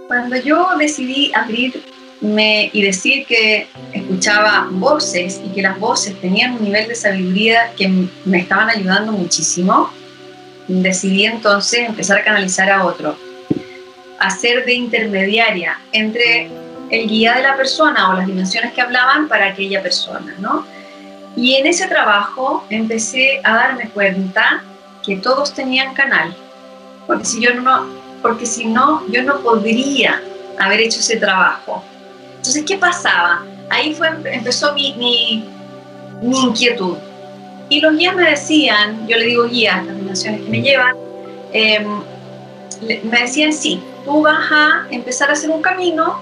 Cuando 0.08 0.36
yo 0.38 0.70
decidí 0.80 1.32
abrirme 1.36 2.72
y 2.74 2.82
decir 2.82 3.28
que 3.28 3.68
escuchaba 3.94 4.68
voces 4.72 5.40
y 5.46 5.50
que 5.50 5.62
las 5.62 5.80
voces 5.80 6.20
tenían 6.20 6.54
un 6.54 6.64
nivel 6.64 6.88
de 6.88 6.96
sabiduría 6.96 7.72
que 7.78 8.08
me 8.26 8.40
estaban 8.40 8.72
ayudando 8.72 9.12
muchísimo, 9.12 9.92
decidí 10.68 11.26
entonces 11.26 11.82
empezar 11.82 12.22
a 12.22 12.24
canalizar 12.24 12.72
a 12.72 12.86
otro, 12.86 13.16
hacer 14.20 14.66
de 14.66 14.74
intermediaria 14.74 15.78
entre 15.92 16.50
el 16.90 17.08
guía 17.08 17.36
de 17.36 17.44
la 17.44 17.56
persona 17.56 18.10
o 18.10 18.14
las 18.14 18.28
dimensiones 18.28 18.74
que 18.74 18.82
hablaban 18.82 19.28
para 19.28 19.48
aquella 19.48 19.82
persona, 19.82 20.34
¿no? 20.40 20.66
Y 21.36 21.56
en 21.56 21.68
ese 21.68 21.88
trabajo 21.88 22.66
empecé 22.70 23.42
a 23.44 23.56
darme 23.56 23.90
cuenta 23.90 24.64
que 25.06 25.18
todos 25.18 25.54
tenían 25.54 25.94
canal, 25.94 26.36
porque 27.06 27.26
si 27.26 27.42
yo 27.42 27.54
no, 27.54 27.88
porque 28.22 28.46
si 28.46 28.66
no, 28.66 29.08
yo 29.10 29.24
no 29.24 29.40
podría 29.42 30.22
haber 30.60 30.82
hecho 30.82 31.00
ese 31.00 31.18
trabajo. 31.18 31.84
Entonces, 32.38 32.64
¿qué 32.66 32.78
pasaba? 32.78 33.44
Ahí 33.70 33.94
fue, 33.94 34.10
empezó 34.32 34.74
mi, 34.74 34.94
mi, 34.94 36.44
inquietud. 36.44 36.98
Y 37.70 37.82
los 37.82 37.96
guías 37.98 38.16
me 38.16 38.30
decían, 38.30 39.08
yo 39.08 39.18
le 39.18 39.26
digo 39.26 39.44
guías, 39.48 39.86
las 39.86 39.96
dimensiones 39.96 40.42
que 40.42 40.50
me 40.50 40.62
llevan, 40.62 40.96
em, 41.52 42.02
me 43.04 43.22
decían, 43.22 43.52
sí, 43.52 43.82
tú 44.06 44.22
vas 44.22 44.52
a 44.52 44.88
empezar 44.90 45.30
a 45.30 45.34
hacer 45.34 45.50
un 45.50 45.62
camino 45.62 46.22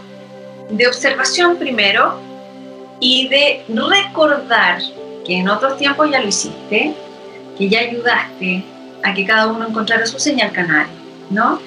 de 0.70 0.88
observación 0.88 1.58
primero 1.58 2.20
y 3.00 3.28
de 3.28 3.64
recordar 3.68 4.80
que 5.26 5.38
en 5.38 5.50
otros 5.50 5.78
tiempos 5.78 6.10
ya 6.10 6.22
lo 6.22 6.28
hiciste, 6.28 6.94
que 7.58 7.70
ya 7.70 7.80
ayudaste 7.80 8.64
a 9.04 9.14
que 9.14 9.26
cada 9.26 9.48
uno 9.48 9.68
encontrara 9.68 10.06
su 10.06 10.20
señal 10.20 10.52
canal, 10.52 10.88
¿no? 11.30 11.60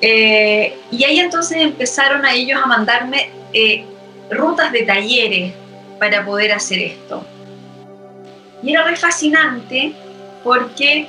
Eh, 0.00 0.76
y 0.90 1.04
ahí 1.04 1.20
entonces 1.20 1.58
empezaron 1.58 2.24
a 2.24 2.34
ellos 2.34 2.60
a 2.62 2.66
mandarme 2.66 3.30
eh, 3.52 3.84
rutas 4.30 4.72
de 4.72 4.82
talleres 4.82 5.52
para 5.98 6.24
poder 6.24 6.52
hacer 6.52 6.80
esto. 6.80 7.24
Y 8.62 8.72
era 8.72 8.84
re 8.84 8.96
fascinante 8.96 9.92
porque 10.42 11.06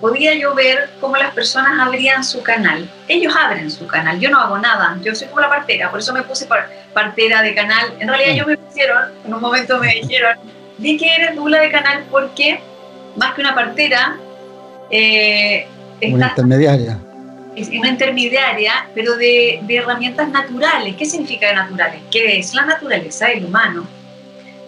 podía 0.00 0.34
yo 0.34 0.54
ver 0.54 0.90
cómo 1.00 1.16
las 1.16 1.32
personas 1.32 1.78
abrían 1.80 2.24
su 2.24 2.42
canal. 2.42 2.88
Ellos 3.08 3.34
abren 3.36 3.70
su 3.70 3.86
canal, 3.86 4.18
yo 4.20 4.30
no 4.30 4.38
hago 4.38 4.58
nada, 4.58 4.98
yo 5.02 5.14
soy 5.14 5.28
como 5.28 5.40
la 5.40 5.48
partera, 5.48 5.90
por 5.90 6.00
eso 6.00 6.12
me 6.12 6.22
puse 6.22 6.46
partera 6.92 7.42
de 7.42 7.54
canal. 7.54 7.94
En 7.98 8.08
realidad 8.08 8.32
ellos 8.32 8.46
me 8.46 8.56
pusieron, 8.56 9.04
en 9.24 9.34
un 9.34 9.40
momento 9.40 9.78
me 9.78 9.94
dijeron, 9.94 10.36
vi 10.78 10.96
que 10.96 11.14
eres 11.14 11.34
dula 11.34 11.60
de 11.60 11.70
canal 11.70 12.04
porque 12.10 12.60
más 13.16 13.34
que 13.34 13.40
una 13.40 13.54
partera, 13.54 14.16
eh, 14.90 15.66
una 16.02 16.28
intermediaria. 16.28 16.98
Es 17.54 17.70
una 17.70 17.88
intermediaria, 17.88 18.86
pero 18.94 19.16
de, 19.16 19.60
de, 19.62 19.76
herramientas 19.76 20.28
naturales. 20.28 20.94
¿Qué 20.96 21.06
significa 21.06 21.50
naturales? 21.54 22.02
Que 22.10 22.38
es 22.38 22.52
la 22.52 22.66
naturaleza 22.66 23.28
del 23.28 23.46
humano, 23.46 23.86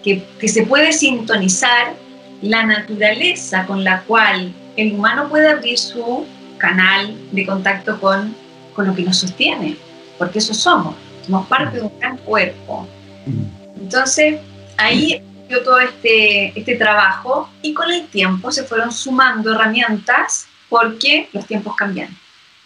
que, 0.02 0.24
que 0.40 0.48
se 0.48 0.62
puede 0.62 0.94
sintonizar 0.94 1.92
la 2.40 2.64
naturaleza 2.64 3.66
con 3.66 3.84
la 3.84 4.00
cual 4.02 4.54
el 4.78 4.92
humano 4.92 5.28
puede 5.28 5.48
abrir 5.48 5.76
su 5.76 6.24
canal 6.56 7.16
de 7.32 7.44
contacto 7.44 8.00
con, 8.00 8.34
con 8.74 8.86
lo 8.86 8.94
que 8.94 9.02
nos 9.02 9.18
sostiene, 9.18 9.76
porque 10.16 10.38
eso 10.38 10.54
somos, 10.54 10.94
somos 11.26 11.46
parte 11.48 11.78
de 11.78 11.82
un 11.82 11.98
gran 11.98 12.16
cuerpo. 12.18 12.86
Mm. 13.26 13.80
Entonces, 13.82 14.40
ahí 14.76 15.20
dio 15.48 15.64
todo 15.64 15.80
este, 15.80 16.56
este 16.56 16.76
trabajo 16.76 17.50
y 17.60 17.74
con 17.74 17.90
el 17.90 18.06
tiempo 18.06 18.52
se 18.52 18.62
fueron 18.62 18.92
sumando 18.92 19.52
herramientas 19.52 20.46
porque 20.68 21.28
los 21.32 21.44
tiempos 21.46 21.74
cambian 21.74 22.16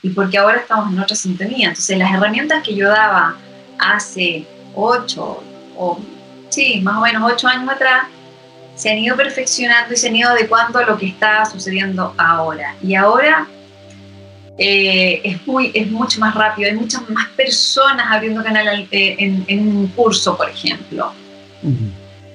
y 0.02 0.10
porque 0.10 0.36
ahora 0.36 0.58
estamos 0.58 0.92
en 0.92 1.00
otra 1.00 1.16
sintonía. 1.16 1.68
Entonces, 1.68 1.96
las 1.96 2.12
herramientas 2.12 2.62
que 2.62 2.74
yo 2.74 2.90
daba 2.90 3.36
hace 3.78 4.46
ocho 4.74 5.42
o, 5.78 5.98
sí, 6.50 6.80
más 6.82 6.98
o 6.98 7.00
menos 7.00 7.32
ocho 7.32 7.48
años 7.48 7.70
atrás, 7.70 8.04
se 8.74 8.90
han 8.90 8.98
ido 8.98 9.16
perfeccionando 9.16 9.94
y 9.94 9.96
se 9.96 10.08
han 10.08 10.16
ido 10.16 10.30
adecuando 10.30 10.78
a 10.78 10.84
lo 10.84 10.96
que 10.96 11.06
está 11.06 11.44
sucediendo 11.44 12.14
ahora. 12.16 12.74
Y 12.82 12.94
ahora 12.94 13.46
eh, 14.58 15.20
es, 15.24 15.46
muy, 15.46 15.70
es 15.74 15.90
mucho 15.90 16.20
más 16.20 16.34
rápido, 16.34 16.68
hay 16.68 16.76
muchas 16.76 17.08
más 17.08 17.28
personas 17.30 18.06
abriendo 18.10 18.42
canal 18.42 18.86
eh, 18.90 19.16
en, 19.18 19.68
un 19.68 19.86
curso, 19.88 20.36
por 20.36 20.48
ejemplo. 20.48 21.12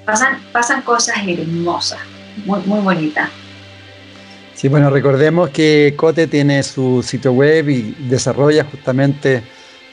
pasan, 0.05 0.41
pasan 0.51 0.81
cosas 0.81 1.17
hermosas, 1.27 1.99
muy, 2.45 2.59
muy 2.65 2.79
bonitas. 2.79 3.29
Sí, 4.57 4.69
bueno, 4.69 4.89
recordemos 4.89 5.51
que 5.51 5.93
Cote 5.95 6.25
tiene 6.25 6.63
su 6.63 7.03
sitio 7.03 7.31
web 7.31 7.69
y 7.69 7.95
desarrolla 8.09 8.63
justamente 8.63 9.43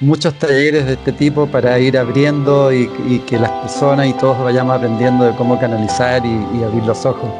muchos 0.05 0.34
talleres 0.34 0.86
de 0.86 0.92
este 0.94 1.12
tipo 1.12 1.46
para 1.46 1.78
ir 1.78 1.98
abriendo 1.98 2.72
y, 2.72 2.88
que 3.26 3.38
las 3.38 3.50
personas 3.50 4.07
y 4.07 4.12
todos 4.14 4.38
vayamos 4.42 4.76
aprendiendo 4.76 5.24
de 5.24 5.34
cómo 5.36 5.59
canalizar 5.59 6.24
y, 6.24 6.62
abrir 6.62 6.84
los 6.84 7.05
ojos. 7.05 7.30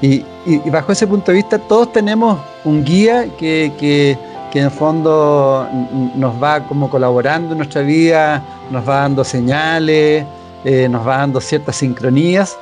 Y, 0.00 0.24
bajo 0.70 0.92
ese 0.92 1.06
punto 1.06 1.32
de 1.32 1.36
vista, 1.36 1.58
todos 1.58 1.92
tenemos 1.92 2.38
un 2.64 2.84
guía 2.84 3.26
que, 3.36 3.72
que, 3.78 4.16
en 4.54 4.64
el 4.64 4.70
fondo 4.72 5.68
nos 6.16 6.42
va 6.42 6.64
como 6.64 6.90
colaborando 6.90 7.52
en 7.52 7.58
nuestra 7.58 7.82
vida, 7.82 8.42
nos 8.72 8.88
va 8.88 9.02
dando 9.02 9.22
señales, 9.22 10.24
eh, 10.64 10.88
nos 10.88 11.06
va 11.06 11.18
dando 11.18 11.40
ciertas 11.40 11.76
sincronías. 11.76 12.58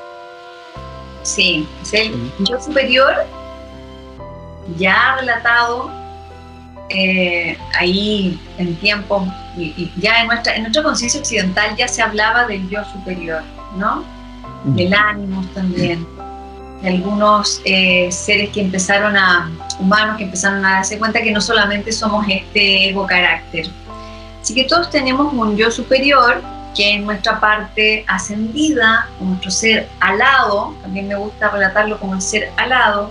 Sí, 1.22 1.66
es 1.82 1.94
el 1.94 2.30
yo 2.40 2.60
superior 2.60 3.14
ya 4.76 5.16
relatado 5.18 5.90
eh, 6.90 7.58
ahí 7.78 8.38
en 8.58 8.76
tiempo, 8.76 9.26
y, 9.56 9.90
ya 9.96 10.22
en 10.22 10.28
nuestra, 10.28 10.54
en 10.54 10.62
nuestra 10.62 10.82
conciencia 10.82 11.20
occidental 11.20 11.76
ya 11.76 11.88
se 11.88 12.02
hablaba 12.02 12.46
del 12.46 12.68
yo 12.68 12.84
superior, 12.84 13.42
¿no? 13.76 14.04
Del 14.64 14.92
ánimo 14.94 15.44
también, 15.54 16.06
de 16.82 16.88
algunos 16.88 17.60
eh, 17.64 18.10
seres 18.10 18.50
que 18.50 18.60
empezaron 18.60 19.16
a, 19.16 19.50
humanos 19.78 20.16
que 20.16 20.24
empezaron 20.24 20.64
a 20.64 20.74
darse 20.74 20.98
cuenta 20.98 21.22
que 21.22 21.32
no 21.32 21.40
solamente 21.40 21.92
somos 21.92 22.26
este 22.28 22.88
ego 22.88 23.06
carácter, 23.06 23.66
así 24.40 24.54
que 24.54 24.64
todos 24.64 24.90
tenemos 24.90 25.32
un 25.32 25.56
yo 25.56 25.70
superior 25.70 26.42
que 26.76 26.96
es 26.96 27.02
nuestra 27.02 27.40
parte 27.40 28.04
ascendida, 28.06 29.08
nuestro 29.18 29.50
ser 29.50 29.88
alado, 30.00 30.74
también 30.82 31.08
me 31.08 31.14
gusta 31.14 31.48
relatarlo 31.48 31.98
como 31.98 32.14
el 32.14 32.20
ser 32.20 32.52
alado, 32.56 33.10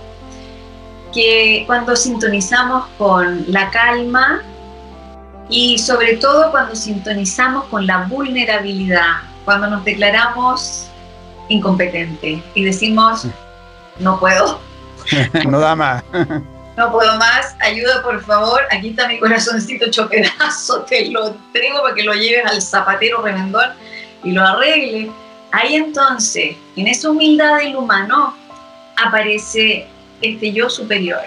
que 1.16 1.64
cuando 1.66 1.96
sintonizamos 1.96 2.86
con 2.98 3.46
la 3.48 3.70
calma 3.70 4.42
y 5.48 5.78
sobre 5.78 6.18
todo 6.18 6.50
cuando 6.50 6.76
sintonizamos 6.76 7.64
con 7.64 7.86
la 7.86 8.02
vulnerabilidad, 8.02 9.22
cuando 9.46 9.66
nos 9.68 9.82
declaramos 9.82 10.88
incompetentes 11.48 12.42
y 12.54 12.64
decimos, 12.64 13.26
no 13.98 14.20
puedo. 14.20 14.60
no 15.48 15.58
da 15.58 15.74
más. 15.74 16.04
no 16.76 16.92
puedo 16.92 17.16
más, 17.16 17.56
ayuda 17.60 18.02
por 18.02 18.22
favor, 18.22 18.60
aquí 18.70 18.90
está 18.90 19.08
mi 19.08 19.18
corazoncito 19.18 19.86
hecho 19.86 20.10
pedazo, 20.10 20.82
te 20.82 21.08
lo 21.08 21.34
traigo 21.54 21.80
para 21.80 21.94
que 21.94 22.02
lo 22.02 22.12
lleves 22.12 22.44
al 22.44 22.60
zapatero 22.60 23.22
remendón 23.22 23.70
y 24.22 24.32
lo 24.32 24.42
arregle. 24.42 25.10
Ahí 25.52 25.76
entonces, 25.76 26.56
en 26.76 26.88
esa 26.88 27.08
humildad 27.08 27.56
del 27.56 27.74
humano, 27.76 28.36
aparece 29.02 29.88
este 30.22 30.52
yo 30.52 30.68
superior. 30.68 31.22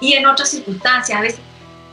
Y 0.00 0.14
en 0.14 0.26
otras 0.26 0.50
circunstancias, 0.50 1.18
a 1.18 1.22
veces, 1.22 1.40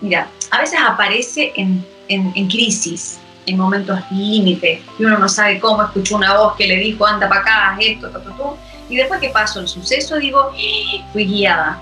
mira, 0.01 0.28
a 0.51 0.59
veces 0.59 0.80
aparece 0.86 1.53
en, 1.55 1.84
en, 2.07 2.47
crisis, 2.47 3.17
en 3.45 3.57
momentos 3.57 3.99
límite, 4.11 4.82
y 4.99 5.05
uno 5.05 5.17
no 5.17 5.30
sabe 5.30 5.59
cómo, 5.59 5.84
escuchó 5.84 6.15
una 6.15 6.38
voz 6.38 6.55
que 6.55 6.67
le 6.67 6.78
dijo, 6.78 7.05
anda 7.05 7.28
para 7.28 7.41
acá, 7.41 7.78
esto, 7.80 8.07
esto, 8.07 8.19
esto, 8.19 8.57
y 8.89 8.95
después 8.95 9.19
que 9.19 9.30
pasó 9.30 9.61
el 9.61 9.67
suceso, 9.67 10.17
digo, 10.17 10.51
¡Ah! 10.51 11.09
fui 11.11 11.26
guiada. 11.26 11.80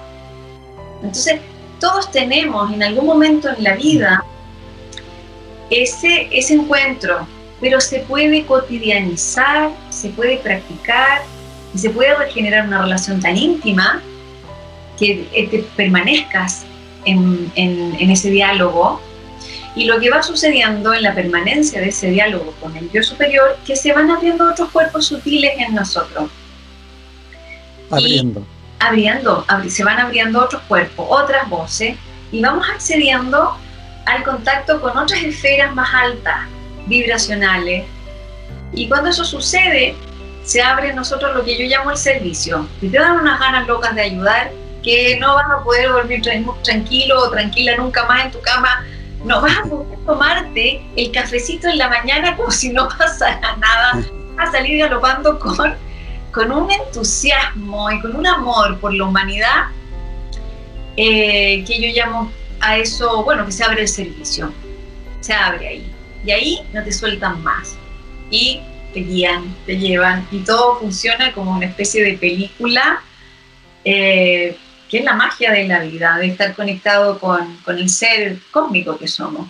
Entonces, 1.02 1.42
todos 1.80 2.10
tenemos 2.12 2.72
en 2.72 2.82
algún 2.82 3.06
momento 3.06 3.50
en 3.50 3.64
la 3.64 3.76
vida 3.76 4.24
ese, 5.70 6.30
ese 6.32 6.54
encuentro, 6.54 7.28
pero 7.60 7.82
se 7.82 8.00
puede 8.00 8.46
cotidianizar, 8.46 9.72
se 9.90 10.10
puede 10.10 10.38
practicar 10.38 11.24
y 11.74 11.78
se 11.78 11.90
puede 11.90 12.16
regenerar 12.16 12.68
una 12.68 12.82
relación 12.82 13.20
tan 13.20 13.36
íntima 13.36 14.02
que, 15.04 15.28
eh, 15.34 15.66
permanezcas 15.76 16.66
en, 17.06 17.52
ese 18.00 18.30
diálogo 18.30 19.02
y 19.76 19.86
lo 19.86 20.00
que 20.00 20.10
va 20.10 20.24
sucediendo 20.24 20.94
en 20.94 21.04
la 21.04 21.14
permanencia 21.14 21.82
de 21.82 21.90
ese 21.90 22.12
diálogo 22.12 22.54
con 22.62 22.76
el 22.78 22.90
yo 22.92 23.04
superior, 23.04 23.58
que 23.66 23.76
se 23.76 23.92
van 23.92 24.10
abriendo 24.12 24.50
otros 24.50 24.70
cuerpos 24.70 25.08
sutiles 25.08 25.52
en 25.58 25.76
nosotros. 25.76 26.30
Abriendo. 27.90 28.46
abriendo, 28.80 29.46
se 29.68 29.84
van 29.84 30.00
abriendo 30.00 30.44
otros 30.44 30.62
cuerpos, 30.64 31.06
otras 31.10 31.50
voces, 31.50 31.96
y 32.32 32.42
vamos 32.42 32.68
accediendo 32.70 33.58
al 34.06 34.24
contacto 34.24 34.80
con 34.82 34.98
otras 34.98 35.22
esferas 35.24 35.74
más 35.76 35.94
altas, 35.94 36.48
vibracionales. 36.88 37.86
Y 38.74 38.88
cuando 38.88 39.10
eso 39.10 39.24
sucede, 39.24 39.96
se 40.44 40.62
abre 40.62 40.90
en 40.90 40.96
nosotros 40.96 41.36
lo 41.36 41.44
que 41.44 41.58
yo 41.58 41.66
llamo 41.66 41.92
el 41.92 41.98
servicio. 41.98 42.68
Si 42.80 42.90
te 42.90 42.98
dan 42.98 43.20
unas 43.20 43.40
ganas 43.40 43.68
locas 43.68 43.96
de 43.96 44.02
ayudar, 44.02 44.52
que 44.84 45.18
no 45.20 45.36
vas 45.36 45.50
a 45.50 45.64
poder 45.64 45.90
dormir 45.90 46.22
tranquilo 46.64 47.20
o 47.20 47.32
tranquila 47.32 47.78
nunca 47.78 48.06
más 48.06 48.26
en 48.26 48.32
tu 48.32 48.42
cama, 48.42 48.86
no 49.24 49.42
vas 49.42 49.58
a 49.58 49.64
poder 49.64 49.98
tomarte 50.06 50.86
el 50.96 51.12
cafecito 51.12 51.68
en 51.70 51.78
la 51.78 51.90
mañana 51.90 52.36
como 52.36 52.52
si 52.52 52.70
no 52.70 52.90
pasara 52.98 53.56
nada, 53.58 54.04
vas 54.36 54.50
a 54.50 54.52
salir 54.52 54.80
galopando 54.80 55.40
con, 55.40 55.76
con 56.32 56.52
un 56.52 56.70
entusiasmo 56.70 57.92
y 57.92 58.02
con 58.02 58.16
un 58.16 58.28
amor 58.28 58.80
por 58.80 58.94
la 58.94 59.06
humanidad 59.06 59.68
eh, 60.98 61.64
que 61.66 61.82
yo 61.82 61.88
llamo 61.94 62.32
a 62.60 62.78
eso, 62.78 63.24
bueno, 63.24 63.46
que 63.46 63.52
se 63.52 63.64
abre 63.64 63.82
el 63.82 63.88
servicio, 63.88 64.52
se 65.22 65.34
abre 65.34 65.68
ahí. 65.68 65.92
Y 66.26 66.32
ahí 66.32 66.60
no 66.72 66.84
te 66.84 66.92
sueltan 66.92 67.44
más. 67.44 67.76
Y 68.30 68.62
te 68.94 69.02
guían, 69.02 69.56
te 69.66 69.78
llevan 69.78 70.26
y 70.32 70.40
todo 70.40 70.80
funciona 70.80 71.34
como 71.34 71.52
una 71.52 71.66
especie 71.66 72.04
de 72.04 72.14
película, 72.18 73.02
eh, 73.84 74.58
que 74.94 75.00
es 75.00 75.06
la 75.06 75.16
magia 75.16 75.52
de 75.52 75.68
la 75.68 75.80
vida, 75.80 76.18
de 76.20 76.28
estar 76.28 76.54
conectado 76.54 77.18
con, 77.18 77.58
con 77.66 77.80
el 77.80 77.90
ser 77.90 78.38
cósmico 78.52 78.96
que 78.96 79.08
somos. 79.08 79.50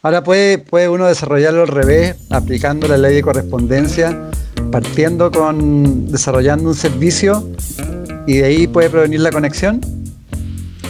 Ahora 0.00 0.24
puede, 0.24 0.56
puede 0.56 0.88
uno 0.88 1.06
desarrollarlo 1.06 1.60
al 1.60 1.68
revés, 1.68 2.16
aplicando 2.30 2.88
la 2.88 2.96
ley 2.96 3.16
de 3.16 3.20
correspondencia, 3.20 4.30
partiendo 4.72 5.30
con 5.30 6.10
desarrollando 6.10 6.70
un 6.70 6.74
servicio 6.74 7.46
y 8.26 8.38
de 8.38 8.44
ahí 8.46 8.66
puede 8.66 8.88
provenir 8.88 9.20
la 9.20 9.30
conexión. 9.30 9.82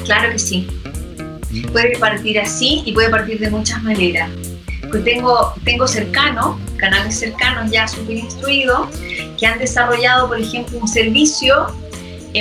Claro 0.05 0.31
que 0.31 0.39
sí. 0.39 0.69
Puede 1.73 1.99
partir 1.99 2.39
así 2.39 2.85
y 2.87 2.93
puede 2.93 3.11
partir 3.11 3.41
de 3.41 3.51
muchas 3.51 3.83
maneras. 3.83 4.31
Pues 4.89 5.03
tengo, 5.03 5.53
tengo 5.65 5.89
cercanos, 5.89 6.59
canales 6.77 7.19
cercanos 7.19 7.73
ya 7.73 7.89
súper 7.89 8.19
instruidos, 8.19 8.89
que 9.37 9.47
han 9.47 9.59
desarrollado, 9.59 10.29
por 10.29 10.39
ejemplo, 10.39 10.79
un 10.79 10.87
servicio 10.87 11.67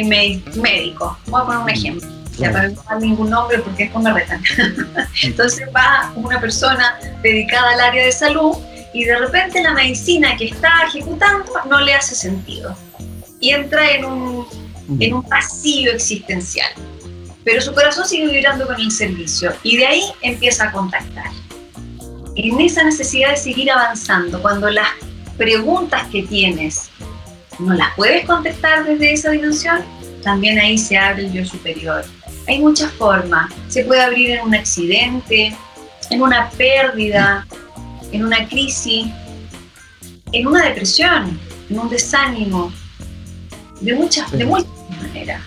médico. 0.04 1.18
Voy 1.28 1.42
a 1.42 1.46
poner 1.46 1.62
un 1.62 1.70
ejemplo. 1.70 2.10
Ya 2.38 2.52
para 2.52 2.70
no 2.70 2.84
dar 2.84 3.02
ningún 3.02 3.30
nombre 3.32 3.60
porque 3.60 3.86
es 3.86 3.92
como 3.92 4.14
retan. 4.14 4.44
Entonces 5.24 5.68
va 5.76 6.12
una 6.16 6.40
persona 6.40 7.00
dedicada 7.24 7.72
al 7.72 7.80
área 7.80 8.06
de 8.06 8.12
salud 8.12 8.58
y 8.94 9.06
de 9.06 9.18
repente 9.18 9.62
la 9.64 9.74
medicina 9.74 10.38
que 10.38 10.46
está 10.46 10.70
ejecutando 10.88 11.52
no 11.68 11.82
le 11.82 11.94
hace 11.94 12.14
sentido 12.14 12.76
y 13.40 13.52
entra 13.52 13.92
en 13.92 14.06
un, 14.06 14.48
en 15.00 15.14
un 15.16 15.24
vacío 15.24 15.92
existencial 15.92 16.70
pero 17.48 17.62
su 17.62 17.74
corazón 17.74 18.06
sigue 18.06 18.28
vibrando 18.28 18.68
con 18.68 18.76
el 18.78 18.92
servicio 18.92 19.54
y 19.64 19.78
de 19.78 19.88
ahí 19.88 20.04
empieza 20.22 20.66
a 20.66 20.72
contactar. 20.74 21.32
En 22.36 22.60
esa 22.60 22.84
necesidad 22.84 23.30
de 23.30 23.38
seguir 23.38 23.72
avanzando, 23.72 24.42
cuando 24.42 24.70
las 24.70 24.90
preguntas 25.38 26.08
que 26.12 26.24
tienes 26.24 26.90
no 27.60 27.74
las 27.74 27.94
puedes 27.96 28.26
contestar 28.26 28.86
desde 28.86 29.14
esa 29.14 29.32
dimensión, 29.32 29.82
también 30.24 30.60
ahí 30.60 30.78
se 30.78 30.98
abre 30.98 31.26
el 31.26 31.34
yo 31.34 31.46
superior. 31.46 32.04
Hay 32.48 32.60
muchas 32.60 32.92
formas. 32.94 33.52
Se 33.68 33.84
puede 33.84 34.02
abrir 34.02 34.32
en 34.32 34.46
un 34.46 34.56
accidente, 34.56 35.56
en 36.10 36.22
una 36.22 36.50
pérdida, 36.52 37.46
en 38.12 38.26
una 38.26 38.48
crisis, 38.48 39.08
en 40.32 40.48
una 40.48 40.66
depresión, 40.66 41.40
en 41.70 41.80
un 41.80 41.90
desánimo, 41.90 42.72
de 43.82 43.94
muchas, 43.94 44.32
de 44.32 44.46
muchas 44.46 44.68
maneras. 45.02 45.42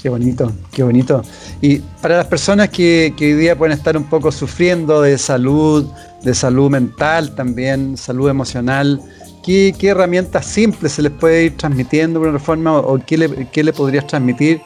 Qué 0.00 0.08
bonito, 0.08 0.52
qué 0.72 0.82
bonito. 0.84 1.22
Y 1.60 1.78
para 1.78 2.18
las 2.18 2.26
personas 2.26 2.68
que, 2.68 3.12
hoy 3.18 3.32
día 3.32 3.58
pueden 3.58 3.76
estar 3.76 3.96
un 3.96 4.04
poco 4.04 4.30
sufriendo 4.30 5.02
de 5.02 5.18
salud, 5.18 5.86
de 6.22 6.34
salud 6.34 6.70
mental 6.70 7.34
también, 7.34 7.96
salud 7.96 8.28
emocional, 8.28 9.02
¿qué, 9.42 9.74
herramientas 9.82 10.46
simples 10.46 10.92
se 10.92 11.02
les 11.02 11.12
puede 11.12 11.44
ir 11.44 11.56
transmitiendo 11.56 12.20
de 12.20 12.28
una 12.28 12.38
forma 12.38 12.78
o 12.78 12.98
qué 13.04 13.16
le, 13.16 13.72
podrías 13.72 14.06
transmitir 14.06 14.60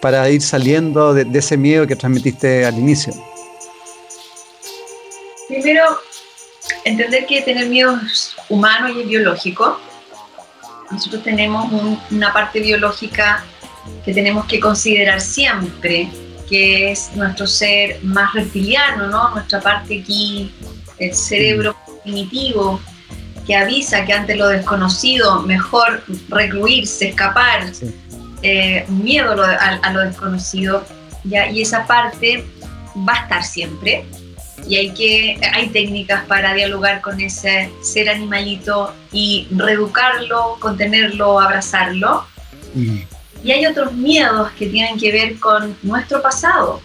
para 0.00 0.28
ir 0.30 0.40
saliendo 0.40 1.12
de, 1.14 1.24
de, 1.24 1.38
ese 1.38 1.56
miedo 1.56 1.86
que 1.86 1.96
transmitiste 1.96 2.64
al 2.64 2.78
inicio? 2.78 3.12
Primero, 5.48 5.98
entender 6.84 7.26
que 7.26 7.42
tener 7.42 7.68
miedo 7.68 7.98
es 8.04 8.34
humano 8.48 8.88
y 8.88 9.00
es 9.00 9.08
biológico. 9.08 9.80
Nosotros 10.90 11.22
tenemos 11.22 11.70
una 12.10 12.32
parte 12.32 12.60
biológica 12.60 13.44
que 14.04 14.12
tenemos 14.12 14.46
que 14.46 14.60
considerar 14.60 15.20
siempre, 15.20 16.10
que 16.48 16.92
es 16.92 17.10
nuestro 17.14 17.46
ser 17.46 18.02
más 18.02 18.32
reptiliano, 18.34 19.06
¿no? 19.08 19.30
Nuestra 19.30 19.60
parte 19.60 20.00
aquí, 20.00 20.52
el 20.98 21.14
cerebro 21.14 21.76
primitivo, 22.02 22.80
que 23.48 23.56
avisa 23.56 24.04
que 24.04 24.12
ante 24.12 24.36
lo 24.36 24.48
desconocido 24.48 25.40
mejor 25.40 26.04
recluirse, 26.28 27.08
escapar, 27.08 27.72
eh, 28.42 28.84
miedo 28.88 29.42
a, 29.42 29.90
lo 29.90 30.00
desconocido, 30.00 30.84
¿ya? 31.24 31.50
y 31.50 31.62
esa 31.62 31.86
parte 31.86 32.44
va 33.08 33.14
a 33.14 33.22
estar 33.22 33.42
siempre. 33.42 34.04
Y 34.68 34.76
hay, 34.76 34.90
que, 34.90 35.40
hay 35.54 35.70
técnicas 35.70 36.26
para 36.26 36.52
dialogar 36.52 37.00
con 37.00 37.18
ese 37.22 37.70
ser 37.80 38.10
animalito 38.10 38.92
y 39.12 39.48
reeducarlo, 39.50 40.58
contenerlo, 40.60 41.40
abrazarlo. 41.40 42.26
Mm. 42.74 42.98
Y 43.44 43.52
hay 43.52 43.64
otros 43.64 43.94
miedos 43.94 44.50
que 44.58 44.66
tienen 44.66 44.98
que 44.98 45.10
ver 45.10 45.38
con 45.38 45.74
nuestro 45.82 46.20
pasado, 46.20 46.82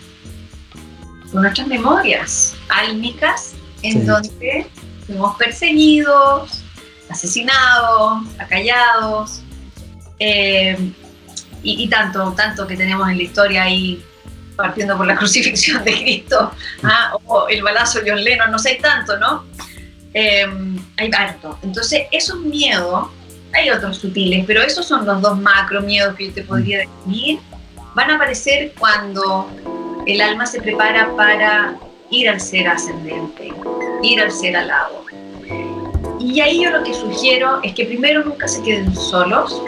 con 1.30 1.42
nuestras 1.42 1.68
memorias 1.68 2.56
álmicas, 2.70 3.54
en 3.82 4.06
donde 4.06 4.66
fuimos 5.06 5.36
perseguidos, 5.38 6.64
asesinados, 7.10 8.24
acallados, 8.38 9.42
eh, 10.20 10.78
y, 11.62 11.88
tanto, 11.88 12.34
tanto 12.34 12.68
que 12.68 12.76
tenemos 12.76 13.10
en 13.10 13.18
la 13.18 13.24
historia 13.24 13.64
ahí 13.64 14.04
partiendo 14.56 14.98
por 14.98 15.08
la 15.08 15.16
crucifixión 15.18 15.84
de 15.84 15.94
Cristo, 15.94 16.52
¿ah? 16.84 17.14
o 17.26 17.48
el 17.48 17.64
balazo 17.64 18.02
de 18.02 18.12
John 18.12 18.24
Lennon, 18.24 18.52
no 18.52 18.60
sé, 18.60 18.76
tanto, 18.82 19.18
¿no? 19.18 19.46
Eh, 20.14 20.46
hay 20.98 21.10
harto. 21.18 21.58
Entonces, 21.64 22.04
esos 22.12 22.40
miedos 22.42 23.08
hay 23.54 23.70
otros 23.70 23.98
sutiles, 23.98 24.46
pero 24.46 24.62
esos 24.62 24.86
son 24.86 25.06
los 25.06 25.22
dos 25.22 25.40
macro 25.40 25.82
miedos 25.82 26.16
que 26.16 26.28
yo 26.28 26.34
te 26.34 26.44
podría 26.44 26.80
definir. 26.80 27.40
Van 27.96 28.12
a 28.12 28.16
aparecer 28.16 28.74
cuando 28.78 29.50
el 30.06 30.22
alma 30.22 30.46
se 30.46 30.62
prepara 30.62 31.16
para 31.16 31.76
ir 32.14 32.30
al 32.30 32.40
ser 32.40 32.68
ascendente, 32.68 33.52
ir 34.04 34.22
al 34.22 34.32
ser 34.32 34.56
alado. 34.56 35.04
Y 36.20 36.40
ahí 36.40 36.64
yo 36.64 36.70
lo 36.70 36.84
que 36.84 36.94
sugiero 36.94 37.60
es 37.64 37.74
que 37.74 37.86
primero 37.86 38.24
nunca 38.24 38.48
se 38.48 38.62
queden 38.62 38.96
solos, 38.96 39.62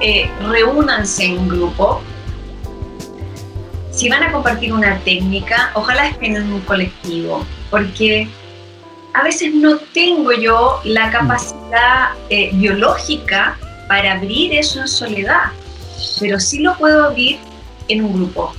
eh, 0.00 0.30
reúnanse 0.48 1.26
en 1.26 1.48
grupo. 1.48 2.00
Si 3.90 4.08
van 4.08 4.22
a 4.22 4.32
compartir 4.32 4.72
una 4.72 4.98
técnica, 5.00 5.70
ojalá 5.74 6.08
estén 6.08 6.36
en 6.36 6.52
un 6.52 6.60
colectivo, 6.62 7.44
porque 7.70 8.28
a 9.12 9.22
veces 9.24 9.52
no 9.54 9.76
tengo 9.92 10.32
yo 10.32 10.80
la 10.84 11.10
capacidad 11.10 12.10
eh, 12.30 12.50
biológica 12.54 13.58
para 13.88 14.12
abrir 14.12 14.54
eso 14.54 14.80
en 14.80 14.88
soledad, 14.88 15.52
pero 16.20 16.38
sí 16.40 16.60
lo 16.60 16.76
puedo 16.78 17.06
abrir 17.06 17.38
en 17.88 18.04
un 18.04 18.14
grupo. 18.14 18.54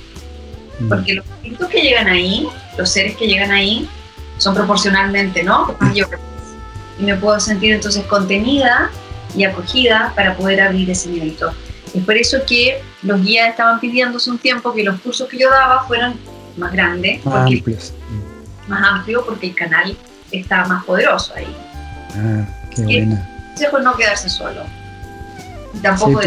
Porque 0.88 1.14
los 1.14 1.26
espíritus 1.26 1.68
que 1.68 1.82
llegan 1.82 2.08
ahí, 2.08 2.48
los 2.78 2.90
seres 2.90 3.16
que 3.16 3.26
llegan 3.26 3.50
ahí, 3.50 3.88
son 4.38 4.54
proporcionalmente, 4.54 5.42
¿no? 5.42 5.76
Y 6.98 7.02
me 7.02 7.14
puedo 7.16 7.38
sentir 7.40 7.74
entonces 7.74 8.04
contenida 8.04 8.90
y 9.36 9.44
acogida 9.44 10.12
para 10.14 10.36
poder 10.36 10.60
abrir 10.60 10.90
ese 10.90 11.08
mérito. 11.08 11.52
Es 11.94 12.04
por 12.04 12.16
eso 12.16 12.38
que 12.46 12.80
los 13.02 13.22
guías 13.22 13.50
estaban 13.50 13.80
pidiendo 13.80 14.18
hace 14.18 14.30
un 14.30 14.38
tiempo 14.38 14.72
que 14.72 14.84
los 14.84 15.00
cursos 15.00 15.28
que 15.28 15.38
yo 15.38 15.50
daba 15.50 15.86
fueran 15.86 16.14
más 16.56 16.72
grandes, 16.72 17.24
más 17.24 17.46
amplios, 17.46 17.92
más 18.68 18.82
amplios, 18.82 19.24
porque 19.26 19.48
el 19.48 19.54
canal 19.54 19.96
está 20.30 20.64
más 20.66 20.84
poderoso 20.84 21.34
ahí. 21.34 21.56
Ah, 22.14 22.44
qué 22.74 22.82
buena. 22.82 23.28
El 23.60 23.84
no 23.84 23.96
quedarse 23.96 24.30
solo. 24.30 24.62
tampoco 25.82 26.20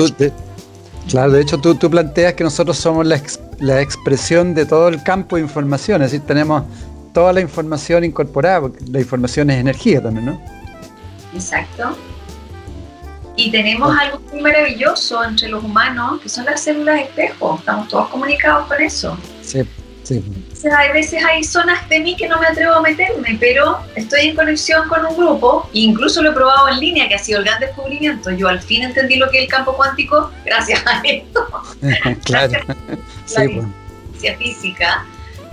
Claro, 1.10 1.32
de 1.32 1.42
hecho 1.42 1.58
tú, 1.58 1.76
tú, 1.76 1.90
planteas 1.90 2.34
que 2.34 2.44
nosotros 2.44 2.78
somos 2.78 3.06
la, 3.06 3.22
la, 3.60 3.82
expresión 3.82 4.54
de 4.54 4.66
todo 4.66 4.88
el 4.88 5.04
campo 5.04 5.36
de 5.36 5.42
información, 5.42 6.02
es 6.02 6.12
decir, 6.12 6.26
tenemos 6.26 6.64
toda 7.14 7.34
la 7.34 7.42
información 7.42 8.04
incorporada, 8.04 8.62
porque 8.62 8.84
la 8.90 9.00
información 9.00 9.50
es 9.50 9.60
energía 9.60 10.02
también, 10.02 10.26
¿no? 10.28 10.42
Exacto. 11.34 11.96
Y 13.36 13.52
tenemos 13.52 13.96
algo 13.98 14.22
muy 14.32 14.42
maravilloso 14.42 15.24
entre 15.24 15.50
los 15.50 15.64
humanos, 15.64 16.22
que 16.22 16.30
son 16.30 16.46
las 16.46 16.62
células 16.62 17.02
espejo, 17.02 17.56
estamos 17.60 17.88
todos 17.88 18.10
comunicados 18.10 18.68
con 18.68 18.82
eso. 18.82 19.18
Sí. 19.42 19.64
Sí. 20.04 20.22
Hay 20.72 20.92
veces 20.92 21.24
hay 21.24 21.44
zonas 21.44 21.88
de 21.90 22.00
mí 22.00 22.16
que 22.16 22.28
no 22.28 22.40
me 22.40 22.48
atrevo 22.48 22.76
a 22.76 22.82
meterme, 22.82 23.38
pero 23.40 23.80
estoy 23.96 24.30
en 24.30 24.36
conexión 24.36 24.88
con 24.88 25.06
un 25.06 25.18
grupo, 25.18 25.70
e 25.74 25.80
incluso 25.80 26.22
lo 26.22 26.32
he 26.32 26.34
probado 26.34 26.70
en 26.70 26.80
línea, 26.80 27.08
que 27.08 27.16
ha 27.16 27.20
sido 27.20 27.40
el 27.40 27.46
gran 27.46 27.60
descubrimiento. 27.60 28.32
Yo 28.32 28.48
al 28.48 28.62
fin 28.62 28.84
entendí 28.84 29.16
lo 29.16 29.30
que 29.30 29.40
es 29.40 29.44
el 29.44 29.50
campo 29.50 29.76
cuántico 29.76 30.32
gracias 30.46 30.84
a 30.86 31.02
esto. 31.04 31.48
claro. 32.26 32.54
la 32.68 32.96
sí, 33.26 33.62
ciencia 34.20 34.38
física. 34.38 35.06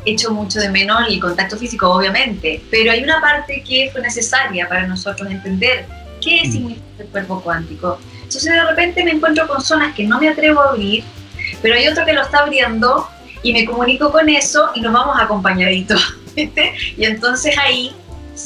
hecho 0.04 0.30
mucho 0.30 0.60
de 0.60 0.68
menos 0.68 1.08
el 1.08 1.20
contacto 1.20 1.56
físico, 1.56 1.90
obviamente, 1.90 2.62
pero 2.70 2.92
hay 2.92 3.02
una 3.02 3.20
parte 3.20 3.62
que 3.66 3.90
fue 3.92 4.00
necesaria 4.00 4.68
para 4.68 4.86
nosotros 4.86 5.30
entender 5.30 5.86
qué 6.20 6.42
mm. 6.44 6.52
significa 6.52 6.84
el 6.98 7.06
cuerpo 7.06 7.40
cuántico. 7.40 7.98
Entonces 8.14 8.52
de 8.52 8.64
repente 8.64 9.02
me 9.02 9.10
encuentro 9.12 9.48
con 9.48 9.60
zonas 9.60 9.94
que 9.94 10.04
no 10.04 10.20
me 10.20 10.28
atrevo 10.28 10.60
a 10.60 10.70
abrir, 10.70 11.04
pero 11.62 11.74
hay 11.74 11.88
otro 11.88 12.04
que 12.04 12.12
lo 12.12 12.22
está 12.22 12.38
abriendo 12.38 13.08
y 13.42 13.52
me 13.52 13.64
comunico 13.64 14.10
con 14.10 14.28
eso 14.28 14.70
y 14.74 14.80
nos 14.80 14.92
vamos 14.92 15.16
acompañaditos. 15.20 16.16
Y 16.96 17.04
entonces 17.04 17.58
ahí 17.58 17.92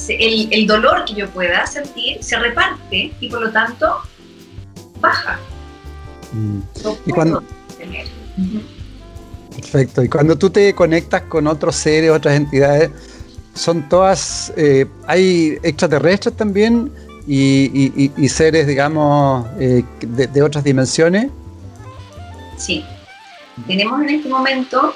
el, 0.08 0.48
el, 0.50 0.66
dolor 0.66 1.04
que 1.04 1.14
yo 1.14 1.28
pueda 1.28 1.66
sentir 1.66 2.24
se 2.24 2.38
reparte 2.38 3.12
y 3.20 3.28
por 3.28 3.42
lo 3.42 3.52
tanto 3.52 3.98
baja. 5.00 5.38
Mm. 6.32 6.60
y 7.06 7.12
cuando, 7.12 7.42
Perfecto. 9.54 10.02
Y 10.02 10.08
cuando 10.08 10.36
tú 10.36 10.50
te 10.50 10.74
conectas 10.74 11.22
con 11.22 11.46
otros 11.46 11.76
seres, 11.76 12.10
otras 12.10 12.34
entidades, 12.34 12.90
son 13.54 13.88
todas, 13.88 14.52
eh, 14.56 14.86
hay 15.06 15.58
extraterrestres 15.62 16.36
también 16.36 16.90
y, 17.26 18.28
seres, 18.28 18.66
digamos, 18.66 19.46
eh, 19.58 19.84
de, 20.00 20.42
otras 20.42 20.64
dimensiones. 20.64 21.30
Sí. 22.56 22.84
Tenemos 23.66 24.00
en 24.02 24.10
este 24.10 24.28
momento, 24.28 24.94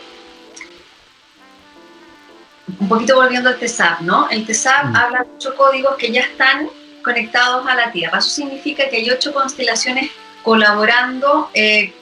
un 2.80 2.88
poquito 2.88 3.14
volviendo 3.14 3.48
al 3.48 3.58
TESAP, 3.58 4.00
¿no? 4.00 4.28
El 4.30 4.44
TESAP 4.46 4.86
mm. 4.86 4.96
habla 4.96 5.18
de 5.20 5.30
ocho 5.36 5.54
códigos 5.56 5.96
que 5.96 6.10
ya 6.12 6.22
están 6.22 6.68
conectados 7.02 7.66
a 7.66 7.74
la 7.74 7.92
Tierra. 7.92 8.18
Eso 8.18 8.28
significa 8.28 8.88
que 8.88 8.96
hay 8.96 9.10
ocho 9.10 9.32
constelaciones 9.32 10.10
colaborando 10.42 11.50
eh, 11.54 11.92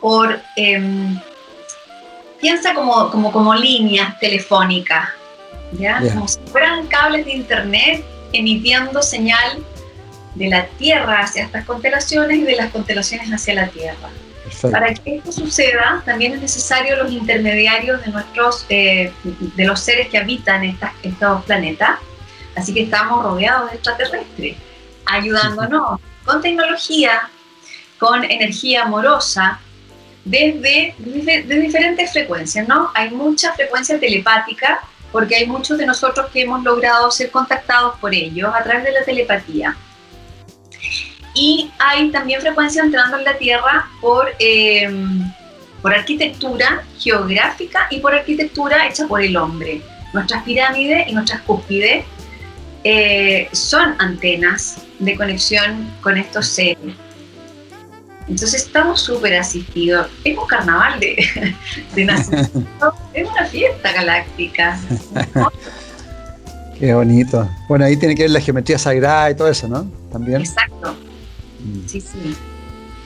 por 0.00 0.40
em, 0.56 1.18
piensa 2.40 2.74
como, 2.74 3.10
como, 3.10 3.32
como 3.32 3.54
líneas 3.54 4.18
telefónicas, 4.20 5.08
¿ya? 5.72 6.00
Como 6.12 6.28
si 6.28 6.38
fueran 6.50 6.86
cables 6.86 7.26
de 7.26 7.32
internet 7.32 8.04
emitiendo 8.32 9.02
señal 9.02 9.64
de 10.34 10.48
la 10.48 10.66
Tierra 10.66 11.20
hacia 11.20 11.44
estas 11.44 11.64
constelaciones 11.64 12.38
y 12.38 12.42
de 12.42 12.56
las 12.56 12.70
constelaciones 12.70 13.30
hacia 13.30 13.54
la 13.54 13.68
Tierra. 13.68 14.10
Para 14.70 14.94
que 14.94 15.16
esto 15.16 15.32
suceda, 15.32 16.02
también 16.04 16.32
es 16.32 16.40
necesario 16.40 16.96
los 16.96 17.10
intermediarios 17.10 18.04
de 18.04 18.10
nuestros, 18.10 18.66
eh, 18.68 19.12
de 19.24 19.64
los 19.64 19.80
seres 19.80 20.08
que 20.08 20.18
habitan 20.18 20.64
estas, 20.64 20.92
estos 21.02 21.44
planetas. 21.44 21.98
Así 22.54 22.72
que 22.72 22.82
estamos 22.82 23.22
rodeados 23.22 23.70
de 23.70 23.76
extraterrestres, 23.76 24.56
ayudándonos 25.04 26.00
con 26.24 26.40
tecnología, 26.40 27.28
con 27.98 28.24
energía 28.24 28.84
amorosa, 28.84 29.60
desde, 30.24 30.94
de 30.98 31.60
diferentes 31.60 32.12
frecuencias, 32.12 32.66
¿no? 32.66 32.90
Hay 32.94 33.10
mucha 33.10 33.52
frecuencia 33.52 33.98
telepática, 34.00 34.80
porque 35.12 35.36
hay 35.36 35.46
muchos 35.46 35.78
de 35.78 35.86
nosotros 35.86 36.26
que 36.32 36.42
hemos 36.42 36.64
logrado 36.64 37.10
ser 37.10 37.30
contactados 37.30 37.98
por 38.00 38.12
ellos 38.12 38.52
a 38.52 38.62
través 38.62 38.84
de 38.84 38.92
la 38.92 39.04
telepatía. 39.04 39.76
Y 41.36 41.70
hay 41.78 42.10
también 42.10 42.40
frecuencia 42.40 42.82
entrando 42.82 43.18
en 43.18 43.24
la 43.24 43.36
Tierra 43.36 43.86
por, 44.00 44.30
em, 44.38 45.30
por 45.82 45.92
arquitectura 45.92 46.82
geográfica 46.98 47.86
y 47.90 48.00
por 48.00 48.14
arquitectura 48.14 48.88
hecha 48.88 49.06
por 49.06 49.22
el 49.22 49.36
hombre. 49.36 49.82
Nuestras 50.14 50.42
pirámides 50.44 51.06
y 51.06 51.12
nuestras 51.12 51.42
cúspides 51.42 52.06
eh, 52.84 53.48
son 53.52 53.94
antenas 53.98 54.78
de 54.98 55.14
conexión 55.14 55.86
con 56.00 56.16
estos 56.16 56.48
seres. 56.48 56.94
Entonces 58.22 58.62
estamos 58.62 59.02
súper 59.02 59.34
asistidos. 59.34 60.08
Es 60.24 60.38
un 60.38 60.46
carnaval 60.46 60.98
de, 60.98 61.54
de 61.94 62.04
nacimiento, 62.06 62.94
es 63.12 63.28
una 63.28 63.44
fiesta 63.44 63.92
galáctica. 63.92 64.80
Qué 66.78 66.94
bonito. 66.94 67.46
Bueno, 67.68 67.84
ahí 67.84 67.96
tiene 67.98 68.14
que 68.14 68.22
ver 68.22 68.30
la 68.30 68.40
geometría 68.40 68.78
sagrada 68.78 69.30
y 69.30 69.34
todo 69.34 69.48
eso, 69.48 69.68
¿no? 69.68 69.86
También. 70.10 70.40
Exacto. 70.40 70.96
Sí, 71.86 72.00
sí. 72.00 72.36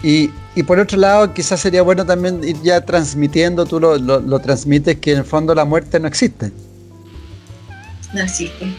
Y, 0.02 0.30
y, 0.54 0.62
por 0.62 0.78
otro 0.78 0.96
lado, 0.98 1.34
quizás 1.34 1.60
sería 1.60 1.82
bueno 1.82 2.06
también 2.06 2.42
ir 2.42 2.56
ya 2.62 2.80
transmitiendo, 2.80 3.66
tú 3.66 3.78
lo, 3.78 3.98
lo, 3.98 4.20
lo 4.20 4.38
transmites, 4.38 4.98
que 4.98 5.12
en 5.12 5.18
el 5.18 5.24
fondo 5.24 5.54
la 5.54 5.64
muerte 5.64 6.00
no 6.00 6.08
existe. 6.08 6.50
No 8.14 8.22
existe. 8.22 8.72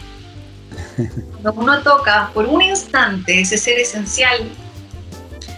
Cuando 1.42 1.52
uno 1.60 1.82
toca 1.82 2.30
por 2.34 2.46
un 2.46 2.60
instante 2.60 3.40
ese 3.40 3.56
ser 3.56 3.78
esencial 3.78 4.50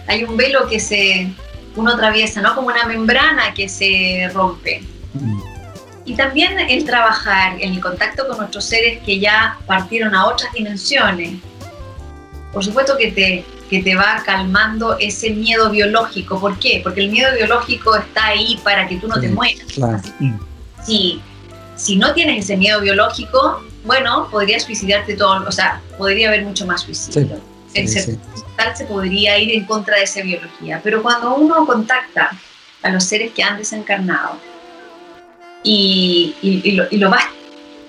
hay 0.07 0.23
un 0.23 0.37
velo 0.37 0.67
que 0.67 0.79
se 0.79 1.33
uno 1.75 1.91
atraviesa, 1.91 2.41
¿no? 2.41 2.55
Como 2.55 2.67
una 2.67 2.85
membrana 2.85 3.53
que 3.53 3.67
se 3.67 4.29
rompe. 4.33 4.81
Mm. 5.13 5.39
Y 6.05 6.15
también 6.15 6.57
el 6.59 6.85
trabajar 6.85 7.57
en 7.59 7.73
el 7.73 7.81
contacto 7.81 8.27
con 8.27 8.37
nuestros 8.37 8.65
seres 8.65 9.01
que 9.03 9.19
ya 9.19 9.57
partieron 9.65 10.15
a 10.15 10.27
otras 10.27 10.53
dimensiones. 10.53 11.33
Por 12.55 12.63
supuesto 12.63 12.95
que 12.95 13.11
te, 13.11 13.43
que 13.69 13.83
te 13.83 13.95
va 13.95 14.23
calmando 14.25 14.97
ese 14.97 15.31
miedo 15.31 15.69
biológico. 15.69 16.39
¿Por 16.39 16.57
qué? 16.57 16.79
Porque 16.81 17.01
el 17.01 17.11
miedo 17.11 17.35
biológico 17.35 17.93
está 17.97 18.27
ahí 18.27 18.57
para 18.63 18.87
que 18.87 18.95
tú 18.95 19.09
no 19.09 19.19
te 19.19 19.27
mueras. 19.27 19.67
si, 20.85 21.21
si 21.75 21.97
no 21.97 22.13
tienes 22.13 22.45
ese 22.45 22.55
miedo 22.55 22.79
biológico, 22.79 23.61
bueno, 23.83 24.29
podrías 24.31 24.63
suicidarte 24.63 25.15
todo, 25.15 25.43
o 25.45 25.51
sea, 25.51 25.81
podría 25.97 26.29
haber 26.29 26.45
mucho 26.45 26.65
más 26.65 26.83
suicidio. 26.83 27.41
el 27.73 28.19
tal 28.55 28.77
se 28.77 28.85
podría 28.85 29.37
ir 29.37 29.51
en 29.51 29.65
contra 29.65 29.97
de 29.97 30.03
esa 30.03 30.21
biología. 30.21 30.79
Pero 30.81 31.03
cuando 31.03 31.35
uno 31.35 31.65
contacta 31.65 32.31
a 32.83 32.89
los 32.89 33.03
seres 33.03 33.33
que 33.33 33.43
han 33.43 33.57
desencarnado 33.57 34.37
y, 35.61 36.33
lo, 36.91 37.09
vas, 37.09 37.25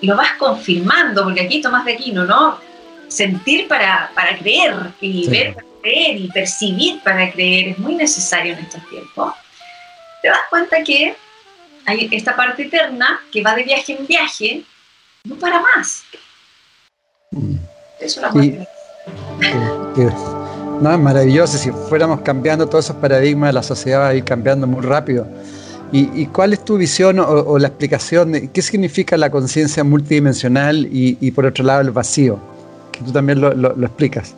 lo 0.02 0.16
vas 0.16 0.32
confirmando, 0.40 1.22
porque 1.22 1.42
aquí 1.42 1.60
Tomás 1.60 1.84
de 1.84 1.92
Aquino, 1.92 2.24
¿no? 2.24 2.65
Sentir 3.08 3.68
para, 3.68 4.10
para 4.14 4.36
creer 4.38 4.74
y 5.00 5.28
ver 5.28 5.54
para 5.54 5.66
creer 5.82 6.16
y 6.16 6.28
percibir 6.28 7.00
para 7.02 7.30
creer 7.30 7.68
es 7.68 7.78
muy 7.78 7.94
necesario 7.94 8.54
en 8.54 8.60
estos 8.60 8.86
tiempos. 8.88 9.34
Te 10.22 10.28
das 10.28 10.40
cuenta 10.50 10.82
que 10.82 11.14
hay 11.86 12.08
esta 12.10 12.34
parte 12.34 12.64
eterna 12.64 13.20
que 13.32 13.42
va 13.42 13.54
de 13.54 13.62
viaje 13.62 13.96
en 13.96 14.06
viaje, 14.06 14.64
no 15.24 15.36
para 15.36 15.60
más. 15.60 16.02
Mm. 17.30 17.56
Eso 18.00 18.20
es 18.20 18.22
la 18.22 18.32
parte. 18.32 18.68
No, 20.80 20.92
es 20.92 20.98
maravilloso. 20.98 21.56
Si 21.56 21.70
fuéramos 21.88 22.20
cambiando 22.20 22.68
todos 22.68 22.86
esos 22.86 22.96
paradigmas, 22.96 23.54
la 23.54 23.62
sociedad 23.62 24.00
va 24.00 24.08
a 24.08 24.14
ir 24.14 24.24
cambiando 24.24 24.66
muy 24.66 24.82
rápido. 24.84 25.26
¿Y, 25.92 26.26
cuál 26.26 26.52
es 26.52 26.64
tu 26.64 26.76
visión 26.76 27.20
o, 27.20 27.58
la 27.58 27.68
explicación 27.68 28.32
de 28.32 28.50
qué 28.50 28.60
significa 28.60 29.16
la 29.16 29.30
conciencia 29.30 29.84
multidimensional 29.84 30.88
y, 30.90 31.30
por 31.30 31.46
otro 31.46 31.64
lado 31.64 31.80
el 31.80 31.90
vacío? 31.90 32.38
Que 32.96 33.04
tú 33.04 33.12
también 33.12 33.40
lo, 33.40 33.52
lo 33.52 33.86
explicas. 33.86 34.34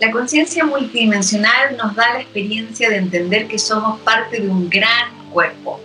La 0.00 0.10
conciencia 0.10 0.64
multidimensional 0.64 1.76
nos 1.76 1.94
da 1.94 2.14
la 2.14 2.20
experiencia 2.20 2.90
de 2.90 2.96
entender 2.96 3.46
que 3.46 3.58
somos 3.58 4.00
parte 4.00 4.40
de 4.40 4.48
un 4.48 4.68
gran 4.68 5.30
cuerpo. 5.32 5.80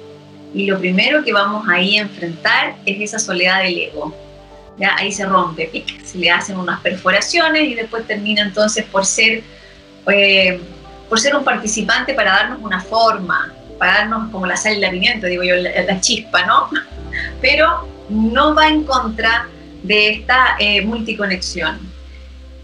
Y 0.54 0.66
lo 0.66 0.80
primero 0.80 1.24
que 1.24 1.32
vamos 1.32 1.68
ahí 1.70 1.98
a 1.98 2.02
enfrentar 2.02 2.76
es 2.86 3.00
esa 3.00 3.20
soledad 3.20 3.64
del 3.64 3.78
ego 3.78 4.14
ahí 4.86 5.12
se 5.12 5.26
rompe, 5.26 5.70
se 6.04 6.18
le 6.18 6.32
hacen 6.32 6.58
unas 6.58 6.80
perforaciones 6.82 7.64
y 7.64 7.76
después 7.76 8.06
termina 8.08 8.42
entonces 8.42 8.86
por 8.86 9.06
ser, 9.06 9.44
eh, 10.08 10.60
por 11.10 11.20
ser 11.20 11.36
un 11.36 11.44
participante 11.44 12.14
para 12.14 12.32
darnos 12.32 12.60
una 12.62 12.82
forma, 12.82 13.54
para 13.78 13.94
darnos 13.94 14.32
como 14.32 14.46
la 14.46 14.58
sal 14.58 14.78
y 14.78 14.80
la 14.80 14.92
pimienta, 14.92 15.28
digo 15.28 15.44
yo, 15.44 15.56
la, 15.56 16.00
chispa, 16.00 16.46
¿no? 16.46 16.70
Pero 17.42 17.88
no 18.10 18.56
va 18.56 18.68
en 18.68 18.84
contra 18.84 19.48
de 19.84 20.10
esta 20.10 20.56
eh, 20.60 20.82
multiconexión. 20.82 21.80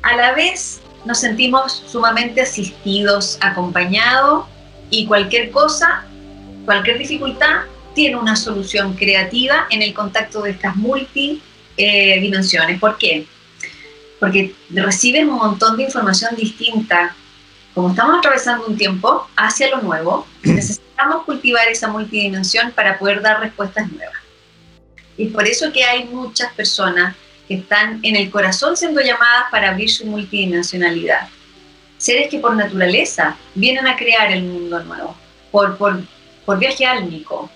A 0.02 0.16
la 0.16 0.34
vez 0.34 0.82
nos 1.06 1.20
sentimos 1.20 1.84
sumamente 1.88 2.42
asistidos, 2.42 3.38
acompañados 3.42 4.46
y 4.90 5.06
cualquier 5.06 5.52
cosa, 5.52 6.06
cualquier 6.66 6.98
dificultad 6.98 7.62
tiene 7.94 8.18
una 8.18 8.36
solución 8.36 8.94
creativa 8.94 9.66
en 9.70 9.82
el 9.82 9.94
contacto 9.94 10.42
de 10.42 10.52
estas 10.52 10.76
multi 10.76 11.42
eh. 11.78 12.78
¿Por 12.80 12.98
qué? 12.98 13.26
Porque 14.20 14.56
reciben 14.70 15.30
un 15.30 15.38
montón 15.38 15.78
de 15.78 15.84
información 15.84 16.36
distinta. 16.36 17.16
Como 17.74 17.90
estamos 17.90 18.18
atravesando 18.18 18.66
un 18.66 18.78
tiempo 18.78 19.28
hacia 19.36 19.70
lo 19.70 19.82
nuevo, 19.82 20.28
necesitamos 20.44 21.24
cultivar 21.26 21.68
esa 21.68 21.88
multidimensión 21.88 22.72
para 22.72 22.98
poder 22.98 23.22
dar 23.22 23.40
respuestas 23.40 23.92
nuevas. 23.92 24.18
Y 25.18 25.28
por 25.28 25.48
eso 25.48 25.72
que 25.72 25.84
hay 25.84 26.06
muchas 26.06 26.54
personas 26.54 27.16
que 27.48 27.56
están 27.56 28.00
en 28.04 28.16
el 28.16 28.30
corazón 28.30 28.78
siendo 28.78 29.02
llamadas 29.02 29.46
para 29.50 29.72
abrir 29.72 29.90
su 29.90 30.06
multidimensionalidad. 30.06 31.28
Seres 31.98 32.30
que 32.30 32.40
por 32.40 32.56
naturaleza 32.56 33.36
vienen 33.56 33.88
a 33.88 33.96
crear 33.96 34.32
el 34.32 34.44
mundo 34.44 34.84
nuevo, 34.84 35.16
por, 35.52 35.78
por, 35.78 36.00
por 36.46 36.60
viaje 36.60 36.86
álmico. 36.86 37.50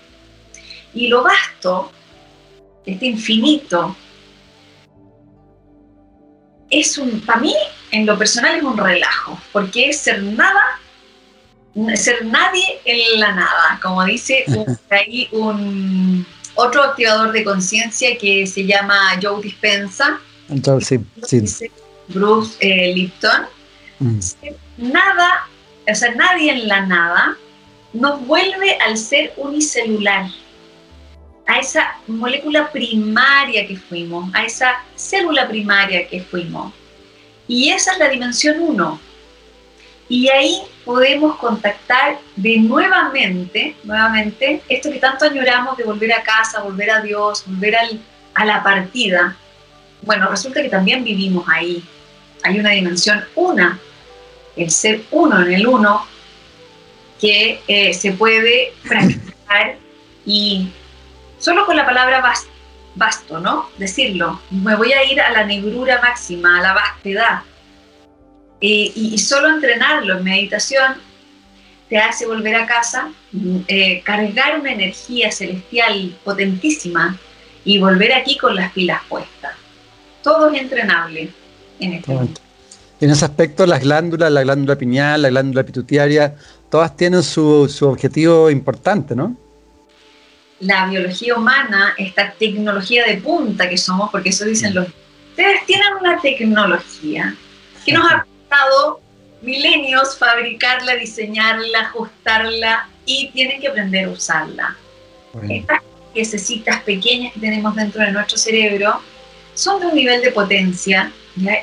Y 0.94 1.08
lo 1.08 1.22
vasto, 1.22 1.92
este 2.84 3.06
infinito, 3.06 3.96
es 6.72 6.98
un, 6.98 7.20
para 7.20 7.40
mí, 7.40 7.54
en 7.90 8.06
lo 8.06 8.18
personal, 8.18 8.56
es 8.56 8.62
un 8.62 8.76
relajo, 8.76 9.38
porque 9.52 9.90
es 9.90 9.98
ser 9.98 10.22
nada, 10.22 10.80
ser 11.94 12.24
nadie 12.24 12.80
en 12.84 13.20
la 13.20 13.32
nada, 13.32 13.78
como 13.82 14.02
dice 14.04 14.44
ahí 14.90 15.28
un, 15.32 16.26
otro 16.54 16.82
activador 16.82 17.32
de 17.32 17.44
conciencia 17.44 18.16
que 18.18 18.46
se 18.46 18.66
llama 18.66 19.18
Joe 19.20 19.42
Dispensa. 19.42 20.20
Entonces, 20.48 21.00
sí, 21.24 21.70
Bruce 22.08 22.56
eh, 22.60 22.92
Lipton. 22.94 23.46
Mm. 23.98 24.20
Nada, 24.78 25.48
o 25.90 25.94
sea, 25.94 26.14
nadie 26.14 26.52
en 26.52 26.68
la 26.68 26.86
nada 26.86 27.36
nos 27.92 28.26
vuelve 28.26 28.76
al 28.78 28.96
ser 28.96 29.32
unicelular, 29.36 30.26
a 31.46 31.58
esa 31.58 31.96
molécula 32.06 32.70
primaria 32.70 33.66
que 33.66 33.76
fuimos, 33.76 34.32
a 34.34 34.44
esa 34.44 34.82
célula 34.94 35.48
primaria 35.48 36.06
que 36.08 36.22
fuimos. 36.22 36.72
Y 37.48 37.70
esa 37.70 37.92
es 37.92 37.98
la 37.98 38.08
dimensión 38.08 38.60
1. 38.60 39.00
Y 40.08 40.28
ahí 40.28 40.62
podemos 40.84 41.36
contactar 41.36 42.18
de 42.36 42.58
nuevamente, 42.58 43.76
nuevamente, 43.84 44.62
esto 44.68 44.90
que 44.90 44.98
tanto 44.98 45.24
añoramos 45.24 45.76
de 45.76 45.84
volver 45.84 46.12
a 46.12 46.22
casa, 46.22 46.62
volver 46.62 46.90
a 46.90 47.00
Dios, 47.00 47.44
volver 47.46 47.76
a 48.34 48.44
la 48.44 48.62
partida. 48.62 49.36
Bueno, 50.02 50.28
resulta 50.28 50.62
que 50.62 50.68
también 50.68 51.04
vivimos 51.04 51.46
ahí. 51.48 51.84
Hay 52.42 52.58
una 52.58 52.70
dimensión 52.70 53.24
una, 53.34 53.78
el 54.56 54.70
ser 54.70 55.02
uno 55.10 55.40
en 55.42 55.52
el 55.52 55.66
uno, 55.66 56.06
que 57.20 57.62
eh, 57.68 57.94
se 57.94 58.12
puede 58.12 58.72
practicar 58.88 59.76
y 60.26 60.68
solo 61.38 61.64
con 61.66 61.76
la 61.76 61.86
palabra 61.86 62.20
basto, 62.96 63.38
¿no? 63.38 63.68
Decirlo, 63.78 64.40
me 64.50 64.74
voy 64.74 64.92
a 64.92 65.04
ir 65.04 65.20
a 65.20 65.30
la 65.30 65.44
negrura 65.44 66.00
máxima, 66.00 66.58
a 66.58 66.62
la 66.62 66.72
vastedad. 66.72 67.42
Y, 68.62 69.18
solo 69.18 69.48
entrenarlo 69.48 70.18
en 70.18 70.24
meditación 70.24 70.94
te 71.88 71.98
hace 71.98 72.26
volver 72.26 72.54
a 72.54 72.66
casa, 72.66 73.10
eh, 73.66 74.00
cargar 74.02 74.60
una 74.60 74.72
energía 74.72 75.30
celestial 75.30 76.16
potentísima 76.24 77.18
y 77.64 77.78
volver 77.78 78.14
aquí 78.14 78.38
con 78.38 78.54
las 78.54 78.72
pilas 78.72 79.02
puestas. 79.08 79.52
Todo 80.22 80.50
es 80.50 80.60
entrenable 80.62 81.28
en 81.80 81.92
este 81.94 82.12
momento. 82.12 82.40
En 83.00 83.10
ese 83.10 83.24
aspecto, 83.24 83.66
las 83.66 83.80
glándulas, 83.80 84.30
la 84.30 84.42
glándula 84.42 84.78
pineal, 84.78 85.22
la 85.22 85.28
glándula 85.28 85.64
pituitaria, 85.64 86.36
todas 86.70 86.96
tienen 86.96 87.22
su, 87.22 87.68
objetivo 87.82 88.48
importante, 88.48 89.16
¿no? 89.16 89.36
La 90.60 90.86
biología 90.86 91.34
humana, 91.34 91.94
esta 91.98 92.32
tecnología 92.32 93.04
de 93.04 93.16
punta 93.16 93.68
que 93.68 93.76
somos, 93.76 94.08
porque 94.10 94.28
eso 94.28 94.44
dicen 94.44 94.72
los... 94.72 94.86
Ustedes 95.30 95.66
tienen 95.66 95.88
una 96.00 96.20
tecnología 96.20 97.34
que 97.84 97.92
nos 97.92 98.10
ha 98.10 98.24
costado 98.52 99.00
milenios 99.40 100.16
fabricarla, 100.18 100.94
diseñarla, 100.96 101.80
ajustarla 101.80 102.88
y 103.04 103.30
tienen 103.30 103.60
que 103.60 103.68
aprender 103.68 104.06
a 104.06 104.10
usarla. 104.10 104.76
Estas 105.48 105.80
piececitas 106.12 106.82
pequeñas 106.82 107.32
que 107.32 107.40
tenemos 107.40 107.74
dentro 107.74 108.02
de 108.02 108.12
nuestro 108.12 108.36
cerebro 108.36 109.00
son 109.54 109.80
de 109.80 109.86
un 109.86 109.94
nivel 109.94 110.22
de 110.22 110.30
potencia 110.30 111.10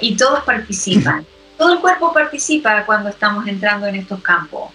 y 0.02 0.16
todos 0.16 0.44
participan. 0.44 1.26
Todo 1.58 1.74
el 1.74 1.80
cuerpo 1.80 2.14
participa 2.14 2.86
cuando 2.86 3.10
estamos 3.10 3.46
entrando 3.48 3.86
en 3.88 3.96
estos 3.96 4.22
campos. 4.22 4.72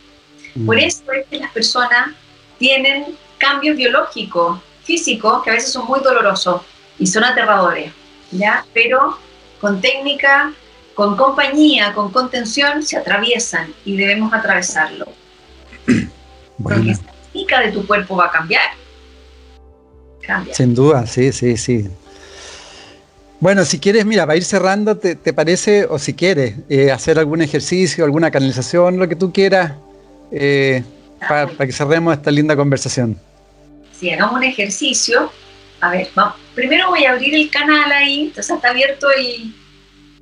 Por 0.67 0.79
eso 0.79 1.03
es 1.13 1.27
que 1.29 1.39
las 1.39 1.51
personas 1.51 2.11
tienen 2.59 3.17
cambios 3.39 3.77
biológicos, 3.77 4.61
físicos, 4.85 5.43
que 5.43 5.51
a 5.51 5.55
veces 5.55 5.73
son 5.73 5.87
muy 5.87 6.01
dolorosos 6.01 6.63
y 6.99 7.07
son 7.07 7.25
aterradores, 7.25 7.91
¿ya? 8.31 8.65
Pero 8.73 9.19
con 9.61 9.81
técnica, 9.81 10.53
con 10.95 11.17
compañía, 11.17 11.93
con 11.93 12.11
contención, 12.11 12.83
se 12.83 12.97
atraviesan 12.97 13.73
y 13.85 13.97
debemos 13.97 14.33
atravesarlo. 14.33 15.07
Porque 16.63 16.85
la 16.85 16.97
técnica 16.97 17.61
de 17.61 17.73
tu 17.73 17.87
cuerpo 17.87 18.17
va 18.17 18.27
a 18.27 18.31
cambiar. 18.31 18.71
Cambia. 20.23 20.55
Sin 20.55 20.75
duda, 20.75 21.07
sí, 21.07 21.33
sí, 21.33 21.57
sí. 21.57 21.89
Bueno, 23.41 23.65
si 23.65 23.79
quieres, 23.79 24.07
mira, 24.07 24.25
para 24.25 24.37
ir 24.37 24.45
cerrando, 24.45 24.97
¿te, 24.97 25.17
parece, 25.35 25.85
o 25.85 25.99
si 25.99 26.15
quieres, 26.15 26.55
eh, 26.71 26.91
hacer 26.91 27.19
algún 27.19 27.43
ejercicio, 27.43 28.05
alguna 28.05 28.31
canalización, 28.31 28.99
lo 28.99 29.07
que 29.07 29.17
tú 29.17 29.33
quieras, 29.33 29.73
eh, 30.33 30.83
para, 31.29 31.49
que 31.49 31.73
cerremos 31.73 32.17
esta 32.17 32.31
linda 32.31 32.57
conversación. 32.57 33.19
Sí, 33.93 34.11
hagamos 34.11 34.37
un 34.37 34.45
ejercicio. 34.45 35.31
A 35.81 35.91
ver, 35.91 36.09
vamos. 36.15 36.37
primero 36.55 36.89
voy 36.89 37.05
a 37.05 37.13
abrir 37.13 37.35
el 37.35 37.51
canal 37.51 37.93
ahí, 37.93 38.23
entonces 38.23 38.57
está 38.57 38.71
abierto 38.71 39.09
el... 39.11 39.55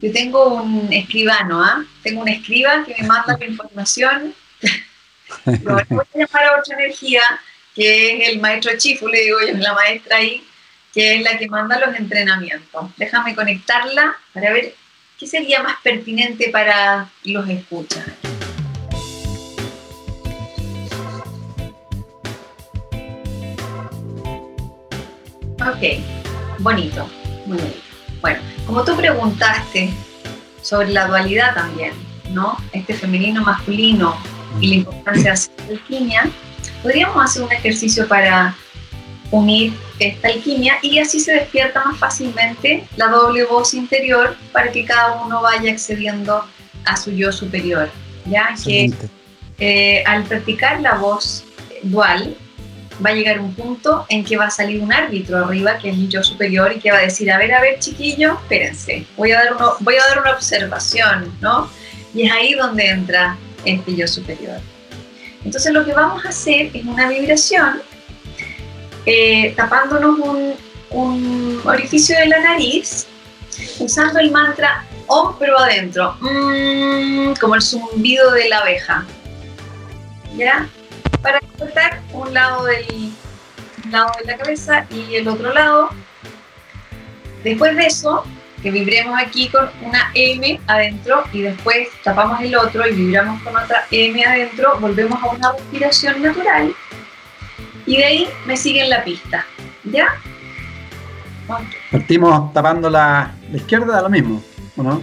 Yo 0.02 0.10
tengo 0.10 0.54
un 0.54 0.92
escribano, 0.92 1.62
¿ah? 1.62 1.84
Tengo 2.02 2.22
un 2.22 2.28
escriba 2.28 2.84
que 2.84 2.92
me 3.00 3.06
manda 3.06 3.38
la 3.38 3.46
información. 3.46 4.34
voy 5.46 5.80
a 5.80 6.18
llamar 6.18 6.44
a 6.44 6.58
otra 6.58 6.74
energía, 6.74 7.22
que 7.72 8.16
es 8.16 8.28
el 8.30 8.40
maestro 8.40 8.72
Chifu, 8.76 9.06
le 9.06 9.20
digo 9.20 9.38
yo, 9.40 9.56
la 9.58 9.74
maestra 9.74 10.16
ahí, 10.16 10.44
que 10.92 11.14
es 11.14 11.22
la 11.22 11.38
que 11.38 11.46
manda 11.46 11.78
los 11.78 11.94
entrenamientos. 11.94 12.90
Déjame 12.96 13.36
conectarla 13.36 14.16
para 14.34 14.52
ver 14.52 14.74
qué 15.20 15.26
sería 15.28 15.62
más 15.62 15.76
pertinente 15.84 16.50
para 16.50 17.08
los 17.22 17.48
escuchas. 17.48 18.04
Ok, 25.60 26.58
bonito, 26.58 27.08
muy 27.46 27.56
bonito. 27.56 27.80
Bueno, 28.20 28.51
como 28.66 28.84
tú 28.84 28.96
preguntaste 28.96 29.92
sobre 30.62 30.90
la 30.90 31.06
dualidad 31.06 31.54
también, 31.54 31.92
¿no? 32.30 32.56
Este 32.72 32.94
femenino 32.94 33.42
masculino 33.42 34.16
y 34.60 34.68
la 34.68 34.74
importancia 34.76 35.22
de 35.24 35.30
hacer 35.30 35.54
alquimia, 35.68 36.30
podríamos 36.82 37.24
hacer 37.24 37.42
un 37.42 37.52
ejercicio 37.52 38.06
para 38.06 38.54
unir 39.30 39.72
esta 39.98 40.28
alquimia 40.28 40.78
y 40.82 40.98
así 40.98 41.18
se 41.18 41.32
despierta 41.32 41.82
más 41.84 41.98
fácilmente 41.98 42.84
la 42.96 43.08
doble 43.08 43.44
voz 43.44 43.74
interior 43.74 44.36
para 44.52 44.70
que 44.70 44.84
cada 44.84 45.22
uno 45.22 45.40
vaya 45.40 45.72
accediendo 45.72 46.44
a 46.84 46.96
su 46.96 47.10
yo 47.10 47.32
superior. 47.32 47.90
Ya 48.26 48.54
que 48.64 48.92
eh, 49.58 50.04
al 50.06 50.24
practicar 50.24 50.80
la 50.80 50.94
voz 50.94 51.44
dual, 51.82 52.36
va 53.04 53.10
a 53.10 53.14
llegar 53.14 53.40
un 53.40 53.54
punto 53.54 54.06
en 54.08 54.24
que 54.24 54.36
va 54.36 54.46
a 54.46 54.50
salir 54.50 54.80
un 54.80 54.92
árbitro 54.92 55.38
arriba, 55.38 55.78
que 55.78 55.90
es 55.90 55.96
el 55.96 56.08
yo 56.08 56.22
superior, 56.22 56.72
y 56.72 56.80
que 56.80 56.90
va 56.90 56.98
a 56.98 57.02
decir, 57.02 57.30
a 57.30 57.38
ver, 57.38 57.52
a 57.52 57.60
ver, 57.60 57.78
chiquillo, 57.78 58.34
espérense, 58.34 59.06
voy 59.16 59.32
a 59.32 59.38
dar, 59.38 59.56
voy 59.80 59.94
a 59.96 60.08
dar 60.08 60.20
una 60.20 60.32
observación, 60.32 61.32
¿no? 61.40 61.70
Y 62.14 62.26
es 62.26 62.32
ahí 62.32 62.54
donde 62.54 62.88
entra 62.88 63.36
este 63.64 63.94
yo 63.94 64.06
superior. 64.06 64.60
Entonces 65.44 65.72
lo 65.72 65.84
que 65.84 65.92
vamos 65.92 66.24
a 66.24 66.28
hacer 66.28 66.70
es 66.72 66.84
una 66.84 67.08
vibración 67.08 67.82
eh, 69.06 69.52
tapándonos 69.56 70.18
un, 70.20 70.54
un, 70.90 71.60
orificio 71.64 72.16
de 72.16 72.26
la 72.26 72.40
nariz, 72.40 73.06
usando 73.80 74.20
el 74.20 74.30
mantra 74.30 74.86
Om 75.08 75.34
pero 75.38 75.58
adentro, 75.58 76.16
mm, 76.20 77.34
como 77.40 77.56
el 77.56 77.62
zumbido 77.62 78.30
de 78.32 78.48
la 78.48 78.58
abeja. 78.58 79.04
¿Ya? 80.36 80.68
Cortar 81.62 82.00
un 82.12 82.34
lado, 82.34 82.64
del, 82.64 83.12
lado 83.90 84.10
de 84.18 84.32
la 84.32 84.36
cabeza 84.36 84.86
y 84.90 85.14
el 85.14 85.28
otro 85.28 85.52
lado. 85.52 85.90
Después 87.44 87.76
de 87.76 87.86
eso, 87.86 88.24
que 88.62 88.70
vibremos 88.70 89.18
aquí 89.20 89.48
con 89.48 89.68
una 89.82 90.10
M 90.14 90.60
adentro 90.66 91.24
y 91.32 91.42
después 91.42 91.88
tapamos 92.04 92.40
el 92.40 92.56
otro 92.56 92.86
y 92.86 92.92
vibramos 92.92 93.42
con 93.42 93.56
otra 93.56 93.86
M 93.90 94.24
adentro, 94.24 94.78
volvemos 94.80 95.22
a 95.22 95.28
una 95.28 95.52
respiración 95.52 96.22
natural 96.22 96.74
y 97.86 97.96
de 97.96 98.04
ahí 98.04 98.28
me 98.46 98.56
siguen 98.56 98.90
la 98.90 99.02
pista. 99.02 99.44
¿Ya? 99.84 100.06
Partimos 101.90 102.52
tapando 102.52 102.88
la, 102.88 103.34
la 103.50 103.56
izquierda, 103.56 103.94
da 103.94 104.02
lo 104.02 104.10
mismo, 104.10 104.42
¿o 104.76 104.82
no? 104.82 105.02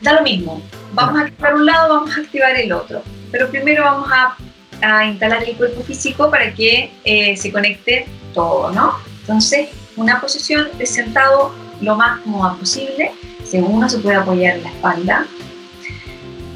Da 0.00 0.12
lo 0.14 0.22
mismo. 0.22 0.62
Vamos 0.94 1.20
a 1.20 1.24
activar 1.24 1.54
un 1.54 1.66
lado, 1.66 1.94
vamos 1.94 2.16
a 2.16 2.20
activar 2.20 2.56
el 2.56 2.72
otro. 2.72 3.02
Pero 3.32 3.48
primero 3.48 3.84
vamos 3.84 4.08
a 4.12 4.36
a 4.82 5.06
instalar 5.06 5.44
el 5.44 5.56
cuerpo 5.56 5.82
físico 5.82 6.30
para 6.30 6.52
que 6.52 6.90
eh, 7.04 7.36
se 7.36 7.52
conecte 7.52 8.06
todo, 8.34 8.70
¿no? 8.72 8.94
Entonces, 9.20 9.68
una 9.96 10.20
posición 10.20 10.68
de 10.78 10.86
sentado 10.86 11.52
lo 11.80 11.96
más 11.96 12.20
cómoda 12.20 12.54
posible, 12.54 13.12
según 13.44 13.76
uno 13.76 13.88
se 13.88 13.98
puede 13.98 14.16
apoyar 14.16 14.58
la 14.58 14.68
espalda 14.68 15.26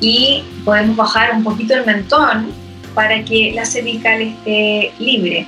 y 0.00 0.44
podemos 0.64 0.96
bajar 0.96 1.32
un 1.34 1.44
poquito 1.44 1.74
el 1.74 1.86
mentón 1.86 2.52
para 2.94 3.24
que 3.24 3.52
la 3.54 3.64
cervical 3.64 4.20
esté 4.20 4.92
libre, 4.98 5.46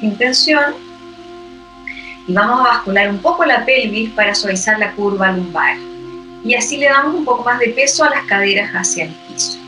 sin 0.00 0.16
tensión. 0.16 0.74
Y 2.26 2.32
vamos 2.32 2.60
a 2.60 2.74
bascular 2.74 3.08
un 3.08 3.18
poco 3.18 3.44
la 3.44 3.64
pelvis 3.64 4.10
para 4.10 4.34
suavizar 4.34 4.78
la 4.78 4.92
curva 4.92 5.32
lumbar. 5.32 5.76
Y 6.44 6.54
así 6.54 6.76
le 6.76 6.86
damos 6.86 7.14
un 7.14 7.24
poco 7.24 7.44
más 7.44 7.58
de 7.58 7.68
peso 7.68 8.04
a 8.04 8.10
las 8.10 8.24
caderas 8.24 8.70
hacia 8.72 9.04
el 9.04 9.14
piso 9.28 9.67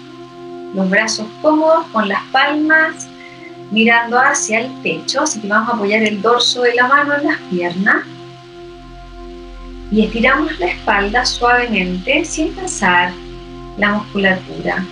los 0.74 0.88
brazos 0.88 1.26
cómodos 1.42 1.86
con 1.92 2.08
las 2.08 2.22
palmas 2.32 3.08
mirando 3.70 4.18
hacia 4.18 4.60
el 4.60 4.70
pecho, 4.82 5.22
así 5.22 5.40
que 5.40 5.48
vamos 5.48 5.68
a 5.68 5.76
apoyar 5.76 6.02
el 6.02 6.20
dorso 6.20 6.62
de 6.62 6.74
la 6.74 6.88
mano 6.88 7.14
en 7.14 7.26
las 7.26 7.38
piernas 7.50 8.04
y 9.90 10.02
estiramos 10.04 10.58
la 10.60 10.66
espalda 10.66 11.24
suavemente 11.24 12.24
sin 12.24 12.54
pensar 12.54 13.12
la 13.76 13.94
musculatura. 13.94 14.84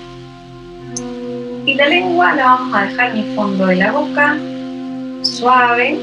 Y 1.66 1.74
la 1.74 1.88
lengua 1.88 2.34
la 2.34 2.44
vamos 2.44 2.74
a 2.74 2.82
dejar 2.86 3.10
en 3.10 3.18
el 3.18 3.36
fondo 3.36 3.66
de 3.66 3.76
la 3.76 3.92
boca, 3.92 4.36
suave. 5.22 5.98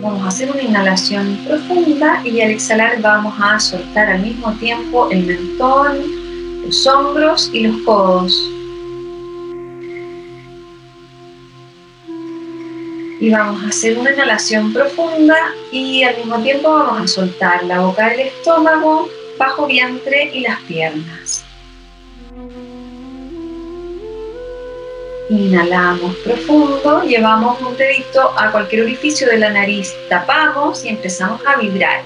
Vamos 0.00 0.22
a 0.22 0.28
hacer 0.28 0.50
una 0.50 0.62
inhalación 0.62 1.38
profunda 1.46 2.22
y 2.24 2.40
al 2.40 2.52
exhalar 2.52 3.00
vamos 3.02 3.34
a 3.40 3.58
soltar 3.58 4.08
al 4.08 4.22
mismo 4.22 4.52
tiempo 4.52 5.10
el 5.10 5.26
mentón, 5.26 6.17
los 6.68 6.86
hombros 6.86 7.50
y 7.54 7.66
los 7.66 7.80
codos. 7.82 8.50
Y 13.20 13.30
vamos 13.30 13.64
a 13.64 13.68
hacer 13.68 13.98
una 13.98 14.12
inhalación 14.12 14.72
profunda 14.74 15.36
y 15.72 16.02
al 16.02 16.18
mismo 16.18 16.38
tiempo 16.40 16.68
vamos 16.68 17.00
a 17.00 17.08
soltar 17.08 17.64
la 17.64 17.80
boca 17.80 18.10
del 18.10 18.20
estómago, 18.20 19.08
bajo 19.38 19.66
vientre 19.66 20.30
y 20.34 20.40
las 20.40 20.60
piernas. 20.62 21.44
Inhalamos 25.30 26.16
profundo, 26.16 27.02
llevamos 27.04 27.60
un 27.62 27.76
dedito 27.78 28.30
a 28.36 28.52
cualquier 28.52 28.82
orificio 28.82 29.26
de 29.26 29.38
la 29.38 29.50
nariz, 29.50 29.94
tapamos 30.10 30.84
y 30.84 30.90
empezamos 30.90 31.40
a 31.46 31.56
vibrar. 31.56 32.02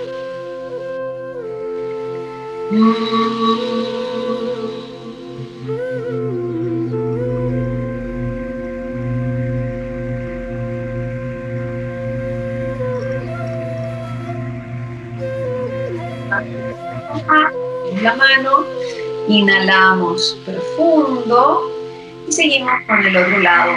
La 18.02 18.14
mano, 18.14 18.64
inhalamos 19.26 20.38
profundo 20.44 21.70
y 22.28 22.32
seguimos 22.32 22.74
con 22.86 23.06
el 23.06 23.16
otro 23.16 23.38
lado. 23.38 23.72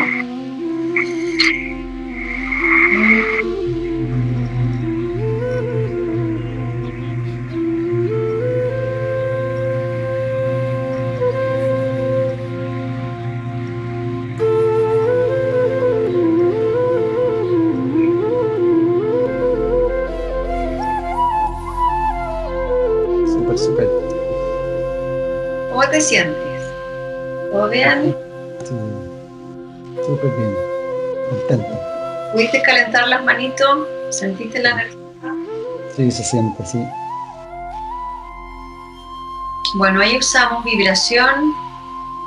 ¿Cómo 25.96 26.04
te 26.04 26.10
sientes? 26.10 26.62
¿Todo 27.54 27.70
bien? 27.70 28.14
Sí. 28.66 28.76
Súper 30.06 30.30
bien. 30.36 30.54
Contento. 31.30 31.80
¿Pudiste 32.34 32.62
calentar 32.64 33.08
las 33.08 33.24
manitos? 33.24 33.88
¿Sentiste 34.10 34.62
la 34.62 34.72
energía? 34.72 35.00
Sí, 35.96 36.12
se 36.12 36.22
siente, 36.22 36.66
sí. 36.66 36.86
Bueno, 39.76 40.02
ahí 40.02 40.18
usamos 40.18 40.66
vibración, 40.66 41.54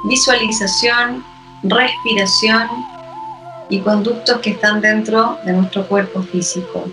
visualización, 0.05 1.23
respiración 1.65 2.69
y 3.69 3.81
conductos 3.81 4.39
que 4.39 4.53
están 4.53 4.81
dentro 4.81 5.39
de 5.45 5.53
nuestro 5.53 5.87
cuerpo 5.87 6.23
físico. 6.23 6.87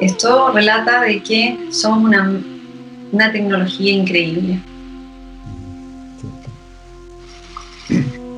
Esto 0.00 0.50
relata 0.50 1.02
de 1.02 1.22
que 1.22 1.68
somos 1.70 2.02
una, 2.02 2.42
una 3.12 3.30
tecnología 3.30 3.92
increíble. 3.92 4.60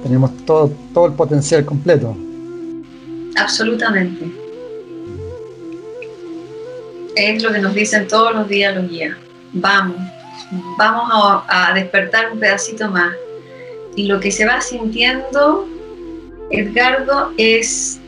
Tenemos 0.03 0.37
todo, 0.45 0.73
todo 0.93 1.07
el 1.07 1.13
potencial 1.13 1.65
completo. 1.65 2.17
Absolutamente. 3.37 4.31
Es 7.15 7.43
lo 7.43 7.53
que 7.53 7.59
nos 7.59 7.75
dicen 7.75 8.09
todos 8.09 8.35
los 8.35 8.49
días 8.49 8.75
los 8.75 8.89
guías. 8.89 9.17
Vamos, 9.53 9.97
vamos 10.79 11.45
a, 11.49 11.73
despertar 11.75 12.33
un 12.33 12.41
pedacito 12.41 12.91
más. 12.91 13.15
Y 13.97 14.07
lo 14.07 14.19
que 14.19 14.33
se 14.33 14.47
va 14.47 14.61
sintiendo, 14.61 15.67
Edgardo, 16.51 17.33
es 17.37 18.01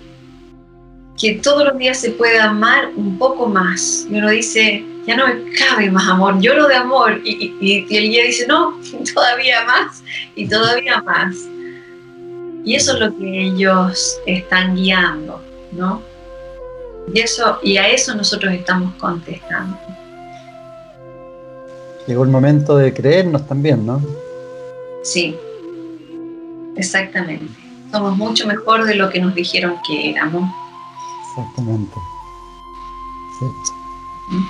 que 1.18 1.34
todos 1.34 1.64
los 1.64 1.78
días 1.78 2.01
se 2.01 2.11
puede 2.12 2.40
amar 2.40 2.90
un 2.97 3.18
poco 3.18 3.47
más. 3.47 4.07
Y 4.11 4.16
uno 4.16 4.30
dice, 4.30 4.84
ya 5.07 5.16
no 5.16 5.26
me 5.26 5.53
cabe 5.53 5.90
más 5.90 6.09
amor, 6.09 6.40
lloro 6.40 6.66
de 6.66 6.76
amor. 6.76 7.20
Y, 7.24 7.55
y 7.61 7.97
el 7.97 8.09
guía 8.09 8.24
dice, 8.24 8.47
no, 8.47 8.80
todavía 9.14 9.64
más 9.64 10.03
y 10.34 10.49
todavía 10.49 11.03
más. 11.03 11.36
Y 12.65 12.75
eso 12.75 12.95
es 12.95 13.01
lo 13.01 13.17
que 13.17 13.43
ellos 13.43 14.19
están 14.27 14.75
guiando, 14.75 15.41
¿no? 15.73 16.01
Y, 17.12 17.21
eso, 17.21 17.59
y 17.62 17.77
a 17.77 17.89
eso 17.89 18.15
nosotros 18.15 18.55
estamos 18.55 18.95
contestando. 18.95 19.77
Llegó 22.07 22.25
el 22.25 22.31
momento 22.31 22.77
de 22.77 22.93
creernos 22.95 23.47
también, 23.47 23.85
¿no? 23.85 24.01
Sí, 25.03 25.37
exactamente. 26.77 27.53
Somos 27.93 28.17
mucho 28.17 28.47
mejor 28.47 28.85
de 28.85 28.95
lo 28.95 29.11
que 29.11 29.21
nos 29.21 29.35
dijeron 29.35 29.77
que 29.87 30.11
éramos. 30.11 30.51
Exactamente. 31.31 31.95
Sí. 33.39 33.47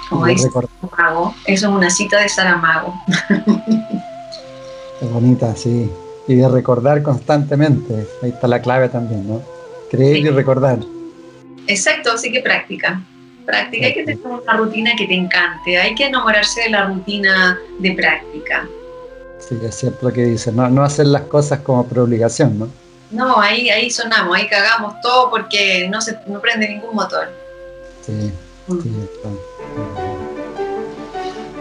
Como 0.08 0.26
dice 0.26 0.48
Saramago, 0.50 1.34
eso 1.46 1.68
es 1.68 1.74
una 1.74 1.90
cita 1.90 2.20
de 2.20 2.28
Saramago. 2.28 2.94
Qué 5.00 5.06
bonita, 5.06 5.54
sí. 5.56 5.90
Y 6.26 6.36
de 6.36 6.48
recordar 6.48 7.02
constantemente. 7.02 8.06
Ahí 8.22 8.30
está 8.30 8.48
la 8.48 8.62
clave 8.62 8.88
también, 8.88 9.28
¿no? 9.28 9.42
Creer 9.90 10.16
sí. 10.16 10.22
y 10.22 10.28
recordar. 10.30 10.78
Exacto, 11.66 12.12
así 12.12 12.32
que 12.32 12.40
práctica. 12.40 13.02
Práctica, 13.44 13.86
hay 13.86 13.94
que 13.94 14.04
tener 14.04 14.26
una 14.26 14.56
rutina 14.56 14.92
que 14.96 15.06
te 15.06 15.14
encante, 15.14 15.76
hay 15.76 15.94
que 15.94 16.06
enamorarse 16.06 16.62
de 16.62 16.70
la 16.70 16.86
rutina 16.86 17.58
de 17.78 17.92
práctica. 17.92 18.66
Sí, 19.38 19.58
es 19.62 19.74
cierto 19.74 20.08
lo 20.08 20.12
que 20.14 20.24
dice, 20.24 20.50
no, 20.50 20.70
no 20.70 20.82
hacer 20.82 21.06
las 21.06 21.22
cosas 21.22 21.60
como 21.60 21.86
por 21.86 21.98
obligación, 21.98 22.58
¿no? 22.58 22.68
No, 23.10 23.38
ahí, 23.38 23.68
ahí 23.68 23.90
sonamos, 23.90 24.34
ahí 24.34 24.48
cagamos 24.48 24.94
todo 25.02 25.30
porque 25.30 25.86
no 25.90 26.00
se 26.00 26.18
no 26.26 26.40
prende 26.40 26.68
ningún 26.68 26.94
motor. 26.94 27.28
Sí, 28.00 28.32
mm. 28.66 28.82
sí 28.82 28.92
está. 29.02 29.28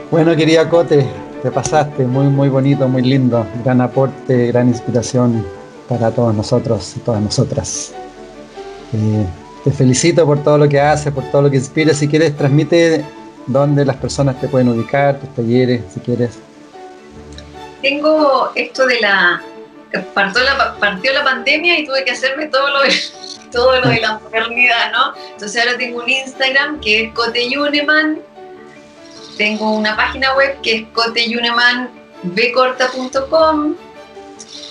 Bueno, 0.09 0.35
querida 0.35 0.69
Cote, 0.69 1.05
te 1.43 1.51
pasaste, 1.51 2.05
muy, 2.05 2.27
muy 2.27 2.47
bonito, 2.47 2.87
muy 2.87 3.01
lindo, 3.01 3.45
gran 3.65 3.81
aporte, 3.81 4.47
gran 4.47 4.69
inspiración 4.69 5.45
para 5.89 6.09
todos 6.09 6.33
nosotros 6.33 6.93
y 6.95 7.01
todas 7.01 7.21
nosotras. 7.21 7.93
Eh, 8.93 9.25
te 9.65 9.71
felicito 9.71 10.25
por 10.25 10.41
todo 10.41 10.57
lo 10.57 10.69
que 10.69 10.79
haces, 10.79 11.11
por 11.11 11.29
todo 11.31 11.41
lo 11.41 11.51
que 11.51 11.57
inspiras. 11.57 11.97
Si 11.97 12.07
quieres, 12.07 12.37
transmite 12.37 13.03
dónde 13.45 13.83
las 13.83 13.97
personas 13.97 14.39
te 14.39 14.47
pueden 14.47 14.69
ubicar, 14.69 15.19
tus 15.19 15.35
talleres, 15.35 15.81
si 15.93 15.99
quieres. 15.99 16.39
Tengo 17.81 18.51
esto 18.55 18.85
de 18.87 19.01
la... 19.01 19.41
Partió 20.13 20.41
la, 20.43 20.75
partió 20.79 21.13
la 21.13 21.25
pandemia 21.25 21.77
y 21.77 21.85
tuve 21.85 22.05
que 22.05 22.11
hacerme 22.11 22.47
todo 22.47 22.69
lo, 22.69 22.81
de, 22.83 22.93
todo 23.51 23.81
lo 23.81 23.89
de 23.89 23.99
la 23.99 24.17
modernidad, 24.23 24.93
¿no? 24.93 25.13
Entonces 25.33 25.61
ahora 25.61 25.77
tengo 25.77 26.01
un 26.01 26.09
Instagram 26.09 26.79
que 26.79 27.03
es 27.03 27.13
Cote 27.13 27.49
Yuneman. 27.49 28.19
Tengo 29.37 29.71
una 29.71 29.95
página 29.95 30.35
web 30.35 30.57
que 30.61 30.75
es 30.75 30.83
coteyunemanbcorta.com 30.93 33.75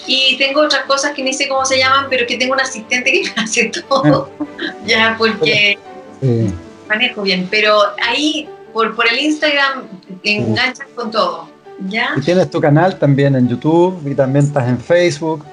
y 0.06 0.36
tengo 0.36 0.62
otras 0.62 0.84
cosas 0.84 1.12
que 1.12 1.22
ni 1.22 1.32
sé 1.32 1.48
cómo 1.48 1.64
se 1.64 1.78
llaman, 1.78 2.06
pero 2.10 2.26
que 2.26 2.36
tengo 2.36 2.54
un 2.54 2.60
asistente 2.60 3.12
que 3.12 3.22
me 3.36 3.42
hace 3.42 3.70
todo, 3.88 4.30
ya 4.86 5.14
porque 5.18 5.78
sí. 6.20 6.52
manejo 6.88 7.22
bien. 7.22 7.48
Pero 7.50 7.78
ahí, 8.02 8.48
por, 8.72 8.94
por 8.94 9.08
el 9.08 9.18
Instagram, 9.18 9.84
enganchas 10.22 10.86
sí. 10.88 10.94
con 10.94 11.10
todo, 11.10 11.48
¿ya? 11.88 12.14
Y 12.16 12.20
tienes 12.20 12.50
tu 12.50 12.60
canal 12.60 12.98
también 12.98 13.36
en 13.36 13.48
YouTube 13.48 14.00
y 14.06 14.14
también 14.14 14.46
estás 14.46 14.68
en 14.68 14.78
Facebook. 14.78 15.44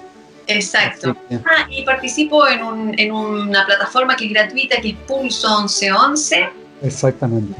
Exacto. 0.48 1.16
Ah, 1.46 1.68
y 1.70 1.84
participo 1.84 2.48
en, 2.48 2.64
un, 2.64 2.98
en, 2.98 3.12
una 3.12 3.68
plataforma 3.68 4.16
que 4.16 4.26
es 4.26 4.32
gratuita, 4.32 4.82
que 4.82 4.90
es 4.90 4.96
Pulso 5.08 5.60
1111. 5.60 6.50
Exactamente. 6.82 7.56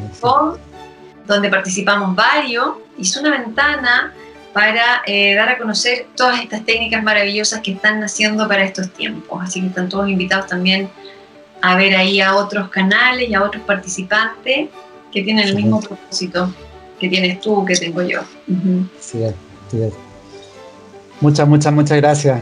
Donde 1.30 1.50
participamos 1.50 2.14
varios. 2.16 2.70
Hice 2.98 3.22
una 3.22 3.32
ventana 3.32 4.14
para 4.52 5.02
eh, 5.06 5.36
dar 5.36 5.48
a 5.48 5.58
conocer 5.58 6.08
todas 6.16 6.42
estas 6.42 6.66
técnicas 6.66 7.02
maravillosas 7.04 7.62
que 7.62 7.72
están 7.72 8.02
naciendo 8.02 8.48
para 8.48 8.66
estos 8.66 8.92
tiempos. 8.92 9.40
Así 9.42 9.62
que 9.62 9.68
están 9.68 9.88
todos 9.88 10.10
invitados 10.10 10.48
también 10.48 10.90
a 11.62 11.76
ver 11.76 11.96
ahí 11.96 12.20
a 12.20 12.36
otros 12.36 12.70
canales 12.70 13.30
y 13.30 13.34
a 13.34 13.44
otros 13.44 13.64
participantes 13.64 14.70
que 15.12 15.24
tienen 15.24 15.46
el 15.46 15.52
sí. 15.52 15.56
mismo 15.56 15.80
propósito 15.80 16.54
que 17.00 17.08
tienes 17.08 17.40
tú, 17.40 17.64
que 17.64 17.76
tengo 17.76 18.02
yo. 18.02 18.22
Uh 18.48 18.54
-huh. 18.54 18.90
sí, 19.00 19.24
sí. 19.72 19.90
Muchas, 21.22 21.48
muchas, 21.48 21.74
muchas 21.74 21.98
gracias. 21.98 22.42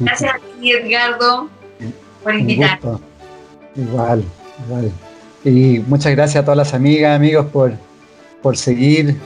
Gracias 0.00 0.34
a 0.34 0.38
ti, 0.38 0.72
Edgardo, 0.72 1.48
por 2.22 2.34
invitarme. 2.34 2.98
Igual, 3.74 4.24
igual. 4.64 4.92
Y 5.44 5.80
muchas 5.80 6.12
gracias 6.12 6.42
a 6.42 6.44
todas 6.44 6.56
las 6.56 6.74
amigas, 6.74 7.14
amigos, 7.14 7.46
por, 7.52 7.72
por 8.46 8.56
seguir 8.56 9.16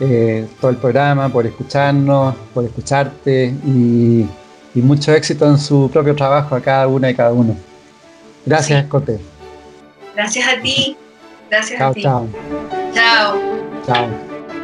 eh, 0.00 0.44
todo 0.60 0.72
el 0.72 0.76
programa, 0.78 1.28
por 1.28 1.46
escucharnos, 1.46 2.34
por 2.52 2.64
escucharte 2.64 3.54
y, 3.64 4.26
y, 4.74 4.82
mucho 4.82 5.12
éxito 5.12 5.48
en 5.48 5.56
su 5.56 5.88
propio 5.88 6.16
trabajo 6.16 6.56
a 6.56 6.60
cada 6.60 6.88
una 6.88 7.08
y 7.08 7.14
cada 7.14 7.32
uno. 7.32 7.56
Gracias, 8.44 8.82
sí. 8.82 8.88
Cote. 8.88 9.20
Gracias 10.16 10.48
a 10.48 10.60
ti. 10.60 10.96
Gracias 11.48 11.78
Chao, 11.78 11.90
a 11.90 11.94
ti. 11.94 12.02
chao. 12.02 12.28
Chao. 12.92 13.36
Chao. 13.86 14.08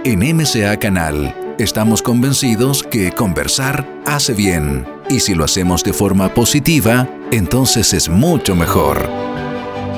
En 0.03 0.36
MCA 0.36 0.76
Canal 0.80 1.55
estamos 1.61 2.03
convencidos 2.03 2.82
que 2.82 3.12
conversar 3.12 3.86
hace 4.05 4.32
bien 4.32 4.84
y 5.09 5.20
si 5.20 5.36
lo 5.36 5.44
hacemos 5.44 5.84
de 5.84 5.92
forma 5.92 6.34
positiva, 6.34 7.09
entonces 7.30 7.92
es 7.92 8.09
mucho 8.09 8.57
mejor. 8.57 9.32